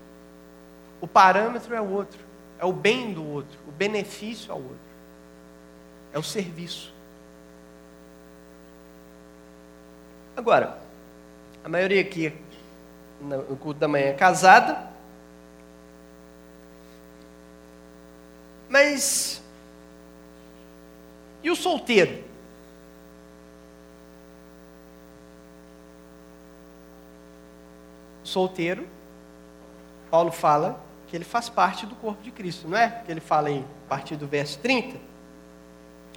o 0.99 1.07
parâmetro 1.07 1.75
é 1.75 1.79
o 1.79 1.87
outro, 1.87 2.19
é 2.57 2.65
o 2.65 2.73
bem 2.73 3.13
do 3.13 3.23
outro, 3.23 3.59
o 3.67 3.71
benefício 3.71 4.51
ao 4.51 4.57
outro, 4.57 4.79
é 6.11 6.17
o 6.17 6.23
serviço. 6.23 6.91
Agora, 10.35 10.79
a 11.63 11.69
maioria 11.69 12.01
aqui 12.01 12.33
no 13.21 13.55
culto 13.57 13.79
da 13.79 13.87
manhã 13.87 14.07
é 14.07 14.13
casada. 14.13 14.89
Mas 18.67 19.39
e 21.43 21.51
o 21.51 21.55
solteiro? 21.55 22.30
Solteiro, 28.31 28.87
Paulo 30.09 30.31
fala 30.31 30.79
que 31.07 31.15
ele 31.15 31.25
faz 31.25 31.49
parte 31.49 31.85
do 31.85 31.95
corpo 31.95 32.23
de 32.23 32.31
Cristo, 32.31 32.67
não 32.67 32.77
é? 32.77 33.01
Que 33.05 33.11
ele 33.11 33.19
fala 33.19 33.49
aí, 33.49 33.65
a 33.85 33.89
partir 33.89 34.15
do 34.15 34.25
verso 34.25 34.57
30. 34.59 34.97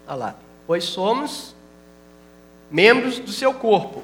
Olha 0.06 0.16
lá. 0.16 0.34
Pois 0.66 0.84
somos 0.84 1.54
membros 2.70 3.18
do 3.18 3.32
seu 3.32 3.52
corpo. 3.52 4.02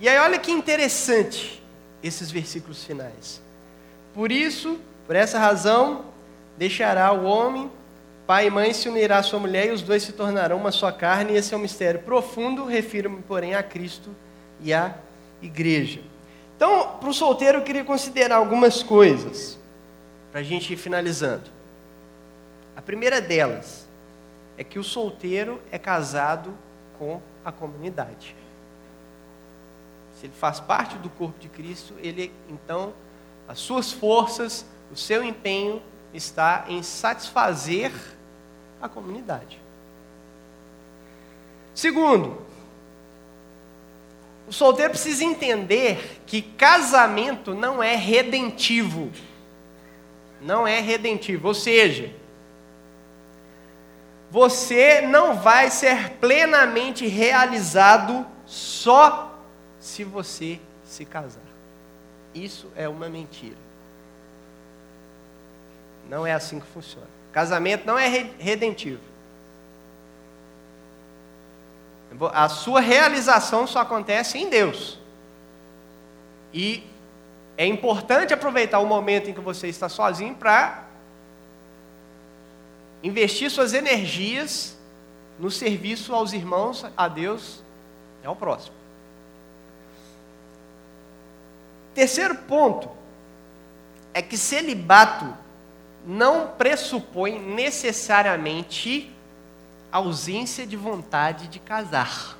E 0.00 0.08
aí, 0.08 0.18
olha 0.18 0.38
que 0.38 0.50
interessante 0.50 1.62
esses 2.02 2.30
versículos 2.30 2.84
finais. 2.84 3.40
Por 4.12 4.32
isso, 4.32 4.78
por 5.06 5.14
essa 5.14 5.38
razão, 5.38 6.04
deixará 6.58 7.12
o 7.12 7.24
homem, 7.24 7.70
pai 8.26 8.48
e 8.48 8.50
mãe 8.50 8.72
se 8.72 8.88
unirá 8.88 9.18
à 9.18 9.22
sua 9.22 9.38
mulher 9.38 9.68
e 9.68 9.70
os 9.70 9.82
dois 9.82 10.02
se 10.02 10.12
tornarão 10.12 10.56
uma 10.56 10.72
só 10.72 10.90
carne. 10.90 11.32
E 11.32 11.36
esse 11.36 11.54
é 11.54 11.56
um 11.56 11.60
mistério 11.60 12.00
profundo, 12.00 12.64
refiro-me, 12.64 13.22
porém, 13.22 13.54
a 13.54 13.62
Cristo 13.62 14.10
e 14.60 14.74
à 14.74 14.96
igreja. 15.40 16.11
Então, 16.64 16.96
para 17.00 17.08
o 17.08 17.12
solteiro, 17.12 17.58
eu 17.58 17.64
queria 17.64 17.82
considerar 17.82 18.36
algumas 18.36 18.84
coisas, 18.84 19.58
para 20.30 20.42
a 20.42 20.44
gente 20.44 20.72
ir 20.72 20.76
finalizando. 20.76 21.50
A 22.76 22.80
primeira 22.80 23.20
delas 23.20 23.88
é 24.56 24.62
que 24.62 24.78
o 24.78 24.84
solteiro 24.84 25.60
é 25.72 25.76
casado 25.76 26.54
com 27.00 27.20
a 27.44 27.50
comunidade. 27.50 28.36
Se 30.20 30.26
ele 30.26 30.34
faz 30.34 30.60
parte 30.60 30.96
do 30.98 31.10
corpo 31.10 31.36
de 31.40 31.48
Cristo, 31.48 31.94
ele 31.98 32.32
então 32.48 32.94
as 33.48 33.58
suas 33.58 33.90
forças, 33.90 34.64
o 34.92 34.96
seu 34.96 35.24
empenho 35.24 35.82
está 36.14 36.64
em 36.68 36.80
satisfazer 36.80 37.90
a 38.80 38.88
comunidade. 38.88 39.60
Segundo, 41.74 42.40
o 44.52 44.54
solteiro 44.54 44.90
precisa 44.90 45.24
entender 45.24 46.20
que 46.26 46.42
casamento 46.42 47.54
não 47.54 47.82
é 47.82 47.96
redentivo. 47.96 49.10
Não 50.42 50.68
é 50.68 50.78
redentivo. 50.78 51.48
Ou 51.48 51.54
seja, 51.54 52.14
você 54.30 55.00
não 55.00 55.36
vai 55.36 55.70
ser 55.70 56.10
plenamente 56.20 57.06
realizado 57.06 58.26
só 58.44 59.42
se 59.80 60.04
você 60.04 60.60
se 60.84 61.06
casar. 61.06 61.40
Isso 62.34 62.70
é 62.76 62.86
uma 62.86 63.08
mentira. 63.08 63.56
Não 66.10 66.26
é 66.26 66.32
assim 66.34 66.60
que 66.60 66.66
funciona. 66.66 67.08
Casamento 67.32 67.86
não 67.86 67.98
é 67.98 68.06
redentivo. 68.38 69.00
A 72.32 72.48
sua 72.48 72.80
realização 72.80 73.66
só 73.66 73.80
acontece 73.80 74.38
em 74.38 74.48
Deus. 74.48 74.98
E 76.52 76.84
é 77.56 77.66
importante 77.66 78.34
aproveitar 78.34 78.78
o 78.80 78.86
momento 78.86 79.30
em 79.30 79.34
que 79.34 79.40
você 79.40 79.68
está 79.68 79.88
sozinho 79.88 80.34
para 80.34 80.84
investir 83.02 83.50
suas 83.50 83.72
energias 83.72 84.76
no 85.38 85.50
serviço 85.50 86.14
aos 86.14 86.32
irmãos, 86.32 86.84
a 86.96 87.08
Deus 87.08 87.62
e 88.22 88.26
ao 88.26 88.36
próximo. 88.36 88.76
Terceiro 91.94 92.34
ponto 92.34 92.90
é 94.14 94.22
que 94.22 94.36
celibato 94.36 95.34
não 96.06 96.48
pressupõe 96.48 97.38
necessariamente 97.38 99.12
ausência 99.92 100.66
de 100.66 100.76
vontade 100.76 101.46
de 101.46 101.58
casar. 101.58 102.38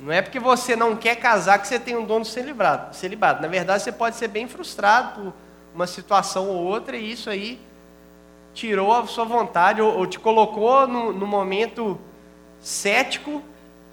Não 0.00 0.12
é 0.12 0.22
porque 0.22 0.40
você 0.40 0.74
não 0.74 0.96
quer 0.96 1.16
casar 1.16 1.58
que 1.58 1.68
você 1.68 1.78
tem 1.78 1.96
um 1.96 2.06
dono 2.06 2.24
celibato. 2.24 3.42
Na 3.42 3.48
verdade, 3.48 3.82
você 3.82 3.92
pode 3.92 4.16
ser 4.16 4.28
bem 4.28 4.48
frustrado 4.48 5.20
por 5.20 5.32
uma 5.74 5.86
situação 5.86 6.48
ou 6.48 6.64
outra 6.64 6.96
e 6.96 7.12
isso 7.12 7.28
aí 7.28 7.60
tirou 8.54 8.92
a 8.92 9.06
sua 9.06 9.24
vontade 9.24 9.82
ou, 9.82 9.98
ou 9.98 10.06
te 10.06 10.18
colocou 10.18 10.86
no, 10.86 11.12
no 11.12 11.26
momento 11.26 11.98
cético 12.60 13.42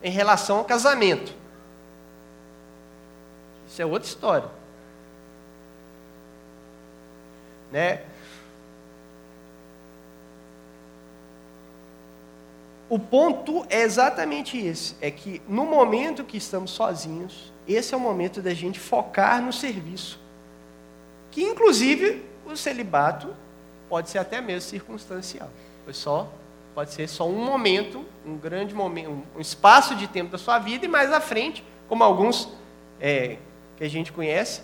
em 0.02 0.12
relação 0.12 0.60
ao 0.60 0.66
casamento. 0.66 1.34
Isso 3.68 3.82
é 3.82 3.86
outra 3.86 4.08
história. 4.08 4.50
Né? 7.76 8.00
O 12.88 12.98
ponto 12.98 13.66
é 13.70 13.82
exatamente 13.82 14.58
esse: 14.58 14.96
é 15.02 15.12
que 15.12 15.42
no 15.46 15.66
momento 15.66 16.24
que 16.24 16.38
estamos 16.38 16.72
sozinhos, 16.72 17.52
esse 17.68 17.94
é 17.94 17.98
o 17.98 18.00
momento 18.00 18.42
da 18.42 18.54
gente 18.54 18.80
focar 18.80 19.42
no 19.42 19.52
serviço. 19.52 20.18
Que 21.32 21.44
inclusive 21.44 22.24
o 22.46 22.56
celibato 22.56 23.36
pode 23.90 24.10
ser 24.10 24.20
até 24.20 24.40
mesmo 24.40 24.70
circunstancial. 24.70 25.50
Foi 25.84 25.94
só 25.94 26.32
pode 26.74 26.94
ser 26.94 27.10
só 27.10 27.28
um 27.28 27.44
momento, 27.44 28.06
um 28.26 28.38
grande 28.38 28.74
momento, 28.74 29.22
um 29.36 29.42
espaço 29.42 29.96
de 29.96 30.08
tempo 30.08 30.32
da 30.32 30.38
sua 30.38 30.60
vida 30.60 30.86
e 30.86 30.88
mais 30.88 31.12
à 31.12 31.20
frente, 31.20 31.62
como 31.90 32.06
alguns 32.06 32.50
é, 33.02 33.38
que 33.76 33.84
a 33.84 33.90
gente 33.90 34.14
conhece, 34.14 34.62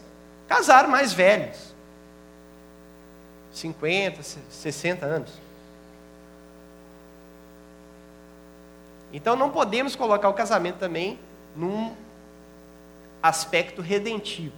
casaram 0.47 0.89
mais 0.89 1.11
velhos. 1.11 1.70
50, 3.51 4.23
60 4.23 5.05
anos. 5.05 5.31
Então 9.13 9.35
não 9.35 9.49
podemos 9.49 9.95
colocar 9.95 10.29
o 10.29 10.33
casamento 10.33 10.77
também 10.77 11.19
num 11.55 11.95
aspecto 13.21 13.81
redentivo. 13.81 14.55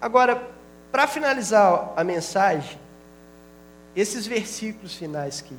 Agora, 0.00 0.48
para 0.92 1.06
finalizar 1.06 1.92
a 1.96 2.04
mensagem, 2.04 2.78
esses 3.94 4.26
versículos 4.26 4.94
finais 4.94 5.40
que, 5.40 5.56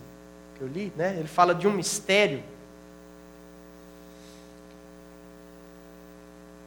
que 0.56 0.62
eu 0.62 0.68
li, 0.68 0.94
né, 0.96 1.16
ele 1.18 1.28
fala 1.28 1.54
de 1.54 1.68
um 1.68 1.74
mistério 1.74 2.44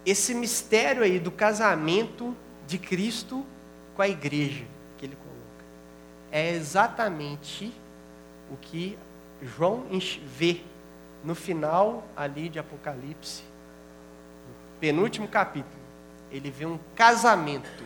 esse 0.05 0.34
mistério 0.34 1.03
aí 1.03 1.18
do 1.18 1.30
casamento 1.30 2.36
de 2.66 2.78
Cristo 2.78 3.44
com 3.94 4.03
a 4.03 4.09
igreja 4.09 4.64
que 4.96 5.07
ele 5.07 5.16
coloca. 5.16 5.64
É 6.30 6.51
exatamente 6.51 7.72
o 8.51 8.57
que 8.57 8.98
João 9.42 9.86
vê 10.24 10.61
no 11.22 11.34
final 11.34 12.07
ali 12.16 12.48
de 12.48 12.59
Apocalipse, 12.59 13.42
no 13.42 14.78
penúltimo 14.80 15.28
capítulo. 15.28 15.80
Ele 16.30 16.51
vê 16.51 16.64
um 16.64 16.78
casamento 16.94 17.84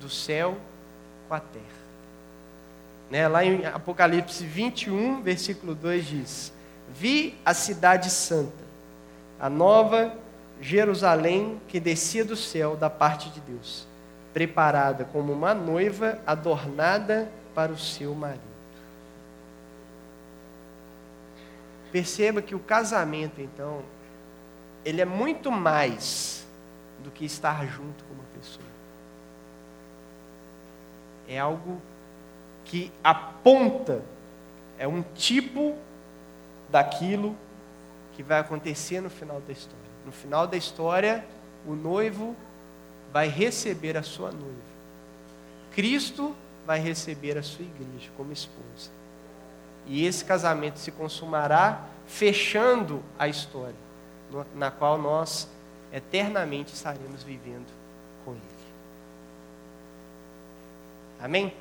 do 0.00 0.08
céu 0.08 0.56
com 1.28 1.34
a 1.34 1.40
terra. 1.40 1.82
Né? 3.10 3.28
Lá 3.28 3.44
em 3.44 3.66
Apocalipse 3.66 4.44
21, 4.44 5.22
versículo 5.22 5.74
2 5.74 6.06
diz: 6.06 6.52
Vi 6.88 7.38
a 7.44 7.52
cidade 7.52 8.08
santa, 8.08 8.64
a 9.38 9.50
nova 9.50 10.16
Jerusalém 10.62 11.60
que 11.66 11.80
descia 11.80 12.24
do 12.24 12.36
céu 12.36 12.76
da 12.76 12.88
parte 12.88 13.28
de 13.30 13.40
Deus, 13.40 13.84
preparada 14.32 15.04
como 15.04 15.32
uma 15.32 15.52
noiva 15.52 16.20
adornada 16.24 17.28
para 17.52 17.72
o 17.72 17.76
seu 17.76 18.14
marido. 18.14 18.40
Perceba 21.90 22.40
que 22.40 22.54
o 22.54 22.60
casamento, 22.60 23.40
então, 23.40 23.82
ele 24.84 25.00
é 25.00 25.04
muito 25.04 25.50
mais 25.50 26.46
do 27.02 27.10
que 27.10 27.24
estar 27.24 27.66
junto 27.66 28.04
com 28.04 28.14
uma 28.14 28.24
pessoa. 28.38 28.64
É 31.28 31.40
algo 31.40 31.82
que 32.64 32.92
aponta, 33.02 34.00
é 34.78 34.86
um 34.86 35.02
tipo 35.02 35.76
daquilo 36.70 37.36
que 38.12 38.22
vai 38.22 38.38
acontecer 38.38 39.00
no 39.00 39.10
final 39.10 39.40
da 39.40 39.52
história. 39.52 39.81
No 40.04 40.12
final 40.12 40.46
da 40.46 40.56
história, 40.56 41.24
o 41.66 41.74
noivo 41.74 42.36
vai 43.12 43.28
receber 43.28 43.96
a 43.96 44.02
sua 44.02 44.30
noiva. 44.30 44.72
Cristo 45.72 46.34
vai 46.66 46.80
receber 46.80 47.38
a 47.38 47.42
sua 47.42 47.64
igreja 47.64 48.10
como 48.16 48.32
esposa. 48.32 48.90
E 49.86 50.06
esse 50.06 50.24
casamento 50.24 50.78
se 50.78 50.90
consumará 50.90 51.84
fechando 52.06 53.02
a 53.18 53.28
história, 53.28 53.74
na 54.54 54.70
qual 54.70 54.98
nós 54.98 55.48
eternamente 55.92 56.72
estaremos 56.72 57.22
vivendo 57.22 57.66
com 58.24 58.32
Ele. 58.32 58.40
Amém? 61.20 61.54